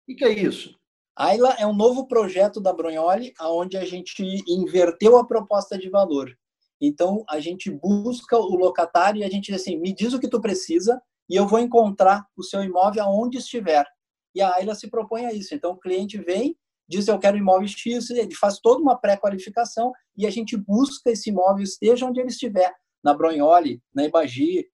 O 0.08 0.16
que 0.16 0.24
é 0.24 0.32
isso? 0.32 0.80
Ayla 1.16 1.54
é 1.60 1.68
um 1.68 1.76
novo 1.76 2.08
projeto 2.08 2.62
da 2.62 2.72
Brunholi, 2.72 3.34
onde 3.42 3.78
a 3.78 3.86
gente 3.86 4.24
inverteu 4.48 5.18
a 5.18 5.28
proposta 5.28 5.78
de 5.78 5.90
valor. 5.90 6.34
Então, 6.82 7.24
a 7.30 7.40
gente 7.40 7.70
busca 7.70 8.38
o 8.38 8.56
locatário 8.56 9.20
e 9.20 9.24
a 9.24 9.30
gente 9.30 9.52
diz 9.52 9.62
assim, 9.62 9.78
me 9.78 9.94
diz 9.94 10.14
o 10.14 10.20
que 10.20 10.30
tu 10.30 10.40
precisa 10.40 11.02
e 11.30 11.36
eu 11.36 11.48
vou 11.48 11.60
encontrar 11.60 12.26
o 12.36 12.44
seu 12.44 12.64
imóvel 12.64 13.04
aonde 13.04 13.38
estiver. 13.38 13.86
E 14.34 14.42
a 14.42 14.56
Ayla 14.56 14.76
se 14.76 14.90
propõe 14.90 15.26
a 15.26 15.34
isso. 15.34 15.54
Então, 15.54 15.72
o 15.72 15.80
cliente 15.80 16.18
vem, 16.18 16.56
diz 16.88 17.08
eu 17.08 17.20
quero 17.20 17.38
imóvel 17.38 17.68
X, 17.68 18.10
ele 18.10 18.34
faz 18.34 18.60
toda 18.60 18.82
uma 18.82 18.98
pré-qualificação 18.98 19.92
e 20.16 20.26
a 20.26 20.30
gente 20.30 20.56
busca 20.56 21.12
esse 21.12 21.30
imóvel, 21.30 21.64
esteja 21.64 22.06
onde 22.06 22.20
ele 22.20 22.30
estiver, 22.30 22.74
na 23.04 23.14
Bronholi, 23.14 23.82
na 23.94 24.06
Ibagi, 24.06 24.66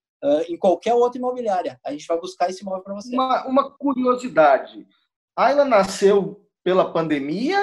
em 0.48 0.58
qualquer 0.58 0.94
outra 0.94 1.20
imobiliária. 1.20 1.80
A 1.86 1.92
gente 1.92 2.06
vai 2.08 2.20
buscar 2.20 2.50
esse 2.50 2.62
imóvel 2.62 2.84
para 2.84 2.96
você. 2.96 3.14
Uma, 3.14 3.46
uma 3.48 3.72
curiosidade. 3.78 4.88
A 5.36 5.48
Ayla 5.48 5.66
nasceu 5.66 6.48
pela 6.64 6.92
pandemia 6.92 7.60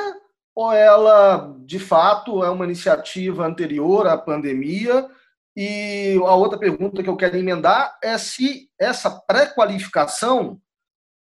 ou 0.55 0.73
ela, 0.73 1.57
de 1.61 1.79
fato, 1.79 2.45
é 2.45 2.51
uma 2.51 2.65
iniciativa 2.65 3.47
anterior 3.47 4.07
à 4.07 4.19
pandemia? 4.19 5.09
E 5.57 6.19
a 6.27 6.35
outra 6.35 6.59
pergunta 6.59 7.03
que 7.03 7.09
eu 7.09 7.17
quero 7.17 7.37
emendar 7.37 7.99
é 8.03 8.17
se 8.17 8.71
essa 8.79 9.11
pré-qualificação, 9.11 10.61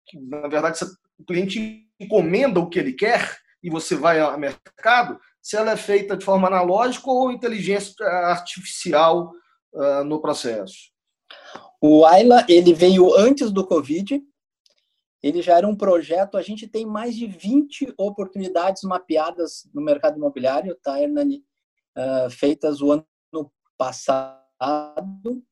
que 0.05 0.19
na 0.19 0.47
verdade 0.47 0.79
o 1.17 1.25
cliente 1.25 1.87
encomenda 1.99 2.59
o 2.59 2.69
que 2.69 2.79
ele 2.79 2.93
quer 2.93 3.37
e 3.61 3.69
você 3.69 3.95
vai 3.95 4.19
ao 4.19 4.37
mercado, 4.39 5.19
se 5.41 5.57
ela 5.57 5.71
é 5.71 5.77
feita 5.77 6.15
de 6.15 6.23
forma 6.23 6.47
analógica 6.47 7.09
ou 7.09 7.31
inteligência 7.31 8.05
artificial 8.05 9.31
uh, 9.73 10.03
no 10.03 10.21
processo. 10.21 10.91
O 11.81 12.05
Ayla 12.05 12.45
ele 12.47 12.73
veio 12.73 13.15
antes 13.15 13.51
do 13.51 13.65
Covid, 13.65 14.21
ele 15.21 15.41
já 15.41 15.57
era 15.57 15.67
um 15.67 15.75
projeto, 15.75 16.37
a 16.37 16.41
gente 16.41 16.67
tem 16.67 16.85
mais 16.85 17.15
de 17.15 17.27
20 17.27 17.93
oportunidades 17.97 18.83
mapeadas 18.83 19.69
no 19.73 19.81
mercado 19.81 20.17
imobiliário, 20.17 20.77
tá, 20.81 21.01
Hernani? 21.01 21.43
Uh, 21.97 22.29
feitas 22.29 22.81
o 22.81 22.91
ano 22.91 23.05
passado, 23.77 25.43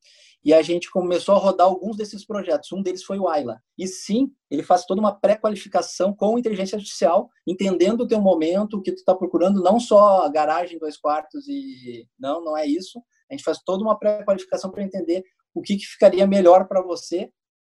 e 0.44 0.54
a 0.54 0.62
gente 0.62 0.90
começou 0.90 1.34
a 1.34 1.38
rodar 1.38 1.66
alguns 1.66 1.96
desses 1.96 2.24
projetos. 2.24 2.72
Um 2.72 2.82
deles 2.82 3.02
foi 3.02 3.18
o 3.18 3.28
Ayla. 3.28 3.60
E 3.76 3.86
sim, 3.86 4.32
ele 4.50 4.62
faz 4.62 4.84
toda 4.84 5.00
uma 5.00 5.14
pré-qualificação 5.14 6.14
com 6.14 6.38
inteligência 6.38 6.76
artificial, 6.76 7.28
entendendo 7.46 8.02
o 8.02 8.08
teu 8.08 8.20
momento, 8.20 8.78
o 8.78 8.82
que 8.82 8.92
tu 8.92 8.98
está 8.98 9.14
procurando, 9.14 9.62
não 9.62 9.80
só 9.80 10.24
a 10.24 10.28
garagem, 10.28 10.78
dois 10.78 10.96
quartos 10.96 11.46
e... 11.48 12.06
Não, 12.18 12.42
não 12.42 12.56
é 12.56 12.66
isso. 12.66 13.02
A 13.30 13.34
gente 13.34 13.44
faz 13.44 13.58
toda 13.64 13.82
uma 13.82 13.98
pré-qualificação 13.98 14.70
para 14.70 14.82
entender 14.82 15.24
o 15.54 15.60
que, 15.60 15.76
que 15.76 15.84
ficaria 15.84 16.26
melhor 16.26 16.68
para 16.68 16.80
você 16.80 17.30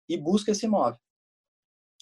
e 0.08 0.18
busca 0.18 0.52
esse 0.52 0.66
imóvel. 0.66 1.00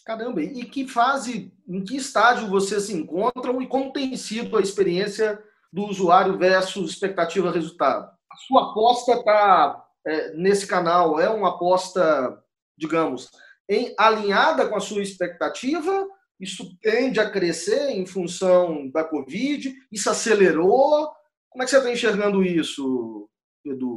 Caramba, 0.06 0.42
e 0.42 0.66
que 0.66 0.88
fase, 0.88 1.54
em 1.68 1.84
que 1.84 1.98
estágio 1.98 2.48
vocês 2.48 2.84
se 2.84 2.94
encontram 2.94 3.62
e 3.62 3.68
como 3.68 3.94
tem 3.94 4.16
sido 4.18 4.58
a 4.58 4.62
experiência 4.62 5.42
do 5.72 5.86
usuário 5.86 6.38
versus 6.38 6.92
expectativa-resultado? 6.92 8.06
A 8.32 8.36
sua 8.48 8.72
aposta 8.72 9.14
está 9.14 9.86
é, 10.06 10.34
nesse 10.34 10.66
canal, 10.66 11.20
é 11.20 11.30
uma 11.30 11.50
aposta, 11.50 12.42
digamos, 12.78 13.30
em, 13.70 13.94
alinhada 13.98 14.68
com 14.68 14.76
a 14.76 14.80
sua 14.80 15.04
expectativa? 15.04 16.08
Isso 16.40 16.76
tende 16.82 17.20
a 17.20 17.30
crescer 17.30 17.92
em 17.92 18.06
função 18.06 18.90
da 18.90 19.04
Covid? 19.04 19.72
Isso 19.92 20.10
acelerou? 20.10 21.12
Como 21.50 21.62
é 21.62 21.66
que 21.66 21.72
você 21.72 21.78
está 21.78 21.92
enxergando 21.92 22.44
isso, 22.44 23.30
Edu? 23.64 23.96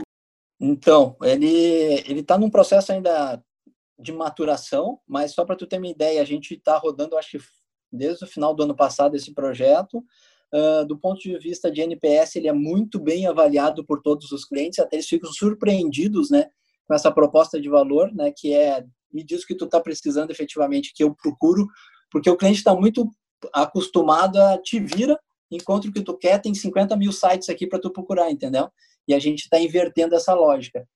Então, 0.61 1.17
ele 1.23 2.03
ele 2.07 2.21
está 2.21 2.37
num 2.37 2.51
processo 2.51 2.93
ainda 2.93 3.43
de 3.99 4.13
maturação, 4.13 5.01
mas 5.07 5.33
só 5.33 5.45
para 5.45 5.57
tu 5.57 5.67
ter 5.67 5.79
uma 5.79 5.87
ideia, 5.87 6.21
a 6.21 6.25
gente 6.25 6.55
está 6.55 6.77
rodando, 6.77 7.17
acho 7.17 7.39
que 7.39 7.45
desde 7.93 8.25
o 8.25 8.29
final 8.29 8.55
do 8.55 8.65
ano 8.65 8.75
passado 8.75 9.17
esse 9.17 9.33
projeto. 9.33 10.05
Uh, 10.53 10.85
do 10.87 10.97
ponto 10.97 11.21
de 11.21 11.37
vista 11.39 11.71
de 11.71 11.81
NPS, 11.81 12.37
ele 12.37 12.47
é 12.47 12.53
muito 12.53 13.01
bem 13.01 13.27
avaliado 13.27 13.85
por 13.85 14.01
todos 14.03 14.31
os 14.31 14.45
clientes, 14.45 14.79
até 14.79 14.97
eles 14.97 15.09
ficam 15.09 15.33
surpreendidos, 15.33 16.31
né, 16.31 16.47
com 16.87 16.95
essa 16.95 17.11
proposta 17.11 17.61
de 17.61 17.69
valor, 17.69 18.15
né, 18.15 18.33
que 18.37 18.55
é 18.55 18.85
me 19.13 19.25
diz 19.25 19.43
o 19.43 19.47
que 19.47 19.55
tu 19.55 19.65
está 19.65 19.81
precisando 19.81 20.31
efetivamente, 20.31 20.93
que 20.95 21.05
eu 21.05 21.15
procuro, 21.15 21.67
porque 22.11 22.29
o 22.29 22.37
cliente 22.37 22.59
está 22.59 22.75
muito 22.75 23.09
acostumado 23.53 24.39
a 24.39 24.59
te 24.59 24.81
vira, 24.81 25.19
encontra 25.51 25.89
o 25.89 25.93
que 25.93 26.03
tu 26.03 26.17
quer, 26.17 26.41
tem 26.41 26.53
50 26.53 26.97
mil 26.97 27.13
sites 27.13 27.49
aqui 27.49 27.67
para 27.67 27.79
tu 27.79 27.91
procurar, 27.91 28.31
entendeu? 28.31 28.69
E 29.07 29.15
a 29.15 29.19
gente 29.19 29.43
está 29.43 29.59
invertendo 29.59 30.15
essa 30.15 30.35
lógica. 30.35 30.87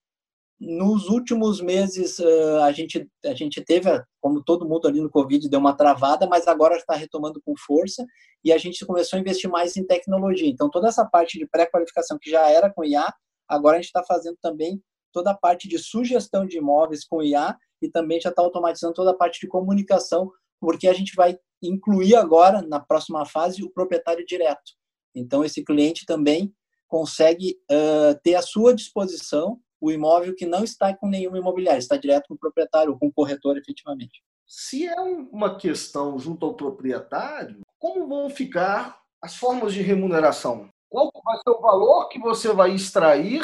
Nos 0.60 1.08
últimos 1.08 1.60
meses, 1.60 2.18
a 2.64 2.72
gente, 2.72 3.08
a 3.24 3.32
gente 3.32 3.62
teve, 3.64 3.88
como 4.20 4.42
todo 4.42 4.68
mundo 4.68 4.88
ali 4.88 5.00
no 5.00 5.08
Covid, 5.08 5.48
deu 5.48 5.60
uma 5.60 5.76
travada, 5.76 6.26
mas 6.26 6.48
agora 6.48 6.76
está 6.76 6.96
retomando 6.96 7.40
com 7.44 7.54
força 7.56 8.04
e 8.44 8.52
a 8.52 8.58
gente 8.58 8.84
começou 8.84 9.16
a 9.16 9.20
investir 9.20 9.48
mais 9.48 9.76
em 9.76 9.86
tecnologia. 9.86 10.48
Então, 10.48 10.68
toda 10.68 10.88
essa 10.88 11.04
parte 11.04 11.38
de 11.38 11.46
pré-qualificação 11.46 12.18
que 12.20 12.28
já 12.28 12.50
era 12.50 12.72
com 12.72 12.84
IA, 12.84 13.08
agora 13.48 13.76
a 13.76 13.80
gente 13.80 13.86
está 13.86 14.02
fazendo 14.02 14.36
também 14.42 14.82
toda 15.12 15.30
a 15.30 15.36
parte 15.36 15.68
de 15.68 15.78
sugestão 15.78 16.44
de 16.44 16.58
imóveis 16.58 17.04
com 17.04 17.22
IA 17.22 17.56
e 17.80 17.88
também 17.88 18.20
já 18.20 18.30
está 18.30 18.42
automatizando 18.42 18.94
toda 18.94 19.12
a 19.12 19.16
parte 19.16 19.40
de 19.40 19.46
comunicação, 19.46 20.28
porque 20.60 20.88
a 20.88 20.92
gente 20.92 21.14
vai 21.14 21.38
incluir 21.62 22.16
agora, 22.16 22.62
na 22.62 22.80
próxima 22.80 23.24
fase, 23.24 23.62
o 23.62 23.70
proprietário 23.70 24.26
direto. 24.26 24.72
Então, 25.14 25.44
esse 25.44 25.64
cliente 25.64 26.04
também 26.04 26.52
consegue 26.88 27.56
uh, 27.70 28.18
ter 28.24 28.34
à 28.34 28.42
sua 28.42 28.74
disposição 28.74 29.60
o 29.80 29.90
imóvel 29.90 30.34
que 30.34 30.46
não 30.46 30.64
está 30.64 30.94
com 30.94 31.08
nenhum 31.08 31.36
imobiliário, 31.36 31.78
está 31.78 31.96
direto 31.96 32.28
com 32.28 32.34
o 32.34 32.38
proprietário 32.38 32.92
ou 32.92 32.98
com 32.98 33.06
o 33.06 33.12
corretor, 33.12 33.56
efetivamente. 33.56 34.22
Se 34.46 34.86
é 34.86 35.00
uma 35.00 35.56
questão 35.56 36.18
junto 36.18 36.46
ao 36.46 36.54
proprietário, 36.54 37.60
como 37.78 38.08
vão 38.08 38.30
ficar 38.30 38.98
as 39.20 39.36
formas 39.36 39.74
de 39.74 39.82
remuneração? 39.82 40.70
Qual 40.88 41.10
vai 41.24 41.36
ser 41.36 41.50
o 41.50 41.60
valor 41.60 42.08
que 42.08 42.18
você 42.18 42.52
vai 42.52 42.72
extrair 42.72 43.42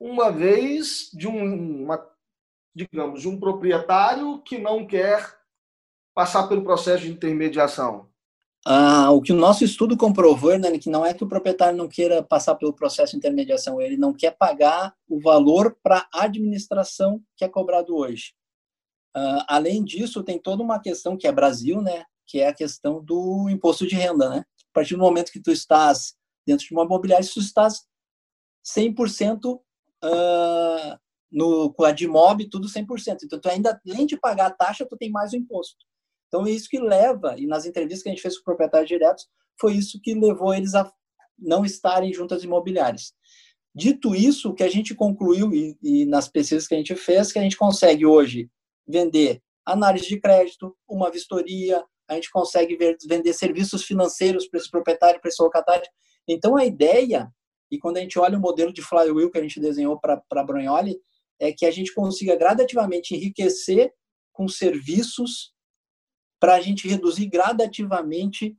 uma 0.00 0.30
vez 0.32 1.10
de 1.12 1.28
um, 1.28 1.84
uma, 1.84 2.04
digamos, 2.74 3.22
de 3.22 3.28
um 3.28 3.38
proprietário 3.38 4.42
que 4.42 4.58
não 4.58 4.86
quer 4.86 5.38
passar 6.12 6.48
pelo 6.48 6.64
processo 6.64 7.04
de 7.04 7.12
intermediação? 7.12 8.08
Ah, 8.66 9.10
o 9.10 9.20
que 9.20 9.32
o 9.32 9.36
nosso 9.36 9.62
estudo 9.62 9.94
comprovou, 9.94 10.50
Hernani, 10.50 10.78
que 10.78 10.88
não 10.88 11.04
é 11.04 11.12
que 11.12 11.22
o 11.22 11.28
proprietário 11.28 11.76
não 11.76 11.86
queira 11.86 12.22
passar 12.22 12.54
pelo 12.54 12.72
processo 12.72 13.12
de 13.12 13.18
intermediação, 13.18 13.78
ele 13.78 13.96
não 13.96 14.14
quer 14.14 14.30
pagar 14.38 14.94
o 15.06 15.20
valor 15.20 15.76
para 15.82 16.08
a 16.12 16.24
administração 16.24 17.22
que 17.36 17.44
é 17.44 17.48
cobrado 17.48 17.94
hoje. 17.94 18.32
Ah, 19.14 19.44
além 19.48 19.84
disso, 19.84 20.22
tem 20.22 20.38
toda 20.38 20.62
uma 20.62 20.80
questão 20.80 21.16
que 21.16 21.26
é 21.26 21.32
Brasil, 21.32 21.82
né, 21.82 22.04
que 22.26 22.40
é 22.40 22.48
a 22.48 22.54
questão 22.54 23.04
do 23.04 23.48
imposto 23.50 23.86
de 23.86 23.94
renda, 23.94 24.30
né? 24.30 24.38
A 24.38 24.72
partir 24.72 24.94
do 24.94 25.00
momento 25.02 25.30
que 25.30 25.40
tu 25.40 25.50
estás 25.50 26.14
dentro 26.46 26.66
de 26.66 26.72
uma 26.72 26.84
imobiliária, 26.84 27.26
tu 27.32 27.40
estás 27.40 27.82
100% 28.66 29.56
uh, 29.56 30.98
no, 31.30 31.72
com 31.72 31.84
a 31.84 31.92
de 31.92 32.08
mob, 32.08 32.48
tudo 32.48 32.66
100%. 32.66 33.18
Então, 33.24 33.40
tu 33.40 33.48
ainda, 33.48 33.80
além 33.88 34.06
de 34.06 34.16
pagar 34.16 34.46
a 34.46 34.50
taxa, 34.50 34.86
tu 34.88 34.96
tem 34.96 35.10
mais 35.10 35.32
o 35.32 35.36
imposto. 35.36 35.84
Então, 36.34 36.48
é 36.48 36.50
isso 36.50 36.68
que 36.68 36.80
leva, 36.80 37.38
e 37.38 37.46
nas 37.46 37.64
entrevistas 37.64 38.02
que 38.02 38.08
a 38.08 38.12
gente 38.12 38.20
fez 38.20 38.36
com 38.36 38.42
proprietários 38.42 38.88
diretos, 38.88 39.28
foi 39.56 39.74
isso 39.74 40.00
que 40.02 40.14
levou 40.14 40.52
eles 40.52 40.74
a 40.74 40.92
não 41.38 41.64
estarem 41.64 42.12
juntas 42.12 42.42
imobiliárias. 42.42 43.12
Dito 43.72 44.16
isso, 44.16 44.50
o 44.50 44.54
que 44.54 44.64
a 44.64 44.68
gente 44.68 44.96
concluiu, 44.96 45.54
e, 45.54 45.78
e 45.80 46.04
nas 46.04 46.26
pesquisas 46.26 46.66
que 46.66 46.74
a 46.74 46.76
gente 46.76 46.96
fez, 46.96 47.30
que 47.30 47.38
a 47.38 47.42
gente 47.42 47.56
consegue 47.56 48.04
hoje 48.04 48.50
vender 48.84 49.40
análise 49.64 50.08
de 50.08 50.18
crédito, 50.18 50.76
uma 50.88 51.08
vistoria, 51.08 51.84
a 52.08 52.14
gente 52.16 52.32
consegue 52.32 52.74
ver, 52.74 52.96
vender 53.06 53.32
serviços 53.32 53.84
financeiros 53.84 54.48
para 54.48 54.58
esse 54.58 54.68
proprietário, 54.68 55.20
para 55.20 55.28
esse 55.28 55.40
locatário. 55.40 55.86
Então, 56.26 56.56
a 56.56 56.64
ideia, 56.64 57.32
e 57.70 57.78
quando 57.78 57.98
a 57.98 58.00
gente 58.00 58.18
olha 58.18 58.36
o 58.36 58.40
modelo 58.40 58.72
de 58.72 58.82
flywheel 58.82 59.30
que 59.30 59.38
a 59.38 59.42
gente 59.42 59.60
desenhou 59.60 60.00
para 60.00 60.20
a 60.32 60.42
Bronholi, 60.42 60.98
é 61.38 61.52
que 61.52 61.64
a 61.64 61.70
gente 61.70 61.94
consiga 61.94 62.34
gradativamente 62.34 63.14
enriquecer 63.14 63.92
com 64.32 64.48
serviços 64.48 65.53
para 66.44 66.56
a 66.56 66.60
gente 66.60 66.86
reduzir 66.86 67.24
gradativamente 67.24 68.54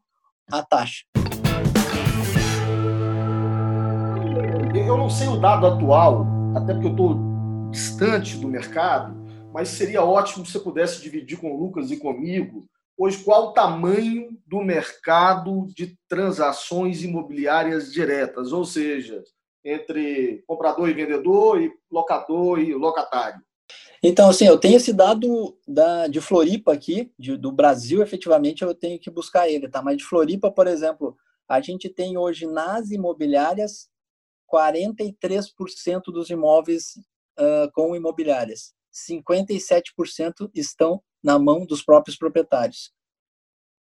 a 0.52 0.64
taxa. 0.64 1.04
Eu 4.74 4.98
não 4.98 5.08
sei 5.08 5.28
o 5.28 5.40
dado 5.40 5.68
atual, 5.68 6.26
até 6.56 6.74
porque 6.74 6.88
eu 6.88 6.92
estou 6.92 7.70
distante 7.70 8.38
do 8.38 8.48
mercado, 8.48 9.16
mas 9.54 9.70
seria 9.70 10.04
ótimo 10.04 10.44
se 10.44 10.54
você 10.54 10.60
pudesse 10.60 11.00
dividir 11.00 11.38
com 11.38 11.54
o 11.54 11.60
Lucas 11.60 11.92
e 11.92 11.98
comigo 11.98 12.68
hoje 12.98 13.24
qual 13.24 13.50
o 13.50 13.54
tamanho 13.54 14.36
do 14.48 14.64
mercado 14.64 15.68
de 15.68 15.96
transações 16.10 17.04
imobiliárias 17.04 17.94
diretas, 17.94 18.52
ou 18.52 18.66
seja, 18.66 19.24
entre 19.64 20.44
comprador 20.48 20.90
e 20.90 20.94
vendedor 20.96 21.62
e 21.62 21.72
locador 21.92 22.58
e 22.58 22.74
locatário. 22.74 23.40
Então, 24.08 24.30
assim, 24.30 24.46
eu 24.46 24.60
tenho 24.60 24.78
esse 24.78 24.94
dado 24.94 25.58
da, 25.68 26.06
de 26.06 26.22
Floripa 26.22 26.72
aqui, 26.72 27.12
de, 27.18 27.36
do 27.36 27.52
Brasil, 27.52 28.04
efetivamente, 28.04 28.62
eu 28.62 28.76
tenho 28.76 29.00
que 29.00 29.10
buscar 29.10 29.50
ele, 29.50 29.68
tá? 29.68 29.82
Mas 29.82 29.98
de 29.98 30.04
Floripa, 30.04 30.52
por 30.52 30.68
exemplo, 30.68 31.18
a 31.50 31.60
gente 31.60 31.90
tem 31.90 32.16
hoje 32.16 32.46
nas 32.46 32.92
imobiliárias 32.92 33.90
43% 34.48 36.04
dos 36.14 36.30
imóveis 36.30 37.00
uh, 37.40 37.72
com 37.74 37.96
imobiliárias. 37.96 38.76
57% 38.94 40.52
estão 40.54 41.02
na 41.24 41.40
mão 41.40 41.66
dos 41.66 41.82
próprios 41.82 42.16
proprietários. 42.16 42.92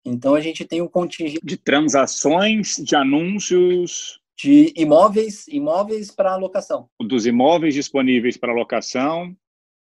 Então, 0.04 0.36
a 0.36 0.42
gente 0.42 0.66
tem 0.66 0.82
um 0.82 0.88
contingente... 0.90 1.40
De 1.42 1.56
transações, 1.56 2.76
de 2.76 2.94
anúncios 2.94 4.20
De 4.38 4.74
imóveis, 4.76 5.48
imóveis 5.48 6.12
para 6.12 6.36
locação. 6.36 6.90
Dos 7.00 7.26
imóveis 7.26 7.74
disponíveis 7.74 8.36
para 8.36 8.54
locação, 8.54 9.34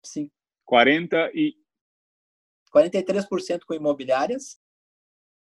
Sim. 0.05 0.31
40 0.65 1.31
e 1.35 1.55
43% 2.75 3.61
com 3.67 3.75
imobiliárias 3.75 4.59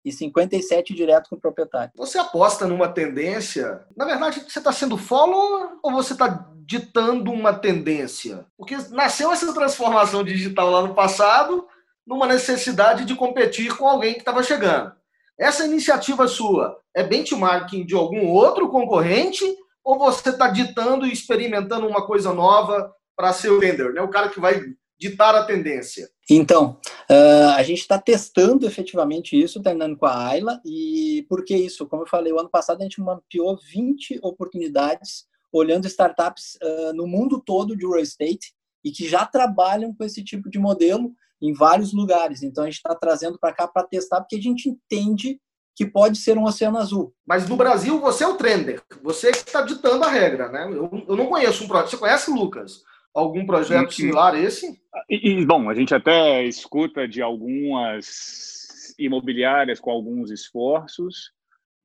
e 0.05 0.11
57% 0.11 0.95
direto 0.95 1.29
com 1.29 1.35
o 1.35 1.39
proprietário. 1.39 1.91
Você 1.95 2.17
aposta 2.17 2.65
numa 2.65 2.87
tendência? 2.87 3.85
Na 3.95 4.05
verdade, 4.05 4.39
você 4.39 4.59
está 4.59 4.71
sendo 4.71 4.97
follower 4.97 5.77
ou 5.83 5.91
você 5.91 6.13
está 6.13 6.49
ditando 6.65 7.31
uma 7.31 7.53
tendência? 7.53 8.45
Porque 8.57 8.77
nasceu 8.91 9.31
essa 9.31 9.53
transformação 9.53 10.23
digital 10.23 10.69
lá 10.69 10.81
no 10.81 10.95
passado 10.95 11.67
numa 12.07 12.25
necessidade 12.25 13.05
de 13.05 13.15
competir 13.15 13.75
com 13.77 13.87
alguém 13.87 14.13
que 14.13 14.19
estava 14.19 14.41
chegando. 14.41 14.91
Essa 15.37 15.65
iniciativa 15.65 16.27
sua 16.27 16.79
é 16.93 17.03
benchmarking 17.03 17.85
de 17.85 17.93
algum 17.93 18.27
outro 18.27 18.69
concorrente 18.69 19.43
ou 19.83 19.97
você 19.97 20.29
está 20.29 20.49
ditando 20.49 21.05
e 21.05 21.13
experimentando 21.13 21.87
uma 21.87 22.05
coisa 22.05 22.33
nova 22.33 22.93
para 23.19 23.33
ser 23.33 23.49
o 23.49 23.59
vender, 23.59 23.93
né? 23.93 24.01
o 24.01 24.07
cara 24.07 24.29
que 24.29 24.39
vai 24.39 24.63
ditar 24.97 25.35
a 25.35 25.43
tendência? 25.43 26.09
Então, 26.29 26.79
uh, 27.11 27.49
a 27.57 27.63
gente 27.63 27.79
está 27.79 27.99
testando 27.99 28.65
efetivamente 28.65 29.37
isso, 29.37 29.61
terminando 29.61 29.97
com 29.97 30.05
a 30.05 30.27
Ayla, 30.27 30.61
e 30.65 31.25
por 31.27 31.43
que 31.43 31.53
isso? 31.53 31.85
Como 31.85 32.03
eu 32.03 32.07
falei, 32.07 32.31
o 32.31 32.39
ano 32.39 32.49
passado 32.49 32.79
a 32.79 32.83
gente 32.83 33.01
mapeou 33.01 33.59
20 33.73 34.21
oportunidades 34.23 35.25
olhando 35.51 35.85
startups 35.85 36.57
uh, 36.63 36.93
no 36.93 37.05
mundo 37.05 37.43
todo 37.45 37.75
de 37.75 37.85
real 37.85 37.99
estate 37.99 38.53
e 38.85 38.89
que 38.89 39.05
já 39.05 39.25
trabalham 39.25 39.93
com 39.93 40.05
esse 40.05 40.23
tipo 40.23 40.49
de 40.49 40.57
modelo 40.57 41.11
em 41.41 41.51
vários 41.51 41.91
lugares. 41.91 42.41
Então, 42.41 42.63
a 42.63 42.67
gente 42.67 42.77
está 42.77 42.95
trazendo 42.95 43.37
para 43.37 43.51
cá 43.51 43.67
para 43.67 43.85
testar, 43.85 44.21
porque 44.21 44.37
a 44.37 44.41
gente 44.41 44.69
entende 44.69 45.41
que 45.75 45.85
pode 45.85 46.17
ser 46.19 46.37
um 46.37 46.45
oceano 46.45 46.77
azul. 46.77 47.13
Mas 47.27 47.49
no 47.49 47.57
Brasil, 47.57 47.99
você 47.99 48.23
é 48.23 48.27
o 48.27 48.37
trender, 48.37 48.81
você 49.03 49.31
que 49.31 49.39
está 49.39 49.61
ditando 49.61 50.05
a 50.05 50.09
regra, 50.09 50.49
né? 50.49 50.69
Eu, 50.71 50.89
eu 51.05 51.17
não 51.17 51.25
conheço 51.25 51.65
um 51.65 51.67
projeto. 51.67 51.89
Você 51.89 51.97
conhece, 51.97 52.31
Lucas? 52.31 52.83
Algum 53.13 53.45
projeto 53.45 53.93
similar 53.93 54.35
a 54.35 54.39
esse? 54.39 54.79
E, 55.09 55.31
e, 55.31 55.45
bom, 55.45 55.69
a 55.69 55.75
gente 55.75 55.93
até 55.93 56.43
escuta 56.43 57.07
de 57.07 57.21
algumas 57.21 58.95
imobiliárias 58.97 59.79
com 59.79 59.91
alguns 59.91 60.31
esforços, 60.31 61.31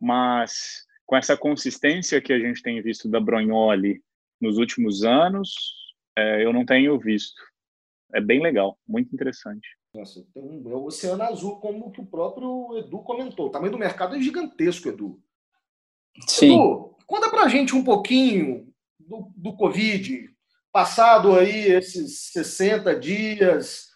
mas 0.00 0.84
com 1.06 1.16
essa 1.16 1.36
consistência 1.36 2.20
que 2.20 2.32
a 2.32 2.38
gente 2.38 2.62
tem 2.62 2.80
visto 2.82 3.08
da 3.08 3.20
Brognoli 3.20 4.02
nos 4.40 4.58
últimos 4.58 5.04
anos, 5.04 5.54
é, 6.16 6.44
eu 6.44 6.52
não 6.52 6.64
tenho 6.64 6.98
visto. 6.98 7.40
É 8.12 8.20
bem 8.20 8.40
legal, 8.40 8.78
muito 8.86 9.12
interessante. 9.14 9.66
Nossa, 9.94 10.24
tem 10.34 10.42
um, 10.42 10.70
é 10.70 10.74
o 10.74 10.84
oceano 10.84 11.22
azul, 11.22 11.56
como 11.60 11.90
que 11.90 12.00
o 12.00 12.06
próprio 12.06 12.76
Edu 12.78 12.98
comentou. 12.98 13.46
O 13.46 13.50
tamanho 13.50 13.72
do 13.72 13.78
mercado 13.78 14.16
é 14.16 14.20
gigantesco, 14.20 14.88
Edu. 14.88 15.20
Sim. 16.26 16.54
Edu, 16.54 16.96
conta 17.06 17.30
pra 17.30 17.48
gente 17.48 17.74
um 17.74 17.84
pouquinho 17.84 18.72
do, 18.98 19.32
do 19.36 19.56
Covid, 19.56 20.33
Passado 20.74 21.38
aí 21.38 21.68
esses 21.68 22.32
60 22.32 22.98
dias, 22.98 23.90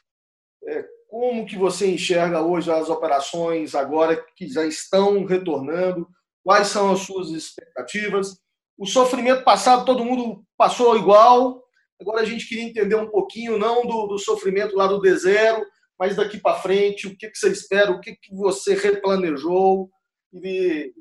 é, 0.65 0.85
como 1.09 1.45
que 1.45 1.57
você 1.57 1.91
enxerga 1.91 2.41
hoje 2.41 2.71
as 2.71 2.89
operações 2.89 3.75
agora 3.75 4.25
que 4.37 4.47
já 4.47 4.65
estão 4.65 5.25
retornando? 5.25 6.09
Quais 6.45 6.69
são 6.69 6.93
as 6.93 7.01
suas 7.01 7.31
expectativas? 7.31 8.39
O 8.79 8.87
sofrimento 8.87 9.43
passado 9.43 9.85
todo 9.85 10.05
mundo 10.05 10.45
passou 10.57 10.97
igual. 10.97 11.61
Agora 12.01 12.21
a 12.21 12.25
gente 12.25 12.49
queria 12.49 12.63
entender 12.63 12.95
um 12.95 13.11
pouquinho, 13.11 13.59
não 13.59 13.85
do, 13.85 14.07
do 14.07 14.17
sofrimento 14.17 14.77
lá 14.77 14.87
do 14.87 15.03
D0, 15.03 15.61
mas 15.99 16.15
daqui 16.15 16.39
para 16.39 16.61
frente, 16.61 17.09
o 17.09 17.17
que, 17.19 17.29
que 17.29 17.37
você 17.37 17.49
espera, 17.49 17.91
o 17.91 18.01
que, 18.01 18.15
que 18.15 18.33
você 18.33 18.75
replanejou 18.75 19.91
e, 20.33 20.93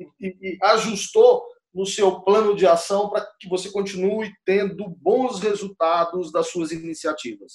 e, 0.00 0.08
e 0.20 0.58
ajustou 0.64 1.44
no 1.74 1.86
seu 1.86 2.20
plano 2.20 2.54
de 2.54 2.66
ação 2.66 3.08
para 3.08 3.26
que 3.40 3.48
você 3.48 3.70
continue 3.70 4.32
tendo 4.44 4.88
bons 4.88 5.40
resultados 5.40 6.30
das 6.30 6.48
suas 6.48 6.70
iniciativas? 6.70 7.54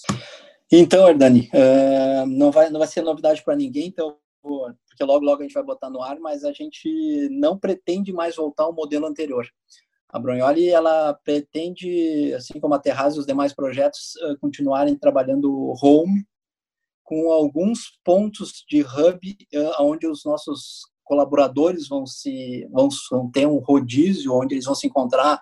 Então, 0.71 1.07
Hernani, 1.07 1.49
uh, 1.53 2.25
não, 2.25 2.51
vai, 2.51 2.69
não 2.69 2.79
vai 2.79 2.87
ser 2.87 3.01
novidade 3.01 3.43
para 3.43 3.55
ninguém, 3.55 3.87
então, 3.87 4.17
porque 4.41 5.03
logo, 5.03 5.23
logo 5.23 5.41
a 5.41 5.43
gente 5.43 5.53
vai 5.53 5.63
botar 5.63 5.89
no 5.89 6.01
ar, 6.01 6.19
mas 6.19 6.43
a 6.43 6.51
gente 6.51 7.29
não 7.31 7.57
pretende 7.57 8.11
mais 8.11 8.35
voltar 8.35 8.63
ao 8.63 8.73
modelo 8.73 9.05
anterior. 9.05 9.47
A 10.09 10.19
Brunholi, 10.19 10.69
ela 10.69 11.13
pretende, 11.23 12.33
assim 12.33 12.59
como 12.59 12.73
a 12.73 12.79
Terraz 12.79 13.15
e 13.15 13.19
os 13.19 13.25
demais 13.25 13.53
projetos, 13.53 14.15
uh, 14.23 14.37
continuarem 14.39 14.95
trabalhando 14.95 15.73
home, 15.81 16.25
com 17.03 17.31
alguns 17.31 17.99
pontos 18.03 18.65
de 18.67 18.81
hub, 18.81 19.37
uh, 19.53 19.83
onde 19.83 20.07
os 20.07 20.25
nossos 20.25 20.81
colaboradores 21.07 21.87
vão 21.87 22.05
se 22.05 22.67
vão, 22.71 22.89
vão 23.09 23.31
ter 23.31 23.47
um 23.47 23.57
rodízio 23.57 24.33
onde 24.33 24.55
eles 24.55 24.65
vão 24.65 24.75
se 24.75 24.87
encontrar 24.87 25.41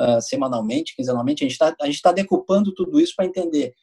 uh, 0.00 0.20
semanalmente, 0.20 0.94
quinzenalmente. 0.94 1.44
A 1.44 1.48
gente 1.48 1.52
está 1.52 2.10
tá 2.10 2.12
decupando 2.12 2.74
tudo 2.74 3.00
isso 3.00 3.14
para 3.16 3.26
entender 3.26 3.74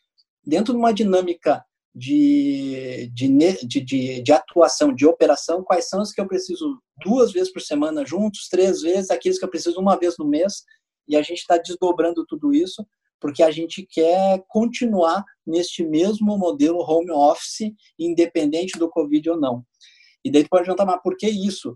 dentro 0.45 0.73
de 0.73 0.79
uma 0.79 0.93
dinâmica 0.93 1.63
de, 1.93 3.11
de, 3.13 3.27
de, 3.65 4.21
de, 4.21 4.31
atuação, 4.31 4.93
de 4.93 5.05
operação, 5.05 5.63
quais 5.63 5.89
são 5.89 6.01
os 6.01 6.11
que 6.11 6.21
eu 6.21 6.27
preciso 6.27 6.81
duas 7.03 7.31
vezes 7.31 7.51
por 7.51 7.61
semana 7.61 8.05
juntos, 8.05 8.47
três 8.49 8.81
vezes, 8.81 9.11
aqueles 9.11 9.37
que 9.37 9.43
eu 9.43 9.49
preciso 9.49 9.79
uma 9.79 9.97
vez 9.97 10.17
no 10.17 10.25
mês, 10.25 10.63
e 11.07 11.17
a 11.17 11.21
gente 11.21 11.39
está 11.39 11.57
desdobrando 11.57 12.25
tudo 12.25 12.53
isso, 12.53 12.85
porque 13.19 13.43
a 13.43 13.51
gente 13.51 13.85
quer 13.85 14.43
continuar 14.47 15.23
neste 15.45 15.83
mesmo 15.83 16.37
modelo 16.37 16.79
home 16.79 17.11
office, 17.11 17.71
independente 17.99 18.79
do 18.79 18.89
Covid 18.89 19.31
ou 19.31 19.39
não. 19.39 19.63
E 20.23 20.31
daí 20.31 20.43
tu 20.43 20.49
pode 20.49 20.63
perguntar, 20.63 20.85
mas 20.85 21.01
por 21.01 21.15
que 21.17 21.27
isso? 21.27 21.75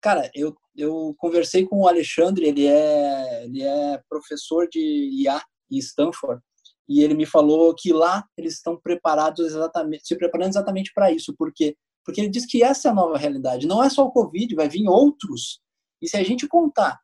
Cara, 0.00 0.30
eu, 0.34 0.54
eu 0.76 1.14
conversei 1.18 1.66
com 1.66 1.80
o 1.80 1.88
Alexandre, 1.88 2.46
ele 2.46 2.66
é, 2.66 3.44
ele 3.44 3.62
é 3.62 4.00
professor 4.08 4.68
de 4.68 4.80
IA 5.22 5.42
em 5.70 5.78
Stanford, 5.78 6.40
e 6.88 7.02
ele 7.02 7.14
me 7.14 7.26
falou 7.26 7.74
que 7.74 7.92
lá 7.92 8.24
eles 8.36 8.54
estão 8.54 8.78
preparados 8.80 9.46
exatamente, 9.46 10.06
se 10.06 10.16
preparando 10.16 10.50
exatamente 10.50 10.92
para 10.94 11.10
isso. 11.10 11.34
Por 11.36 11.52
quê? 11.52 11.76
Porque 12.04 12.20
ele 12.20 12.30
diz 12.30 12.46
que 12.46 12.62
essa 12.62 12.88
é 12.88 12.90
a 12.90 12.94
nova 12.94 13.18
realidade. 13.18 13.66
Não 13.66 13.84
é 13.84 13.90
só 13.90 14.04
o 14.04 14.10
Covid, 14.10 14.54
vai 14.54 14.68
vir 14.68 14.88
outros. 14.88 15.60
E 16.00 16.08
se 16.08 16.16
a 16.16 16.24
gente 16.24 16.48
contar 16.48 16.98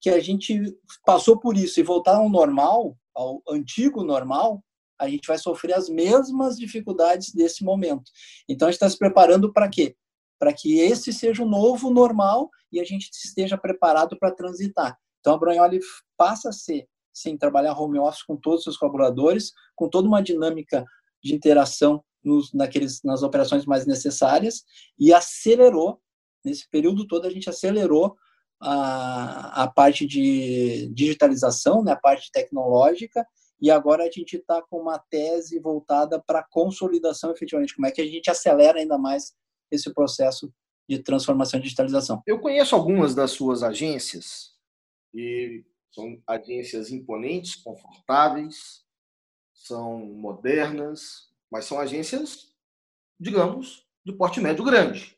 que 0.00 0.10
a 0.10 0.20
gente 0.20 0.60
passou 1.04 1.40
por 1.40 1.56
isso 1.56 1.80
e 1.80 1.82
voltar 1.82 2.16
ao 2.16 2.28
normal, 2.28 2.96
ao 3.14 3.42
antigo 3.48 4.04
normal, 4.04 4.62
a 5.00 5.08
gente 5.08 5.26
vai 5.26 5.38
sofrer 5.38 5.74
as 5.74 5.88
mesmas 5.88 6.56
dificuldades 6.56 7.32
desse 7.32 7.64
momento. 7.64 8.04
Então 8.48 8.68
a 8.68 8.70
gente 8.70 8.76
está 8.76 8.88
se 8.88 8.98
preparando 8.98 9.52
para 9.52 9.68
quê? 9.68 9.96
Para 10.44 10.52
que 10.52 10.78
esse 10.78 11.10
seja 11.10 11.42
o 11.42 11.48
novo 11.48 11.88
normal 11.88 12.50
e 12.70 12.78
a 12.78 12.84
gente 12.84 13.08
esteja 13.10 13.56
preparado 13.56 14.14
para 14.18 14.30
transitar. 14.30 14.94
Então, 15.18 15.32
a 15.32 15.38
Brunholi 15.38 15.80
passa 16.18 16.50
a 16.50 16.52
ser, 16.52 16.86
sim, 17.14 17.34
trabalhar 17.34 17.72
home 17.72 17.98
office 17.98 18.22
com 18.22 18.36
todos 18.36 18.58
os 18.58 18.64
seus 18.64 18.76
colaboradores, 18.76 19.54
com 19.74 19.88
toda 19.88 20.06
uma 20.06 20.22
dinâmica 20.22 20.84
de 21.22 21.34
interação 21.34 22.04
nos, 22.22 22.52
naqueles, 22.52 23.02
nas 23.02 23.22
operações 23.22 23.64
mais 23.64 23.86
necessárias 23.86 24.64
e 24.98 25.14
acelerou, 25.14 25.98
nesse 26.44 26.68
período 26.68 27.06
todo, 27.06 27.26
a 27.26 27.30
gente 27.30 27.48
acelerou 27.48 28.14
a, 28.60 29.62
a 29.62 29.66
parte 29.66 30.06
de 30.06 30.92
digitalização, 30.92 31.82
né, 31.82 31.92
a 31.92 31.96
parte 31.96 32.30
tecnológica, 32.30 33.26
e 33.62 33.70
agora 33.70 34.04
a 34.04 34.10
gente 34.10 34.36
está 34.36 34.60
com 34.60 34.76
uma 34.76 34.98
tese 34.98 35.58
voltada 35.58 36.22
para 36.22 36.40
a 36.40 36.46
consolidação 36.46 37.30
efetivamente, 37.30 37.74
como 37.74 37.86
é 37.86 37.90
que 37.90 38.02
a 38.02 38.06
gente 38.06 38.30
acelera 38.30 38.78
ainda 38.78 38.98
mais 38.98 39.32
esse 39.70 39.92
processo 39.92 40.52
de 40.88 40.98
transformação 40.98 41.58
e 41.58 41.62
digitalização. 41.62 42.22
Eu 42.26 42.38
conheço 42.40 42.74
algumas 42.74 43.14
das 43.14 43.30
suas 43.30 43.62
agências 43.62 44.54
e 45.14 45.64
são 45.90 46.20
agências 46.26 46.90
imponentes, 46.90 47.54
confortáveis, 47.54 48.84
são 49.52 49.98
modernas, 50.06 51.28
mas 51.50 51.64
são 51.64 51.78
agências, 51.78 52.52
digamos, 53.18 53.86
de 54.04 54.12
porte 54.12 54.40
médio 54.40 54.64
grande. 54.64 55.16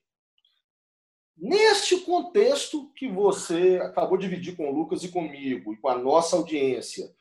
Neste 1.36 1.98
contexto 2.00 2.90
que 2.94 3.08
você 3.08 3.78
acabou 3.82 4.16
de 4.16 4.28
dividir 4.28 4.56
com 4.56 4.70
o 4.70 4.74
Lucas 4.74 5.02
e 5.02 5.08
comigo 5.08 5.72
e 5.72 5.76
com 5.76 5.88
a 5.88 5.98
nossa 5.98 6.36
audiência, 6.36 7.14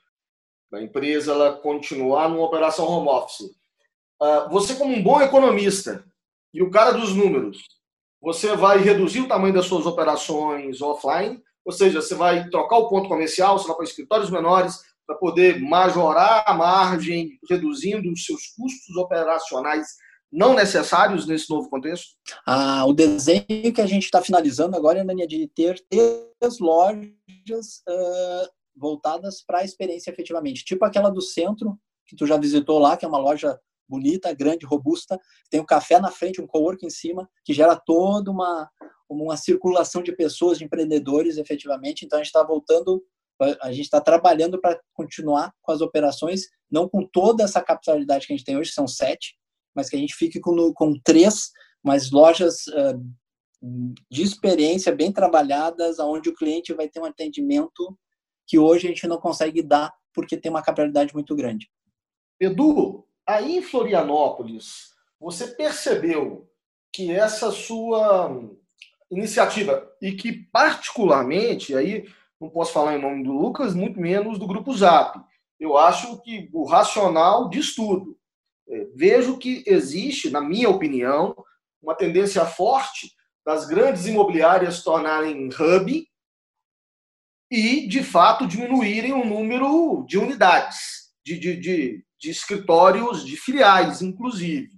da 0.71 0.82
empresa 0.82 1.32
ela 1.32 1.57
continuar 1.57 2.30
numa 2.30 2.45
operação 2.45 2.86
home 2.86 3.09
office, 3.09 3.55
ah, 4.21 4.47
você 4.49 4.76
como 4.76 4.93
um 4.93 5.03
bom 5.03 5.21
economista, 5.21 6.05
e 6.56 6.64
o 6.64 6.72
cara 6.72 6.91
dos 6.91 7.14
números, 7.14 7.58
você 8.22 8.56
vai 8.56 8.80
reduzir 8.80 9.20
o 9.20 9.28
tamanho 9.28 9.53
das 9.53 9.66
suas 9.66 9.86
operações 9.86 10.82
offline, 10.82 11.43
ou 11.66 11.72
seja, 11.72 12.01
você 12.01 12.16
vai 12.16 12.49
trocar 12.49 12.78
o 12.78 12.88
ponto 12.88 13.10
comercial, 13.10 13.60
você 13.60 13.68
vai 13.68 13.76
para 13.76 13.86
escritórios 13.86 14.30
menores, 14.30 14.80
para 15.06 15.18
poder 15.18 15.62
majorar 15.62 16.43
a 16.47 16.53
margem, 16.53 17.38
reduzindo 17.49 18.10
os 18.12 18.26
seus 18.26 18.47
custos 18.56 18.95
operacionais 18.95 19.88
não 20.32 20.53
necessários 20.53 21.28
nesse 21.28 21.49
novo 21.49 21.70
contexto? 21.70 22.16
Ah, 22.45 22.86
o 22.86 22.93
desenho 22.93 23.74
que 23.74 23.82
a 23.82 23.86
gente 23.86 24.06
está 24.06 24.22
finalizando 24.22 24.76
agora, 24.76 25.03
Nania, 25.03 25.28
de 25.28 25.47
ter 25.47 25.84
três 25.89 26.60
lojas 26.60 27.84
uh, 27.88 28.49
voltadas 28.76 29.43
para 29.45 29.60
a 29.60 29.64
experiência 29.64 30.10
efetivamente. 30.10 30.66
Tipo 30.66 30.86
aquela 30.86 31.10
do 31.10 31.22
centro, 31.22 31.78
que 32.06 32.16
tu 32.16 32.26
já 32.26 32.38
visitou 32.38 32.80
lá, 32.80 32.97
que 32.97 33.06
é 33.06 33.08
uma 33.08 33.18
loja 33.18 33.60
bonita, 33.88 34.33
grande, 34.33 34.65
robusta. 34.65 35.19
Tem 35.49 35.59
um 35.59 35.65
café 35.65 35.99
na 35.99 36.11
frente, 36.11 36.41
um 36.41 36.47
cowork 36.47 36.86
em 36.86 36.89
cima, 36.89 37.29
que 37.43 37.53
gera 37.53 37.75
toda 37.75 38.31
uma, 38.31 38.69
uma 39.09 39.38
circulação 39.38 40.01
de 40.01 40.15
pessoas, 40.15 40.57
de 40.57 40.65
empreendedores, 40.65 41.38
efetivamente. 41.38 42.05
Então, 42.05 42.17
a 42.17 42.23
gente 42.23 42.27
está 42.27 42.43
voltando, 42.43 43.03
a 43.61 43.71
gente 43.71 43.86
está 43.86 44.01
trabalhando 44.01 44.59
para 44.59 44.79
continuar 44.93 45.53
com 45.61 45.71
as 45.71 45.81
operações, 45.81 46.43
não 46.69 46.88
com 46.89 47.05
toda 47.05 47.43
essa 47.43 47.61
capitalidade 47.61 48.27
que 48.27 48.33
a 48.33 48.36
gente 48.36 48.45
tem 48.45 48.57
hoje, 48.57 48.71
são 48.71 48.88
sete, 48.88 49.36
mas 49.75 49.89
que 49.89 49.95
a 49.95 49.99
gente 49.99 50.15
fique 50.15 50.39
com, 50.39 50.73
com 50.73 50.99
três, 51.03 51.51
mas 51.83 52.11
lojas 52.11 52.67
uh, 52.67 52.99
de 54.09 54.23
experiência 54.23 54.95
bem 54.95 55.11
trabalhadas, 55.11 55.99
onde 55.99 56.29
o 56.29 56.36
cliente 56.36 56.73
vai 56.73 56.88
ter 56.88 56.99
um 56.99 57.05
atendimento 57.05 57.97
que 58.47 58.59
hoje 58.59 58.88
a 58.88 58.89
gente 58.89 59.07
não 59.07 59.17
consegue 59.17 59.61
dar 59.61 59.91
porque 60.13 60.38
tem 60.38 60.49
uma 60.49 60.61
capitalidade 60.61 61.13
muito 61.13 61.36
grande. 61.36 61.69
Edu, 62.39 63.05
aí 63.28 63.57
em 63.57 63.61
Florianópolis, 63.61 64.93
você 65.19 65.47
percebeu 65.47 66.49
que 66.93 67.11
essa 67.11 67.51
sua 67.51 68.41
iniciativa 69.09 69.91
e 70.01 70.11
que 70.13 70.32
particularmente 70.51 71.76
aí 71.76 72.07
não 72.39 72.49
posso 72.49 72.73
falar 72.73 72.95
em 72.95 73.01
nome 73.01 73.23
do 73.23 73.32
Lucas, 73.32 73.73
muito 73.73 73.99
menos 73.99 74.38
do 74.38 74.47
grupo 74.47 74.76
Zap. 74.76 75.19
Eu 75.59 75.78
acho 75.78 76.21
que 76.21 76.49
o 76.53 76.65
racional 76.65 77.49
diz 77.49 77.73
tudo. 77.73 78.17
É, 78.67 78.88
vejo 78.95 79.38
que 79.38 79.63
existe, 79.65 80.30
na 80.30 80.41
minha 80.41 80.69
opinião, 80.69 81.36
uma 81.82 81.95
tendência 81.95 82.45
forte 82.45 83.11
das 83.45 83.65
grandes 83.67 84.05
imobiliárias 84.05 84.84
tornarem 84.84 85.47
hub 85.47 86.07
e, 87.51 87.88
de 87.88 88.03
fato, 88.03 88.47
diminuírem 88.47 89.13
o 89.13 89.23
número 89.23 90.03
de 90.07 90.17
unidades, 90.17 91.13
de, 91.23 91.38
de, 91.38 91.55
de, 91.55 92.05
de 92.20 92.30
escritórios, 92.30 93.26
de 93.26 93.36
filiais, 93.38 94.01
inclusive. 94.01 94.70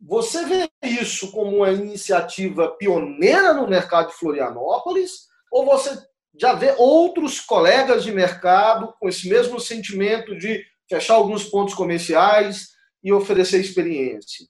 Você 0.00 0.44
vê 0.44 0.68
isso 0.82 1.32
como 1.32 1.58
uma 1.58 1.72
iniciativa 1.72 2.68
pioneira 2.76 3.54
no 3.54 3.66
mercado 3.66 4.08
de 4.08 4.16
Florianópolis? 4.16 5.28
Ou 5.50 5.64
você 5.64 5.98
já 6.38 6.52
vê 6.52 6.74
outros 6.76 7.40
colegas 7.40 8.04
de 8.04 8.12
mercado 8.12 8.92
com 9.00 9.08
esse 9.08 9.28
mesmo 9.28 9.58
sentimento 9.58 10.36
de 10.36 10.62
fechar 10.88 11.14
alguns 11.14 11.44
pontos 11.44 11.74
comerciais 11.74 12.68
e 13.02 13.12
oferecer 13.12 13.60
experiência? 13.60 14.46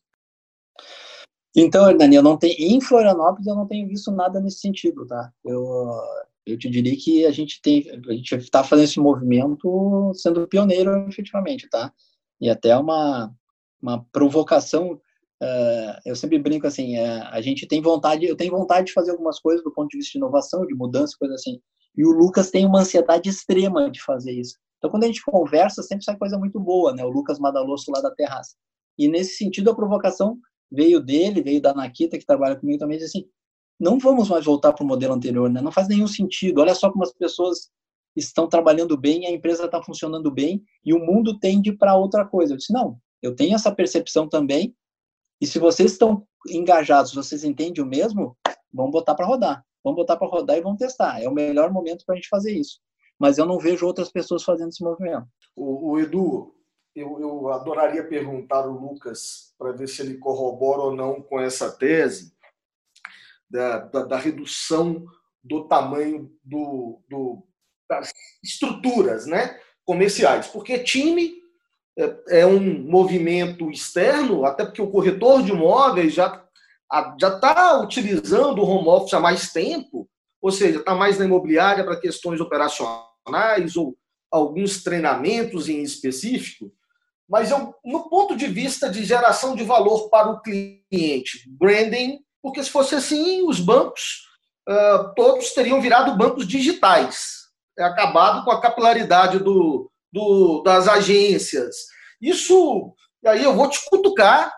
Então, 1.57 1.89
Hernani, 1.89 2.17
eu 2.17 2.23
não 2.23 2.37
tenho, 2.37 2.55
em 2.59 2.81
Florianópolis 2.81 3.47
eu 3.47 3.55
não 3.55 3.67
tenho 3.67 3.87
visto 3.87 4.11
nada 4.11 4.41
nesse 4.41 4.59
sentido, 4.59 5.07
tá? 5.07 5.33
Eu, 5.45 5.65
eu 6.45 6.59
te 6.59 6.69
diria 6.69 6.97
que 6.97 7.25
a 7.25 7.31
gente 7.31 7.63
tem, 7.63 7.89
a 8.09 8.13
gente 8.13 8.35
está 8.35 8.65
fazendo 8.65 8.87
esse 8.87 8.99
movimento 8.99 10.13
sendo 10.15 10.49
pioneiro 10.49 11.09
efetivamente, 11.09 11.69
tá? 11.69 11.93
E 12.45 12.51
até 12.51 12.77
uma, 12.77 13.35
uma 13.83 14.05
provocação 14.13 15.01
Uh, 15.43 16.01
eu 16.07 16.17
sempre 16.17 16.39
brinco 16.39 16.67
assim, 16.67 16.97
uh, 16.97 17.25
a 17.25 17.41
gente 17.43 17.67
tem 17.67 17.83
vontade, 17.83 18.25
eu 18.25 18.37
tenho 18.37 18.53
vontade 18.53 18.87
de 18.87 18.93
fazer 18.95 19.11
algumas 19.11 19.39
coisas 19.41 19.63
do 19.63 19.71
ponto 19.71 19.91
de 19.91 19.99
vista 19.99 20.13
de 20.13 20.19
inovação, 20.19 20.65
de 20.65 20.75
mudança, 20.75 21.17
coisa 21.19 21.35
assim. 21.35 21.61
E 21.95 22.07
o 22.07 22.13
Lucas 22.13 22.51
tem 22.51 22.65
uma 22.65 22.81
ansiedade 22.81 23.29
extrema 23.29 23.91
de 23.91 24.01
fazer 24.01 24.33
isso. 24.33 24.57
Então, 24.79 24.91
quando 24.91 25.05
a 25.05 25.07
gente 25.07 25.23
conversa, 25.23 25.83
sempre 25.83 26.05
sai 26.05 26.17
coisa 26.17 26.39
muito 26.39 26.59
boa, 26.59 26.95
né? 26.95 27.05
O 27.05 27.11
Lucas 27.11 27.39
Madaloso 27.39 27.91
lá 27.91 28.01
da 28.01 28.11
Terraça. 28.13 28.55
E 28.97 29.07
nesse 29.07 29.37
sentido, 29.37 29.71
a 29.71 29.75
provocação 29.75 30.39
veio 30.71 30.99
dele, 30.99 31.43
veio 31.43 31.61
da 31.61 31.75
Nakita, 31.75 32.17
que 32.17 32.25
trabalha 32.25 32.57
comigo 32.57 32.79
também, 32.79 32.97
diz 32.97 33.09
assim, 33.09 33.27
não 33.79 33.99
vamos 33.99 34.29
mais 34.31 34.45
voltar 34.45 34.73
para 34.73 34.85
o 34.85 34.87
modelo 34.87 35.13
anterior, 35.15 35.51
né? 35.51 35.61
Não 35.61 35.73
faz 35.73 35.89
nenhum 35.89 36.07
sentido. 36.07 36.61
Olha 36.61 36.75
só 36.75 36.91
como 36.91 37.05
as 37.05 37.13
pessoas 37.13 37.71
estão 38.17 38.49
trabalhando 38.49 38.97
bem, 38.97 39.27
a 39.27 39.31
empresa 39.31 39.65
está 39.65 39.83
funcionando 39.83 40.31
bem 40.31 40.63
e 40.85 40.95
o 40.95 40.99
mundo 40.99 41.39
tende 41.39 41.73
para 41.73 41.97
outra 41.97 42.25
coisa. 42.25 42.53
Eu 42.53 42.57
disse, 42.57 42.73
não, 42.73 42.99
eu 43.23 43.35
tenho 43.35 43.55
essa 43.55 43.75
percepção 43.75 44.29
também, 44.29 44.75
e 45.41 45.47
se 45.47 45.59
vocês 45.59 45.93
estão 45.93 46.27
engajados, 46.49 47.15
vocês 47.15 47.45
entendem 47.45 47.83
o 47.83 47.87
mesmo, 47.87 48.37
vamos 48.73 48.93
botar 48.93 49.15
para 49.15 49.27
rodar. 49.27 49.65
Vamos 49.83 49.99
botar 49.99 50.17
para 50.17 50.29
rodar 50.29 50.57
e 50.57 50.63
vamos 50.63 50.79
testar. 50.79 51.23
É 51.23 51.29
o 51.29 51.35
melhor 51.35 51.71
momento 51.71 52.05
para 52.07 52.15
a 52.15 52.17
gente 52.17 52.29
fazer 52.29 52.53
isso. 52.53 52.81
Mas 53.19 53.37
eu 53.37 53.45
não 53.45 53.59
vejo 53.59 53.87
outras 53.87 54.11
pessoas 54.11 54.43
fazendo 54.43 54.71
esse 54.71 54.83
movimento. 54.83 55.27
O, 55.55 55.93
o 55.93 56.01
Edu, 56.01 56.55
eu, 56.95 57.21
eu, 57.21 57.49
adoraria 57.51 58.07
perguntar 58.07 58.65
ao 58.65 58.73
Lucas 58.73 59.55
para 59.59 59.73
ver 59.73 59.89
se 59.89 60.01
ele 60.01 60.17
corrobora 60.17 60.81
ou 60.83 60.97
não 60.97 61.21
com 61.21 61.39
essa 61.39 61.71
tese 61.71 62.35
da, 63.51 63.81
da, 63.81 64.05
da 64.05 64.17
redução 64.17 65.05
do 65.43 65.69
tamanho 65.69 66.33
do, 66.43 67.03
do, 67.09 67.47
estruturas 68.43 69.27
né, 69.27 69.59
comerciais. 69.85 70.47
Porque 70.47 70.79
time 70.79 71.35
é, 71.99 72.41
é 72.41 72.47
um 72.47 72.83
movimento 72.83 73.71
externo, 73.71 74.45
até 74.45 74.65
porque 74.65 74.83
o 74.83 74.91
corretor 74.91 75.43
de 75.43 75.53
imóveis 75.53 76.15
já 76.15 76.43
já 77.19 77.29
está 77.29 77.81
utilizando 77.81 78.61
o 78.61 78.65
home 78.65 78.89
office 78.89 79.15
há 79.15 79.21
mais 79.21 79.53
tempo, 79.53 80.09
ou 80.41 80.53
seja, 80.53 80.79
está 80.79 80.95
mais 80.95 81.19
na 81.19 81.25
imobiliária 81.25 81.83
para 81.83 81.99
questões 81.99 82.41
operacionais 82.41 83.75
ou 83.77 83.97
alguns 84.31 84.83
treinamentos 84.83 85.69
em 85.69 85.83
específico, 85.83 86.71
mas 87.29 87.51
eu, 87.51 87.75
no 87.85 88.09
ponto 88.09 88.37
de 88.37 88.47
vista 88.47 88.91
de 88.91 89.05
geração 89.05 89.55
de 89.55 89.65
valor 89.65 90.11
para 90.11 90.31
o 90.31 90.41
cliente, 90.41 91.49
branding, 91.49 92.21
porque 92.43 92.63
se 92.63 92.71
fosse 92.71 92.95
assim, 92.95 93.43
os 93.47 93.59
bancos 93.61 94.27
uh, 94.69 95.15
todos 95.15 95.53
teriam 95.53 95.81
virado 95.81 96.17
bancos 96.17 96.47
digitais, 96.47 97.44
acabado 97.79 98.45
com 98.45 98.51
a 98.51 98.61
capilaridade 98.61 99.39
do, 99.39 99.91
do, 100.13 100.63
das 100.63 100.89
agências. 100.89 101.75
Isso, 102.21 102.95
aí 103.25 103.43
eu 103.43 103.55
vou 103.55 103.69
te 103.69 103.79
cutucar 103.89 104.53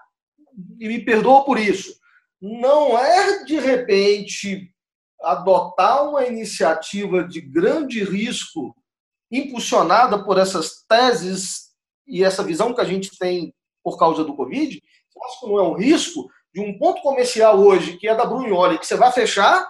e 0.78 0.88
me 0.88 1.04
perdoa 1.04 1.44
por 1.44 1.58
isso. 1.58 1.94
Não 2.40 2.98
é, 2.98 3.44
de 3.44 3.58
repente, 3.58 4.70
adotar 5.22 6.08
uma 6.08 6.26
iniciativa 6.26 7.24
de 7.24 7.40
grande 7.40 8.04
risco 8.04 8.74
impulsionada 9.30 10.22
por 10.22 10.38
essas 10.38 10.84
teses 10.88 11.70
e 12.06 12.22
essa 12.22 12.44
visão 12.44 12.72
que 12.72 12.80
a 12.80 12.84
gente 12.84 13.16
tem 13.18 13.52
por 13.82 13.98
causa 13.98 14.24
do 14.24 14.36
Covid, 14.36 14.80
eu 15.14 15.24
acho 15.24 15.40
que 15.40 15.46
não 15.46 15.58
é 15.58 15.62
um 15.62 15.74
risco 15.74 16.28
de 16.54 16.60
um 16.60 16.78
ponto 16.78 17.02
comercial 17.02 17.58
hoje, 17.58 17.96
que 17.96 18.08
é 18.08 18.14
da 18.14 18.24
Brunioli, 18.24 18.78
que 18.78 18.86
você 18.86 18.96
vai 18.96 19.10
fechar 19.12 19.66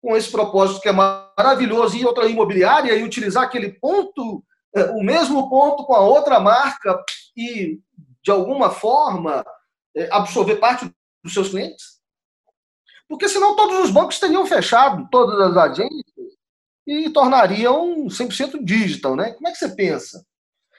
com 0.00 0.16
esse 0.16 0.30
propósito 0.30 0.80
que 0.80 0.88
é 0.88 0.92
maravilhoso, 0.92 1.96
ir 1.96 2.06
outra 2.06 2.26
imobiliária 2.26 2.94
e 2.94 3.02
utilizar 3.02 3.44
aquele 3.44 3.72
ponto 3.72 4.44
é, 4.74 4.84
o 4.90 5.02
mesmo 5.02 5.48
ponto 5.48 5.84
com 5.84 5.94
a 5.94 6.00
outra 6.00 6.38
marca 6.38 7.02
e, 7.36 7.80
de 8.22 8.30
alguma 8.30 8.70
forma, 8.70 9.44
é, 9.96 10.08
absorver 10.12 10.56
parte 10.56 10.90
dos 11.24 11.32
seus 11.32 11.48
clientes? 11.48 11.98
Porque 13.08 13.28
senão 13.28 13.56
todos 13.56 13.84
os 13.84 13.90
bancos 13.90 14.20
teriam 14.20 14.46
fechado, 14.46 15.08
todas 15.10 15.40
as 15.40 15.56
agências, 15.56 16.04
e 16.86 17.10
tornariam 17.10 18.06
100% 18.06 18.62
digital, 18.62 19.16
né? 19.16 19.32
Como 19.32 19.48
é 19.48 19.52
que 19.52 19.58
você 19.58 19.68
pensa? 19.74 20.24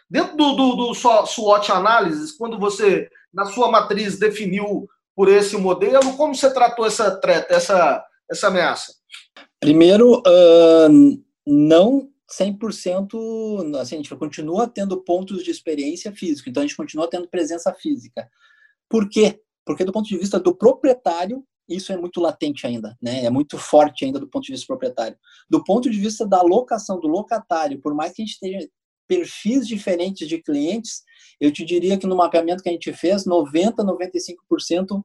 Dentro 0.09 0.35
do, 0.35 0.55
do, 0.55 0.75
do 0.75 0.93
SWOT 0.93 1.71
Analysis, 1.71 2.31
quando 2.31 2.59
você, 2.59 3.09
na 3.31 3.45
sua 3.45 3.69
matriz, 3.69 4.17
definiu 4.17 4.87
por 5.15 5.27
esse 5.27 5.55
modelo, 5.57 6.15
como 6.17 6.33
você 6.33 6.51
tratou 6.51 6.85
essa 6.85 7.19
treta, 7.19 7.53
essa, 7.53 8.03
essa 8.29 8.47
ameaça? 8.47 8.93
Primeiro, 9.59 10.19
uh, 10.19 11.23
não 11.45 12.09
100%, 12.31 13.75
assim, 13.79 13.95
a 13.95 13.97
gente 13.97 14.15
continua 14.15 14.67
tendo 14.67 15.01
pontos 15.03 15.43
de 15.43 15.51
experiência 15.51 16.11
física, 16.11 16.49
então 16.49 16.61
a 16.61 16.65
gente 16.65 16.77
continua 16.77 17.09
tendo 17.09 17.27
presença 17.27 17.73
física. 17.73 18.29
Por 18.87 19.09
quê? 19.09 19.41
Porque 19.65 19.83
do 19.83 19.91
ponto 19.91 20.07
de 20.07 20.17
vista 20.17 20.39
do 20.39 20.55
proprietário, 20.55 21.43
isso 21.67 21.91
é 21.91 21.97
muito 21.97 22.19
latente 22.19 22.65
ainda, 22.65 22.97
né? 23.01 23.25
É 23.25 23.29
muito 23.29 23.57
forte 23.57 24.05
ainda 24.05 24.19
do 24.19 24.27
ponto 24.27 24.45
de 24.45 24.51
vista 24.51 24.65
proprietário. 24.65 25.17
Do 25.49 25.63
ponto 25.63 25.89
de 25.89 25.99
vista 25.99 26.25
da 26.25 26.41
locação 26.41 26.99
do 26.99 27.07
locatário, 27.07 27.79
por 27.79 27.93
mais 27.93 28.13
que 28.13 28.21
a 28.21 28.25
gente 28.25 28.39
tenha 28.39 28.67
perfis 29.07 29.67
diferentes 29.67 30.27
de 30.27 30.41
clientes, 30.41 31.03
eu 31.39 31.51
te 31.51 31.65
diria 31.65 31.97
que 31.97 32.07
no 32.07 32.15
mapeamento 32.15 32.61
que 32.61 32.69
a 32.69 32.71
gente 32.71 32.93
fez, 32.93 33.25
90, 33.25 33.83
95% 33.83 35.01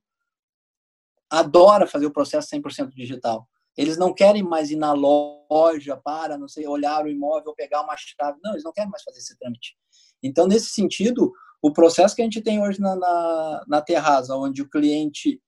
adora 1.39 1.87
fazer 1.87 2.07
o 2.07 2.13
processo 2.13 2.49
100% 2.55 2.91
digital. 2.95 3.49
Eles 3.77 3.97
não 3.97 4.15
querem 4.15 4.43
mais 4.43 4.71
ir 4.71 4.77
na 4.77 4.93
loja 4.93 5.97
para, 5.97 6.39
não 6.39 6.47
sei, 6.47 6.67
olhar 6.67 7.05
o 7.05 7.09
imóvel, 7.09 7.55
pegar 7.55 7.83
uma 7.83 7.97
chave. 7.97 8.39
Não, 8.43 8.53
eles 8.53 8.65
não 8.65 8.73
querem 8.73 8.91
mais 8.91 9.03
fazer 9.03 9.19
esse 9.19 9.37
trâmite. 9.37 9.77
Então, 10.23 10.47
nesse 10.47 10.71
sentido, 10.71 11.33
o 11.61 11.73
processo 11.73 12.15
que 12.15 12.23
a 12.23 12.25
gente 12.25 12.41
tem 12.41 12.63
hoje 12.63 12.81
na, 12.81 12.95
na, 12.95 13.65
na 13.67 13.83
Terraza, 13.83 14.37
onde 14.37 14.63
o 14.63 14.69
cliente 14.69 15.41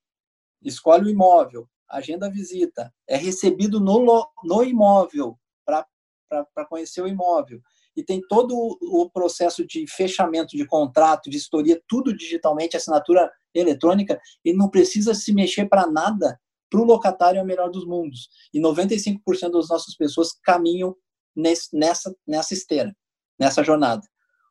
escolhe 0.61 1.05
o 1.05 1.09
imóvel, 1.09 1.69
agenda 1.89 2.27
a 2.27 2.29
visita, 2.29 2.93
é 3.07 3.15
recebido 3.15 3.79
no, 3.79 4.27
no 4.43 4.63
imóvel 4.63 5.39
para 5.65 6.65
conhecer 6.67 7.01
o 7.01 7.07
imóvel. 7.07 7.61
E 7.97 8.03
tem 8.03 8.21
todo 8.29 8.53
o 8.79 9.09
processo 9.09 9.65
de 9.65 9.85
fechamento 9.87 10.55
de 10.55 10.65
contrato, 10.65 11.29
de 11.29 11.37
vistoria, 11.37 11.81
tudo 11.87 12.15
digitalmente, 12.15 12.77
assinatura 12.77 13.29
eletrônica, 13.53 14.19
ele 14.45 14.55
não 14.55 14.69
precisa 14.69 15.15
se 15.15 15.33
mexer 15.33 15.67
para 15.67 15.87
nada 15.87 16.39
para 16.69 16.81
o 16.81 16.83
locatário 16.83 17.39
é 17.39 17.41
o 17.41 17.45
melhor 17.45 17.69
dos 17.69 17.85
mundos. 17.85 18.29
E 18.53 18.61
95% 18.61 19.19
das 19.51 19.69
nossas 19.69 19.95
pessoas 19.95 20.33
caminham 20.43 20.95
nesse, 21.35 21.75
nessa, 21.75 22.13
nessa 22.27 22.53
esteira, 22.53 22.95
nessa 23.39 23.63
jornada. 23.63 24.01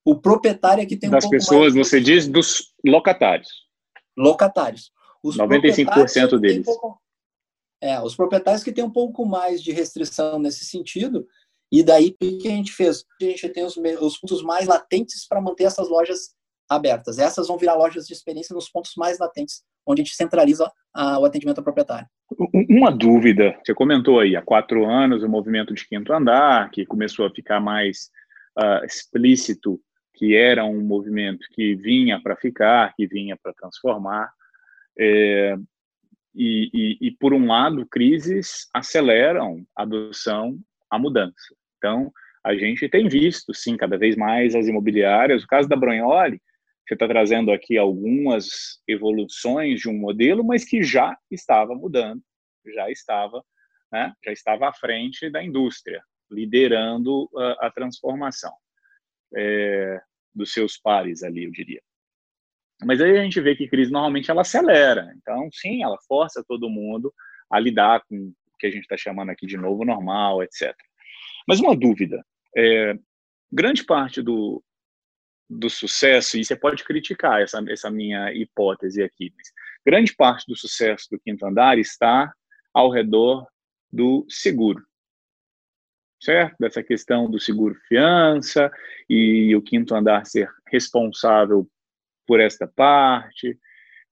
O 0.04 0.20
proprietário 0.20 0.82
é 0.82 0.86
que 0.86 0.96
tem 0.96 1.10
das 1.10 1.24
um 1.24 1.30
pessoas, 1.30 1.74
mais... 1.74 1.88
você 1.88 2.00
diz 2.00 2.28
dos 2.28 2.72
locatários. 2.84 3.48
Locatários. 4.16 4.90
Os 5.22 5.36
95% 5.36 6.38
deles. 6.38 6.64
Pouco... 6.64 7.00
É, 7.82 8.00
os 8.00 8.16
proprietários 8.16 8.62
que 8.62 8.72
têm 8.72 8.84
um 8.84 8.92
pouco 8.92 9.26
mais 9.26 9.62
de 9.62 9.72
restrição 9.72 10.38
nesse 10.38 10.64
sentido, 10.64 11.26
e 11.70 11.82
daí 11.82 12.14
o 12.20 12.38
que 12.38 12.48
a 12.48 12.50
gente 12.50 12.72
fez? 12.72 13.04
A 13.20 13.24
gente 13.24 13.48
tem 13.48 13.64
os, 13.64 13.76
os 13.76 14.18
pontos 14.18 14.42
mais 14.42 14.66
latentes 14.66 15.26
para 15.26 15.40
manter 15.40 15.64
essas 15.64 15.88
lojas 15.88 16.34
abertas. 16.68 17.18
Essas 17.18 17.48
vão 17.48 17.58
virar 17.58 17.74
lojas 17.74 18.06
de 18.06 18.12
experiência 18.12 18.54
nos 18.54 18.68
pontos 18.68 18.92
mais 18.96 19.18
latentes, 19.18 19.62
onde 19.86 20.02
a 20.02 20.04
gente 20.04 20.16
centraliza 20.16 20.70
a, 20.94 21.18
o 21.18 21.24
atendimento 21.24 21.58
ao 21.58 21.64
proprietário. 21.64 22.08
Uma 22.68 22.90
dúvida, 22.90 23.56
você 23.64 23.72
comentou 23.72 24.18
aí, 24.18 24.36
há 24.36 24.42
quatro 24.42 24.84
anos, 24.84 25.22
o 25.22 25.28
movimento 25.28 25.72
de 25.74 25.86
quinto 25.86 26.12
andar, 26.12 26.70
que 26.70 26.84
começou 26.84 27.26
a 27.26 27.30
ficar 27.30 27.60
mais 27.60 28.10
uh, 28.58 28.84
explícito, 28.84 29.80
que 30.14 30.34
era 30.34 30.64
um 30.64 30.82
movimento 30.82 31.46
que 31.52 31.76
vinha 31.76 32.20
para 32.20 32.36
ficar, 32.36 32.94
que 32.96 33.06
vinha 33.06 33.36
para 33.40 33.52
transformar. 33.52 34.32
É, 34.98 35.56
e, 36.34 36.70
e, 36.72 37.08
e, 37.08 37.10
por 37.12 37.32
um 37.32 37.46
lado, 37.46 37.86
crises 37.86 38.68
aceleram 38.74 39.64
a 39.76 39.82
adoção 39.82 40.58
à 40.90 40.98
mudança. 40.98 41.54
Então, 41.78 42.12
a 42.44 42.54
gente 42.54 42.88
tem 42.88 43.08
visto, 43.08 43.52
sim, 43.52 43.76
cada 43.76 43.98
vez 43.98 44.16
mais 44.16 44.54
as 44.54 44.68
imobiliárias. 44.68 45.42
O 45.42 45.46
caso 45.46 45.68
da 45.68 45.76
Bronholi, 45.76 46.40
você 46.86 46.94
está 46.94 47.08
trazendo 47.08 47.50
aqui 47.50 47.76
algumas 47.76 48.46
evoluções 48.86 49.80
de 49.80 49.88
um 49.88 49.98
modelo, 49.98 50.44
mas 50.44 50.64
que 50.64 50.82
já 50.82 51.16
estava 51.30 51.74
mudando, 51.74 52.22
já 52.74 52.88
estava, 52.90 53.42
né, 53.92 54.12
já 54.24 54.32
estava 54.32 54.68
à 54.68 54.72
frente 54.72 55.28
da 55.28 55.42
indústria, 55.42 56.00
liderando 56.30 57.28
a, 57.36 57.66
a 57.66 57.70
transformação 57.70 58.52
é, 59.36 60.00
dos 60.32 60.52
seus 60.52 60.78
pares 60.78 61.24
ali, 61.24 61.44
eu 61.44 61.50
diria. 61.50 61.82
Mas 62.84 63.00
aí 63.00 63.18
a 63.18 63.22
gente 63.22 63.40
vê 63.40 63.56
que 63.56 63.68
crise 63.68 63.90
normalmente 63.90 64.30
ela 64.30 64.42
acelera. 64.42 65.12
Então, 65.16 65.48
sim, 65.50 65.82
ela 65.82 65.96
força 66.06 66.44
todo 66.46 66.70
mundo 66.70 67.12
a 67.50 67.58
lidar 67.58 68.02
com 68.08 68.32
que 68.58 68.66
a 68.66 68.70
gente 68.70 68.82
está 68.82 68.96
chamando 68.96 69.30
aqui 69.30 69.46
de 69.46 69.56
novo 69.56 69.84
normal, 69.84 70.42
etc. 70.42 70.74
Mas 71.46 71.60
uma 71.60 71.76
dúvida: 71.76 72.24
é, 72.56 72.94
grande 73.52 73.84
parte 73.84 74.20
do, 74.22 74.62
do 75.48 75.70
sucesso, 75.70 76.36
e 76.36 76.44
você 76.44 76.56
pode 76.56 76.84
criticar 76.84 77.40
essa, 77.40 77.62
essa 77.68 77.90
minha 77.90 78.32
hipótese 78.32 79.02
aqui, 79.02 79.32
mas 79.36 79.52
grande 79.84 80.14
parte 80.14 80.44
do 80.46 80.56
sucesso 80.56 81.08
do 81.10 81.18
quinto 81.18 81.46
andar 81.46 81.78
está 81.78 82.32
ao 82.72 82.90
redor 82.90 83.46
do 83.92 84.26
seguro. 84.28 84.84
Certo? 86.20 86.56
Dessa 86.58 86.82
questão 86.82 87.30
do 87.30 87.38
seguro 87.38 87.74
fiança 87.88 88.70
e 89.08 89.54
o 89.54 89.62
quinto 89.62 89.94
andar 89.94 90.26
ser 90.26 90.50
responsável 90.66 91.68
por 92.26 92.40
esta 92.40 92.66
parte, 92.66 93.56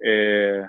é, 0.01 0.69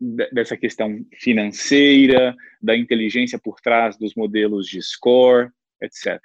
dessa 0.00 0.56
questão 0.56 1.04
financeira, 1.18 2.34
da 2.60 2.76
inteligência 2.76 3.38
por 3.38 3.60
trás 3.60 3.98
dos 3.98 4.14
modelos 4.14 4.66
de 4.66 4.80
score, 4.80 5.50
etc 5.82 6.18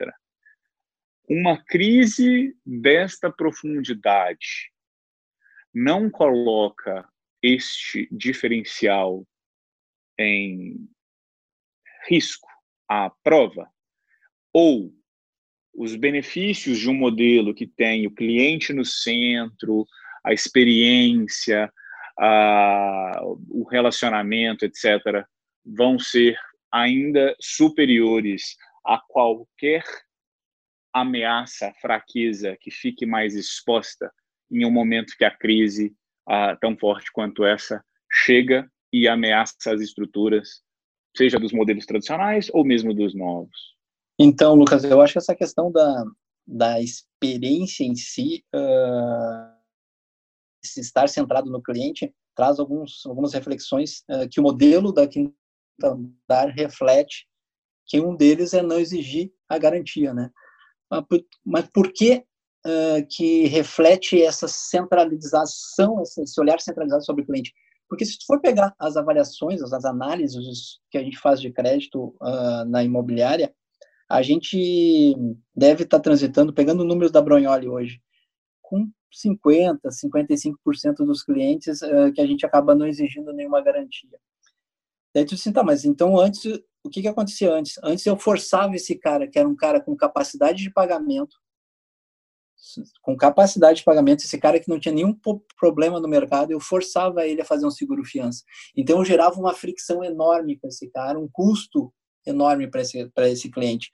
uma 1.28 1.58
crise 1.58 2.56
desta 2.66 3.32
profundidade 3.32 4.72
não 5.74 6.10
coloca 6.10 7.08
este 7.42 8.08
diferencial 8.12 9.28
em 10.18 10.88
risco 12.08 12.48
à 12.88 13.10
prova, 13.10 13.68
ou 14.54 14.94
os 15.74 15.96
benefícios 15.96 16.80
de 16.80 16.90
um 16.90 16.94
modelo 16.94 17.54
que 17.54 17.68
tem 17.68 18.08
o 18.08 18.12
cliente 18.12 18.72
no 18.72 18.86
centro, 18.86 19.86
a 20.24 20.32
experiência, 20.32 21.72
a, 22.20 23.22
o 23.50 23.64
relacionamento, 23.64 24.66
etc., 24.66 25.26
vão 25.66 25.98
ser 25.98 26.38
ainda 26.72 27.36
superiores 27.40 28.56
a 28.86 29.00
qualquer 29.08 29.84
ameaça, 30.94 31.74
fraqueza 31.82 32.58
que 32.60 32.72
fique 32.72 33.06
mais 33.06 33.36
exposta 33.36 34.12
em 34.52 34.66
um 34.66 34.72
momento 34.72 35.16
que 35.18 35.26
a 35.26 35.36
crise 35.36 35.94
ah, 36.28 36.56
tão 36.56 36.78
forte 36.78 37.12
quanto 37.12 37.44
essa 37.44 37.84
chega 38.10 38.70
e 38.94 39.08
ameaça 39.08 39.74
as 39.74 39.82
estruturas, 39.82 40.62
seja 41.16 41.40
dos 41.40 41.52
modelos 41.52 41.86
tradicionais 41.86 42.50
ou 42.54 42.64
mesmo 42.64 42.94
dos 42.94 43.14
novos. 43.14 43.76
Então, 44.18 44.56
Lucas, 44.56 44.84
eu 44.84 45.02
acho 45.02 45.14
que 45.14 45.20
essa 45.20 45.36
questão 45.36 45.72
da, 45.72 46.06
da 46.48 46.82
experiência 46.82 47.84
em 47.84 47.96
si, 47.96 48.46
uh, 48.56 49.55
se 50.66 50.80
estar 50.82 51.08
centrado 51.08 51.50
no 51.50 51.62
cliente, 51.62 52.14
traz 52.36 52.60
alguns, 52.60 53.06
algumas 53.06 53.34
reflexões 53.34 54.04
uh, 54.10 54.28
que 54.30 54.40
o 54.40 54.44
modelo 54.44 54.92
da 54.92 55.08
Quinta 55.08 55.34
Andar 55.84 56.50
reflete, 56.50 57.28
que 57.86 58.00
um 58.00 58.16
deles 58.16 58.54
é 58.54 58.62
não 58.62 58.80
exigir 58.80 59.32
a 59.48 59.58
garantia, 59.58 60.14
né? 60.14 60.32
mas 61.46 61.68
por 61.74 61.92
que 61.92 62.24
uh, 62.66 63.06
que 63.10 63.46
reflete 63.48 64.22
essa 64.22 64.48
centralização, 64.48 66.02
esse 66.02 66.40
olhar 66.40 66.60
centralizado 66.60 67.04
sobre 67.04 67.24
o 67.24 67.26
cliente? 67.26 67.54
Porque 67.88 68.06
se 68.06 68.18
tu 68.18 68.26
for 68.26 68.42
pegar 68.42 68.74
as 68.80 68.98
avaliações, 68.98 69.62
as 69.62 69.86
análises 69.86 70.80
que 70.90 70.98
a 70.98 71.04
gente 71.04 71.18
faz 71.18 71.40
de 71.40 71.52
crédito 71.52 72.16
uh, 72.22 72.66
na 72.66 72.84
imobiliária, 72.84 73.54
a 74.10 74.22
gente 74.22 75.16
deve 75.56 75.84
estar 75.84 75.98
tá 75.98 76.04
transitando, 76.04 76.54
pegando 76.54 76.84
números 76.84 77.12
da 77.12 77.22
Bronholi 77.22 77.68
hoje, 77.68 78.02
com 78.62 78.90
50%, 79.24 79.80
55% 79.86 80.98
dos 81.06 81.24
clientes 81.24 81.82
uh, 81.82 82.12
que 82.14 82.22
a 82.22 82.26
gente 82.26 82.46
acaba 82.46 82.76
não 82.76 82.88
exigindo 82.88 83.32
nenhuma 83.32 83.62
garantia. 83.62 84.20
Daí 85.14 85.24
tu 85.24 85.36
disse, 85.36 85.52
tá, 85.52 85.64
mas 85.64 85.86
então 85.86 86.20
antes 86.20 86.44
o 86.84 86.90
que, 86.90 87.02
que 87.02 87.08
acontecia 87.08 87.52
antes? 87.52 87.80
Antes 87.84 88.06
eu 88.06 88.18
forçava 88.18 88.76
esse 88.76 88.96
cara, 88.96 89.28
que 89.28 89.40
era 89.40 89.48
um 89.48 89.56
cara 89.56 89.82
com 89.82 89.96
capacidade 89.96 90.62
de 90.62 90.72
pagamento, 90.72 91.36
com 93.02 93.18
capacidade 93.18 93.80
de 93.80 93.84
pagamento, 93.84 94.24
esse 94.24 94.38
cara 94.38 94.60
que 94.60 94.70
não 94.70 94.80
tinha 94.80 94.94
nenhum 94.94 95.18
problema 95.58 96.00
no 96.00 96.08
mercado, 96.08 96.52
eu 96.52 96.60
forçava 96.60 97.26
ele 97.26 97.42
a 97.42 97.46
fazer 97.46 97.66
um 97.66 97.72
seguro 97.72 98.04
fiança. 98.04 98.44
Então 98.76 99.00
eu 99.00 99.06
gerava 99.06 99.40
uma 99.40 99.54
fricção 99.54 100.04
enorme 100.04 100.58
com 100.58 100.68
esse 100.68 100.88
cara, 100.90 101.20
um 101.20 101.28
custo 101.28 101.94
enorme 102.26 102.68
para 102.68 102.82
esse, 102.82 103.12
esse 103.18 103.50
cliente. 103.50 103.90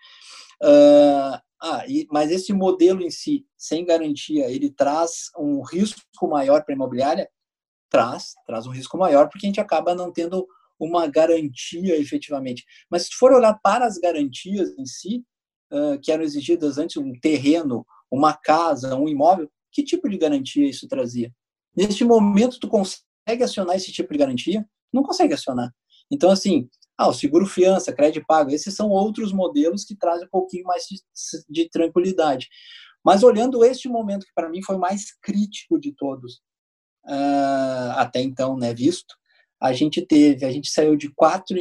Uh, 0.61 1.39
ah, 1.61 1.85
e, 1.87 2.07
mas 2.11 2.31
esse 2.31 2.51
modelo 2.53 3.03
em 3.03 3.11
si, 3.11 3.45
sem 3.55 3.85
garantia, 3.85 4.49
ele 4.49 4.71
traz 4.71 5.29
um 5.37 5.61
risco 5.61 6.27
maior 6.27 6.63
para 6.63 6.73
a 6.73 6.75
imobiliária? 6.75 7.29
Traz, 7.89 8.33
traz 8.47 8.65
um 8.65 8.71
risco 8.71 8.97
maior, 8.97 9.29
porque 9.29 9.45
a 9.45 9.49
gente 9.49 9.61
acaba 9.61 9.93
não 9.93 10.11
tendo 10.11 10.47
uma 10.79 11.05
garantia 11.05 11.95
efetivamente. 11.99 12.65
Mas 12.89 13.03
se 13.03 13.13
for 13.13 13.31
olhar 13.31 13.59
para 13.61 13.85
as 13.85 13.99
garantias 13.99 14.71
em 14.77 14.85
si, 14.85 15.23
uh, 15.71 15.99
que 16.01 16.11
eram 16.11 16.23
exigidas 16.23 16.79
antes, 16.79 16.97
um 16.97 17.13
terreno, 17.19 17.85
uma 18.09 18.33
casa, 18.33 18.95
um 18.95 19.07
imóvel, 19.07 19.47
que 19.71 19.83
tipo 19.83 20.09
de 20.09 20.17
garantia 20.17 20.67
isso 20.67 20.87
trazia? 20.87 21.31
Neste 21.75 22.03
momento, 22.03 22.59
tu 22.59 22.67
consegue 22.67 23.43
acionar 23.43 23.75
esse 23.75 23.91
tipo 23.91 24.11
de 24.11 24.17
garantia? 24.17 24.65
Não 24.91 25.03
consegue 25.03 25.35
acionar. 25.35 25.71
Então, 26.09 26.31
assim, 26.31 26.67
ah, 26.97 27.07
o 27.07 27.13
seguro 27.13 27.45
fiança, 27.45 27.93
crédito 27.93 28.25
pago, 28.27 28.51
esses 28.51 28.75
são 28.75 28.89
outros 28.89 29.33
modelos 29.33 29.83
que 29.83 29.95
trazem 29.95 30.25
um 30.25 30.29
pouquinho 30.29 30.65
mais 30.65 30.83
de, 30.85 31.01
de 31.49 31.69
tranquilidade. 31.69 32.47
Mas 33.03 33.23
olhando 33.23 33.65
este 33.65 33.89
momento, 33.89 34.25
que 34.25 34.33
para 34.35 34.49
mim 34.49 34.61
foi 34.63 34.77
mais 34.77 35.11
crítico 35.21 35.79
de 35.79 35.93
todos, 35.93 36.35
uh, 37.05 37.91
até 37.95 38.21
então, 38.21 38.55
né, 38.55 38.73
visto, 38.73 39.15
a 39.59 39.73
gente 39.73 40.01
teve, 40.05 40.45
a 40.45 40.51
gente 40.51 40.69
saiu 40.69 40.95
de 40.95 41.11
4, 41.13 41.55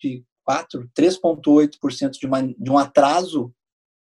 de 0.00 0.24
4 0.44 0.90
3,8% 0.96 2.10
de, 2.12 2.54
de 2.58 2.70
um 2.70 2.78
atraso, 2.78 3.52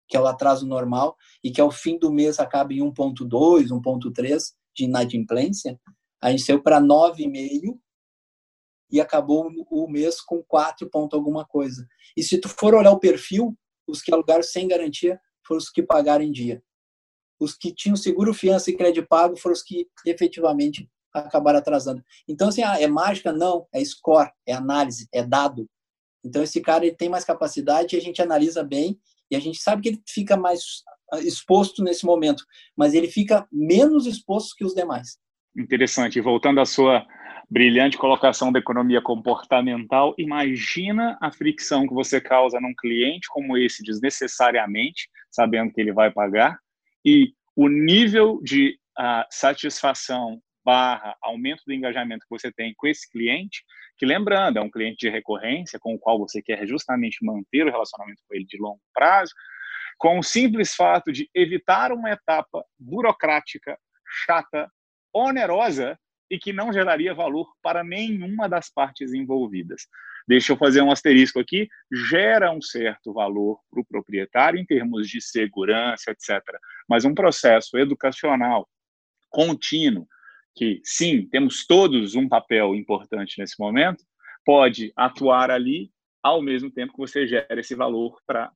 que 0.08 0.18
é 0.18 0.20
o 0.20 0.28
atraso 0.28 0.66
normal, 0.68 1.16
e 1.44 1.52
que 1.52 1.62
ao 1.62 1.72
fim 1.72 1.98
do 1.98 2.12
mês 2.12 2.40
acaba 2.40 2.74
em 2.74 2.80
1,2, 2.80 3.68
1,3 3.70 4.42
de 4.76 4.86
inadimplência, 4.86 5.80
a 6.22 6.32
gente 6.32 6.44
saiu 6.44 6.62
para 6.62 6.82
9,5 6.82 7.78
e 8.94 9.02
acabou 9.02 9.50
o 9.72 9.90
mês 9.90 10.22
com 10.22 10.44
4 10.44 10.88
ponto 10.88 11.16
alguma 11.16 11.44
coisa. 11.44 11.88
E 12.16 12.22
se 12.22 12.38
tu 12.38 12.48
for 12.48 12.76
olhar 12.76 12.92
o 12.92 13.00
perfil, 13.00 13.58
os 13.88 14.04
que 14.04 14.14
alugaram 14.14 14.44
sem 14.44 14.68
garantia 14.68 15.20
foram 15.44 15.58
os 15.58 15.72
que 15.72 15.82
pagaram 15.82 16.24
em 16.24 16.32
dia. 16.32 16.64
Os 17.40 17.56
que 17.56 17.74
tinham 17.74 17.96
seguro, 17.96 18.36
fiança 18.36 18.70
e 18.70 18.78
crédito 18.78 19.08
pago 19.08 19.36
foram 19.36 19.54
os 19.54 19.64
que 19.64 19.88
efetivamente 20.06 20.88
acabar 21.12 21.56
atrasando. 21.56 22.04
Então, 22.28 22.50
assim, 22.50 22.62
ah, 22.62 22.80
é 22.80 22.86
mágica? 22.86 23.34
Não, 23.34 23.68
é 23.74 23.84
score, 23.84 24.32
é 24.46 24.54
análise, 24.54 25.08
é 25.12 25.24
dado. 25.24 25.68
Então, 26.24 26.44
esse 26.44 26.62
cara 26.62 26.86
ele 26.86 26.96
tem 26.96 27.10
mais 27.10 27.26
capacidade 27.26 27.96
e 27.96 28.00
a 28.00 28.02
gente 28.02 28.22
analisa 28.22 28.64
bem 28.64 29.00
e 29.32 29.36
a 29.36 29.40
gente 29.40 29.58
sabe 29.58 29.82
que 29.82 29.90
ele 29.90 30.04
fica 30.08 30.38
mais 30.38 30.84
ah, 31.12 31.20
exposto 31.20 31.84
nesse 31.84 32.06
momento, 32.06 32.46
mas 32.78 32.94
ele 32.94 33.08
fica 33.08 33.48
menos 33.52 34.06
exposto 34.06 34.56
que 34.56 34.64
os 34.64 34.76
demais. 34.76 35.18
Interessante. 35.58 36.22
Voltando 36.22 36.62
à 36.62 36.66
sua 36.66 37.04
brilhante 37.50 37.98
colocação 37.98 38.52
da 38.52 38.60
economia 38.60 39.02
comportamental, 39.02 40.14
imagina 40.18 41.18
a 41.22 41.32
fricção 41.32 41.88
que 41.88 41.94
você 41.94 42.20
causa 42.20 42.60
num 42.60 42.74
cliente 42.74 43.28
como 43.30 43.58
esse 43.58 43.84
desnecessariamente, 43.84 45.10
sabendo 45.32 45.72
que 45.72 45.82
ele 45.82 45.94
vai 45.94 46.12
pagar, 46.12 46.58
e 47.06 47.34
o 47.56 47.68
nível 47.68 48.40
de 48.42 48.78
uh, 48.98 49.26
satisfação 49.30 50.42
barra 50.66 51.16
aumento 51.22 51.62
do 51.68 51.74
engajamento 51.74 52.26
que 52.26 52.30
você 52.30 52.52
tem 52.52 52.74
com 52.76 52.88
esse 52.88 53.10
cliente, 53.12 53.64
que 53.98 54.06
lembrando, 54.06 54.58
é 54.58 54.62
um 54.62 54.72
cliente 54.72 54.98
de 54.98 55.10
recorrência 55.10 55.78
com 55.80 55.94
o 55.94 56.00
qual 56.00 56.18
você 56.18 56.42
quer 56.42 56.66
justamente 56.66 57.24
manter 57.24 57.66
o 57.66 57.72
relacionamento 57.72 58.22
com 58.28 58.36
ele 58.36 58.46
de 58.46 58.58
longo 58.58 58.80
prazo, 58.94 59.34
com 59.98 60.20
o 60.20 60.24
simples 60.24 60.74
fato 60.74 61.12
de 61.12 61.30
evitar 61.36 61.92
uma 61.92 62.12
etapa 62.12 62.64
burocrática, 62.80 63.78
chata, 64.26 64.70
onerosa 65.14 66.00
e 66.30 66.38
que 66.38 66.54
não 66.54 66.74
geraria 66.74 67.14
valor 67.14 67.48
para 67.62 67.84
nenhuma 67.84 68.48
das 68.48 68.70
partes 68.70 69.14
envolvidas. 69.14 69.88
Deixa 70.28 70.54
eu 70.54 70.58
fazer 70.58 70.82
um 70.82 70.92
asterisco 70.92 71.40
aqui, 71.40 71.68
gera 71.92 72.52
um 72.52 72.62
certo 72.62 73.14
valor 73.14 73.60
para 73.70 73.82
o 73.82 73.86
proprietário 73.86 74.60
em 74.60 74.66
termos 74.66 75.08
de 75.08 75.22
segurança, 75.22 76.12
etc. 76.12 76.42
Mas 76.88 77.04
um 77.04 77.14
processo 77.14 77.78
educacional 77.78 78.68
contínuo, 79.30 80.08
que 80.56 80.80
sim, 80.84 81.28
temos 81.30 81.66
todos 81.66 82.16
um 82.16 82.30
papel 82.30 82.76
importante 82.76 83.40
nesse 83.40 83.60
momento, 83.60 84.04
pode 84.46 84.94
atuar 84.96 85.52
ali 85.52 85.92
ao 86.22 86.42
mesmo 86.42 86.72
tempo 86.72 86.94
que 86.94 87.00
você 87.00 87.28
gera 87.28 87.60
esse 87.60 87.76
valor 87.76 88.18
para 88.26 88.52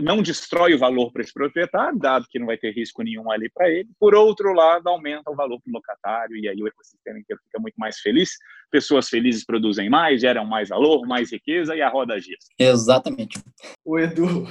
não 0.00 0.22
destrói 0.22 0.74
o 0.74 0.78
valor 0.78 1.12
para 1.12 1.22
esse 1.22 1.32
proprietário, 1.32 1.98
dado 1.98 2.26
que 2.28 2.38
não 2.38 2.46
vai 2.46 2.56
ter 2.56 2.72
risco 2.72 3.02
nenhum 3.02 3.30
ali 3.30 3.48
para 3.50 3.68
ele. 3.68 3.88
Por 3.98 4.14
outro 4.14 4.52
lado, 4.52 4.88
aumenta 4.88 5.30
o 5.30 5.36
valor 5.36 5.60
para 5.60 5.70
o 5.70 5.74
locatário 5.74 6.36
e 6.36 6.48
aí 6.48 6.60
o 6.60 6.66
ecossistema 6.66 7.18
inteiro 7.18 7.40
fica 7.44 7.58
muito 7.58 7.76
mais 7.76 7.98
feliz. 7.98 8.36
Pessoas 8.70 9.08
felizes 9.08 9.44
produzem 9.44 9.88
mais, 9.88 10.20
geram 10.20 10.44
mais 10.44 10.68
valor, 10.68 11.06
mais 11.06 11.30
riqueza 11.30 11.74
e 11.74 11.82
a 11.82 11.88
roda 11.88 12.18
gira. 12.18 12.38
Exatamente. 12.58 13.38
O 13.84 13.98
Edu, 13.98 14.46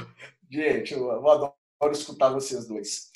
gente, 0.49 0.93
eu 0.93 1.29
adoro 1.29 1.53
escutar 1.91 2.29
vocês 2.29 2.67
dois. 2.67 3.11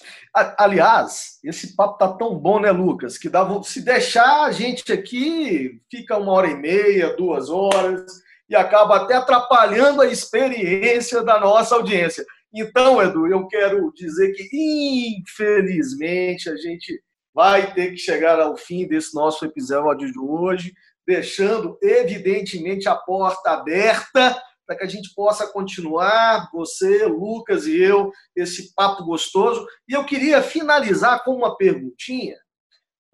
Aliás, 0.57 1.39
esse 1.43 1.75
papo 1.75 1.97
tá 1.97 2.11
tão 2.13 2.37
bom, 2.37 2.59
né, 2.59 2.71
Lucas? 2.71 3.17
Que 3.17 3.29
dá, 3.29 3.47
se 3.63 3.83
deixar 3.83 4.43
a 4.43 4.51
gente 4.51 4.91
aqui, 4.91 5.81
fica 5.89 6.17
uma 6.17 6.33
hora 6.33 6.49
e 6.49 6.55
meia, 6.55 7.15
duas 7.15 7.49
horas 7.49 8.28
e 8.49 8.55
acaba 8.55 8.97
até 8.97 9.15
atrapalhando 9.15 10.01
a 10.01 10.07
experiência 10.07 11.23
da 11.23 11.39
nossa 11.39 11.75
audiência. 11.75 12.25
Então, 12.53 13.01
Edu, 13.01 13.27
eu 13.27 13.47
quero 13.47 13.91
dizer 13.93 14.33
que, 14.33 15.19
infelizmente, 15.19 16.49
a 16.49 16.55
gente 16.55 16.99
vai 17.33 17.73
ter 17.73 17.91
que 17.91 17.97
chegar 17.97 18.39
ao 18.39 18.57
fim 18.57 18.87
desse 18.87 19.13
nosso 19.13 19.45
episódio 19.45 20.11
de 20.11 20.19
hoje, 20.19 20.73
deixando, 21.07 21.77
evidentemente, 21.81 22.89
a 22.89 22.95
porta 22.95 23.51
aberta 23.51 24.41
para 24.65 24.77
que 24.77 24.83
a 24.83 24.87
gente 24.87 25.13
possa 25.15 25.47
continuar, 25.47 26.47
você, 26.53 27.05
Lucas 27.05 27.65
e 27.65 27.81
eu, 27.81 28.11
esse 28.35 28.73
papo 28.75 29.03
gostoso. 29.03 29.65
E 29.87 29.93
eu 29.93 30.05
queria 30.05 30.43
finalizar 30.43 31.23
com 31.23 31.31
uma 31.31 31.57
perguntinha 31.57 32.35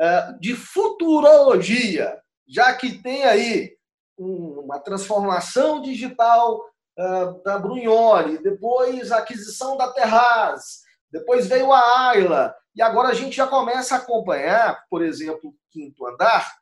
eh, 0.01 0.33
de 0.41 0.53
futurologia, 0.53 2.13
já 2.45 2.73
que 2.73 3.01
tem 3.01 3.23
aí 3.23 3.74
uma 4.17 4.79
transformação 4.79 5.81
digital 5.81 6.61
uh, 6.97 7.43
da 7.43 7.59
Brunholi, 7.59 8.37
depois 8.41 9.11
a 9.11 9.17
aquisição 9.17 9.77
da 9.77 9.91
Terraz, 9.91 10.83
depois 11.11 11.47
veio 11.47 11.71
a 11.71 12.09
Ayla, 12.09 12.55
e 12.75 12.81
agora 12.81 13.09
a 13.09 13.13
gente 13.13 13.35
já 13.35 13.47
começa 13.47 13.95
a 13.95 13.97
acompanhar, 13.99 14.83
por 14.89 15.03
exemplo, 15.03 15.49
o 15.49 15.55
quinto 15.71 16.05
andar, 16.05 16.53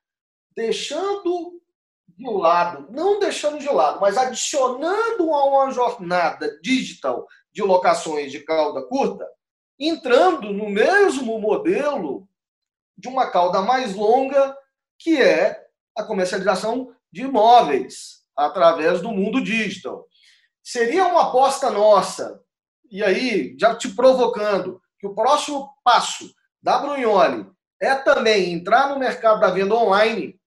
deixando 0.55 1.59
de 2.07 2.29
lado, 2.29 2.87
não 2.91 3.19
deixando 3.19 3.57
de 3.57 3.69
lado, 3.69 3.99
mas 3.99 4.17
adicionando 4.17 5.33
a 5.33 5.45
uma 5.45 5.71
jornada 5.71 6.59
digital 6.61 7.25
de 7.51 7.63
locações 7.63 8.31
de 8.31 8.39
cauda 8.41 8.83
curta, 8.83 9.27
entrando 9.79 10.53
no 10.53 10.69
mesmo 10.69 11.39
modelo 11.39 12.27
de 12.95 13.07
uma 13.07 13.31
cauda 13.31 13.61
mais 13.61 13.95
longa, 13.95 14.55
que 14.99 15.19
é 15.21 15.65
a 15.97 16.03
comercialização 16.03 16.95
de 17.13 17.21
imóveis 17.21 18.23
através 18.35 18.99
do 19.01 19.11
mundo 19.11 19.41
digital. 19.41 20.07
Seria 20.63 21.05
uma 21.05 21.29
aposta 21.29 21.69
nossa, 21.69 22.41
e 22.89 23.03
aí, 23.03 23.55
já 23.59 23.75
te 23.75 23.89
provocando, 23.89 24.81
que 24.99 25.05
o 25.05 25.13
próximo 25.13 25.69
passo 25.83 26.33
da 26.61 26.79
Brunholi 26.79 27.45
é 27.79 27.93
também 27.95 28.53
entrar 28.53 28.89
no 28.89 28.99
mercado 28.99 29.41
da 29.41 29.51
venda 29.51 29.75
online 29.75 30.39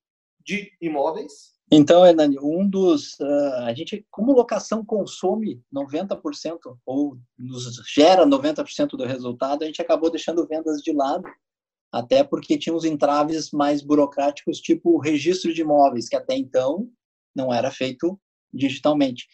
de 0.45 0.73
imóveis? 0.81 1.55
Então, 1.71 2.07
Hernani, 2.07 2.39
um 2.41 2.69
dos. 2.69 3.19
Uh, 3.19 3.65
a 3.67 3.75
gente, 3.75 4.07
como 4.11 4.33
locação 4.33 4.85
consome 4.85 5.61
90% 5.75 6.59
ou 6.87 7.19
nos 7.37 7.83
gera 7.93 8.25
90% 8.25 8.91
do 8.91 9.05
resultado, 9.05 9.63
a 9.63 9.67
gente 9.67 9.83
acabou 9.83 10.11
deixando 10.11 10.47
vendas 10.47 10.81
de 10.81 10.93
lado 10.93 11.25
até 11.93 12.23
porque 12.23 12.59
tinha 12.59 12.75
uns 12.75 12.85
entraves 12.85 13.51
mais 13.51 13.83
burocráticos, 13.83 14.59
tipo 14.59 14.97
o 14.97 15.01
registro 15.01 15.53
de 15.53 15.63
imóveis, 15.63 16.09
que 16.09 16.17
até 16.17 16.35
então 16.35 16.91
não 17.35 17.53
era 17.53 17.71
feito 17.71 18.19
digitalmente. 18.53 19.27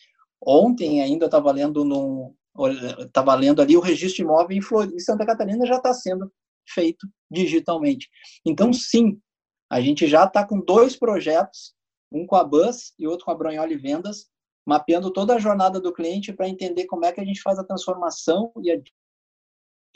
Ontem 0.45 1.01
ainda 1.03 1.27
estava 1.27 1.51
lendo 1.53 1.85
no 1.85 2.35
estava 2.99 3.35
lendo 3.35 3.63
ali 3.63 3.77
o 3.77 3.81
registro 3.81 4.17
de 4.17 4.23
imóvel 4.23 4.57
em, 4.57 4.61
Flor... 4.61 4.85
em 4.93 4.99
Santa 4.99 5.25
Catarina 5.25 5.65
já 5.65 5.77
está 5.77 5.95
sendo 5.95 6.31
feito 6.69 7.09
digitalmente. 7.31 8.09
Então, 8.45 8.73
sim, 8.73 9.19
a 9.71 9.81
gente 9.81 10.07
já 10.07 10.25
está 10.25 10.47
com 10.47 10.61
dois 10.61 10.97
projetos, 10.97 11.75
um 12.11 12.27
com 12.27 12.37
a 12.37 12.45
Bus 12.45 12.93
e 12.99 13.07
outro 13.07 13.25
com 13.25 13.31
a 13.31 13.35
Bronholi 13.35 13.77
Vendas, 13.77 14.27
mapeando 14.67 15.11
toda 15.11 15.35
a 15.35 15.39
jornada 15.39 15.81
do 15.81 15.93
cliente 15.93 16.33
para 16.33 16.49
entender 16.49 16.85
como 16.85 17.05
é 17.07 17.13
que 17.13 17.21
a 17.21 17.25
gente 17.25 17.41
faz 17.41 17.59
a 17.59 17.65
transformação 17.65 18.53
e 18.63 18.71
a 18.71 18.81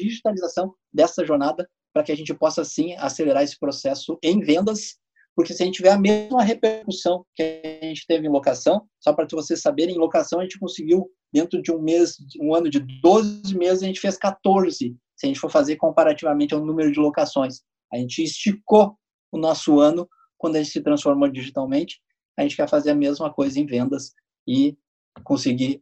digitalização 0.00 0.74
dessa 0.92 1.24
jornada 1.24 1.68
para 1.96 2.02
que 2.02 2.12
a 2.12 2.14
gente 2.14 2.34
possa, 2.34 2.62
sim, 2.62 2.92
acelerar 2.98 3.42
esse 3.42 3.58
processo 3.58 4.18
em 4.22 4.38
vendas, 4.40 4.98
porque 5.34 5.54
se 5.54 5.62
a 5.62 5.64
gente 5.66 5.76
tiver 5.76 5.92
a 5.92 5.98
mesma 5.98 6.42
repercussão 6.42 7.24
que 7.34 7.42
a 7.82 7.86
gente 7.86 8.04
teve 8.06 8.26
em 8.26 8.30
locação, 8.30 8.86
só 9.00 9.14
para 9.14 9.26
vocês 9.32 9.62
saberem, 9.62 9.94
em 9.94 9.98
locação 9.98 10.38
a 10.38 10.42
gente 10.42 10.58
conseguiu, 10.58 11.10
dentro 11.32 11.62
de 11.62 11.72
um 11.72 11.80
mês, 11.80 12.18
um 12.38 12.54
ano 12.54 12.68
de 12.68 12.80
12 13.00 13.56
meses, 13.56 13.82
a 13.82 13.86
gente 13.86 13.98
fez 13.98 14.18
14, 14.18 14.94
se 15.16 15.24
a 15.24 15.26
gente 15.26 15.40
for 15.40 15.50
fazer 15.50 15.76
comparativamente 15.76 16.52
ao 16.52 16.62
número 16.62 16.92
de 16.92 17.00
locações. 17.00 17.62
A 17.90 17.96
gente 17.96 18.22
esticou 18.22 18.94
o 19.32 19.38
nosso 19.38 19.80
ano 19.80 20.06
quando 20.36 20.56
a 20.56 20.62
gente 20.62 20.72
se 20.72 20.82
transformou 20.82 21.30
digitalmente, 21.30 21.98
a 22.38 22.42
gente 22.42 22.56
quer 22.56 22.68
fazer 22.68 22.90
a 22.90 22.94
mesma 22.94 23.32
coisa 23.32 23.58
em 23.58 23.64
vendas 23.64 24.12
e 24.46 24.76
conseguir, 25.24 25.80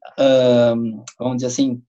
vamos 1.19 1.39
dizer 1.39 1.49
assim, 1.49 1.83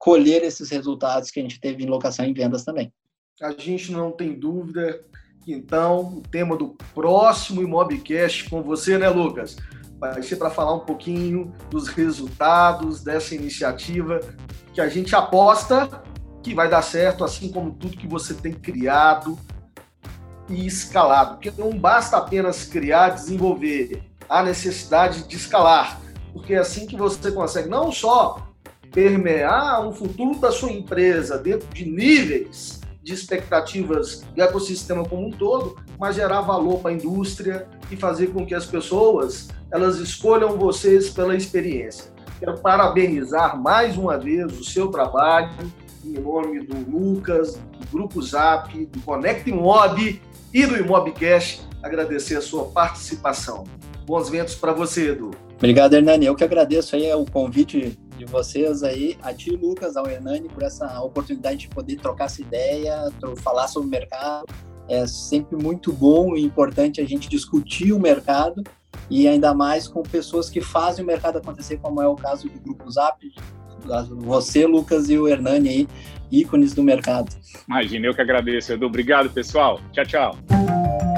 colher 0.00 0.42
esses 0.42 0.70
resultados 0.70 1.30
que 1.30 1.38
a 1.38 1.42
gente 1.42 1.60
teve 1.60 1.84
em 1.84 1.86
locação 1.86 2.24
e 2.24 2.32
vendas 2.32 2.64
também. 2.64 2.92
A 3.40 3.52
gente 3.52 3.92
não 3.92 4.10
tem 4.10 4.32
dúvida 4.32 5.04
então, 5.46 6.18
o 6.18 6.20
tema 6.20 6.56
do 6.56 6.76
próximo 6.94 7.62
Imobcast 7.62 8.48
com 8.48 8.62
você, 8.62 8.98
né, 8.98 9.08
Lucas? 9.08 9.56
Vai 9.98 10.22
ser 10.22 10.36
para 10.36 10.50
falar 10.50 10.74
um 10.74 10.80
pouquinho 10.80 11.54
dos 11.70 11.88
resultados 11.88 13.02
dessa 13.02 13.34
iniciativa 13.34 14.20
que 14.72 14.80
a 14.80 14.88
gente 14.88 15.14
aposta 15.14 16.02
que 16.42 16.54
vai 16.54 16.68
dar 16.68 16.82
certo, 16.82 17.22
assim 17.22 17.50
como 17.50 17.72
tudo 17.72 17.96
que 17.96 18.08
você 18.08 18.32
tem 18.32 18.52
criado 18.52 19.38
e 20.48 20.66
escalado. 20.66 21.34
Porque 21.34 21.52
não 21.60 21.76
basta 21.78 22.16
apenas 22.16 22.64
criar, 22.64 23.10
desenvolver, 23.10 24.02
há 24.28 24.42
necessidade 24.42 25.26
de 25.26 25.36
escalar. 25.36 26.00
Porque 26.32 26.54
é 26.54 26.58
assim 26.58 26.86
que 26.86 26.96
você 26.96 27.30
consegue 27.32 27.68
não 27.68 27.92
só 27.92 28.49
permear 28.90 29.86
o 29.86 29.92
futuro 29.92 30.38
da 30.38 30.50
sua 30.50 30.72
empresa 30.72 31.38
dentro 31.38 31.68
de 31.68 31.84
níveis 31.84 32.80
de 33.02 33.14
expectativas 33.14 34.22
do 34.34 34.42
ecossistema 34.42 35.04
como 35.08 35.28
um 35.28 35.30
todo, 35.30 35.76
mas 35.98 36.16
gerar 36.16 36.42
valor 36.42 36.80
para 36.80 36.90
a 36.90 36.94
indústria 36.94 37.66
e 37.90 37.96
fazer 37.96 38.28
com 38.28 38.44
que 38.44 38.54
as 38.54 38.66
pessoas 38.66 39.48
elas 39.72 39.98
escolham 39.98 40.58
vocês 40.58 41.10
pela 41.10 41.36
experiência. 41.36 42.12
Quero 42.38 42.58
parabenizar 42.58 43.60
mais 43.60 43.96
uma 43.96 44.18
vez 44.18 44.58
o 44.58 44.64
seu 44.64 44.88
trabalho 44.88 45.50
em 46.04 46.18
nome 46.18 46.60
do 46.64 46.90
Lucas, 46.90 47.54
do 47.54 47.86
Grupo 47.90 48.22
Zap, 48.22 48.72
do 48.86 49.00
Connect 49.00 49.50
Mob 49.52 50.20
e 50.52 50.66
do 50.66 50.76
Imobcast. 50.76 51.62
Agradecer 51.82 52.36
a 52.36 52.40
sua 52.40 52.64
participação. 52.66 53.64
Bons 54.06 54.28
ventos 54.28 54.54
para 54.54 54.72
você, 54.72 55.10
Edu. 55.10 55.30
Obrigado, 55.56 55.94
Hernani. 55.94 56.26
Eu 56.26 56.34
que 56.34 56.44
agradeço 56.44 56.96
aí 56.96 57.12
o 57.12 57.24
convite 57.26 57.98
de 58.20 58.26
vocês 58.26 58.82
aí, 58.82 59.16
a 59.22 59.32
ti, 59.32 59.50
Lucas, 59.50 59.96
ao 59.96 60.06
Hernani, 60.06 60.48
por 60.48 60.62
essa 60.62 61.00
oportunidade 61.00 61.56
de 61.56 61.68
poder 61.68 61.96
trocar 61.96 62.26
essa 62.26 62.42
ideia, 62.42 63.10
falar 63.38 63.66
sobre 63.66 63.88
o 63.88 63.90
mercado. 63.90 64.46
É 64.88 65.06
sempre 65.06 65.56
muito 65.56 65.92
bom 65.92 66.36
e 66.36 66.42
importante 66.42 67.00
a 67.00 67.06
gente 67.06 67.28
discutir 67.28 67.92
o 67.92 67.98
mercado 67.98 68.62
e 69.08 69.26
ainda 69.26 69.54
mais 69.54 69.88
com 69.88 70.02
pessoas 70.02 70.50
que 70.50 70.60
fazem 70.60 71.02
o 71.02 71.06
mercado 71.06 71.38
acontecer, 71.38 71.78
como 71.78 72.02
é 72.02 72.08
o 72.08 72.14
caso 72.14 72.48
do 72.48 72.60
Grupo 72.60 72.90
Zap, 72.90 73.18
você, 74.18 74.66
Lucas, 74.66 75.08
e 75.08 75.16
o 75.16 75.26
Hernani 75.26 75.68
aí, 75.68 75.88
ícones 76.30 76.74
do 76.74 76.82
mercado. 76.82 77.34
Imagina, 77.66 78.06
eu 78.06 78.14
que 78.14 78.20
agradeço, 78.20 78.72
Edu. 78.72 78.86
Obrigado, 78.86 79.30
pessoal. 79.30 79.80
Tchau, 79.92 80.04
tchau. 80.04 81.09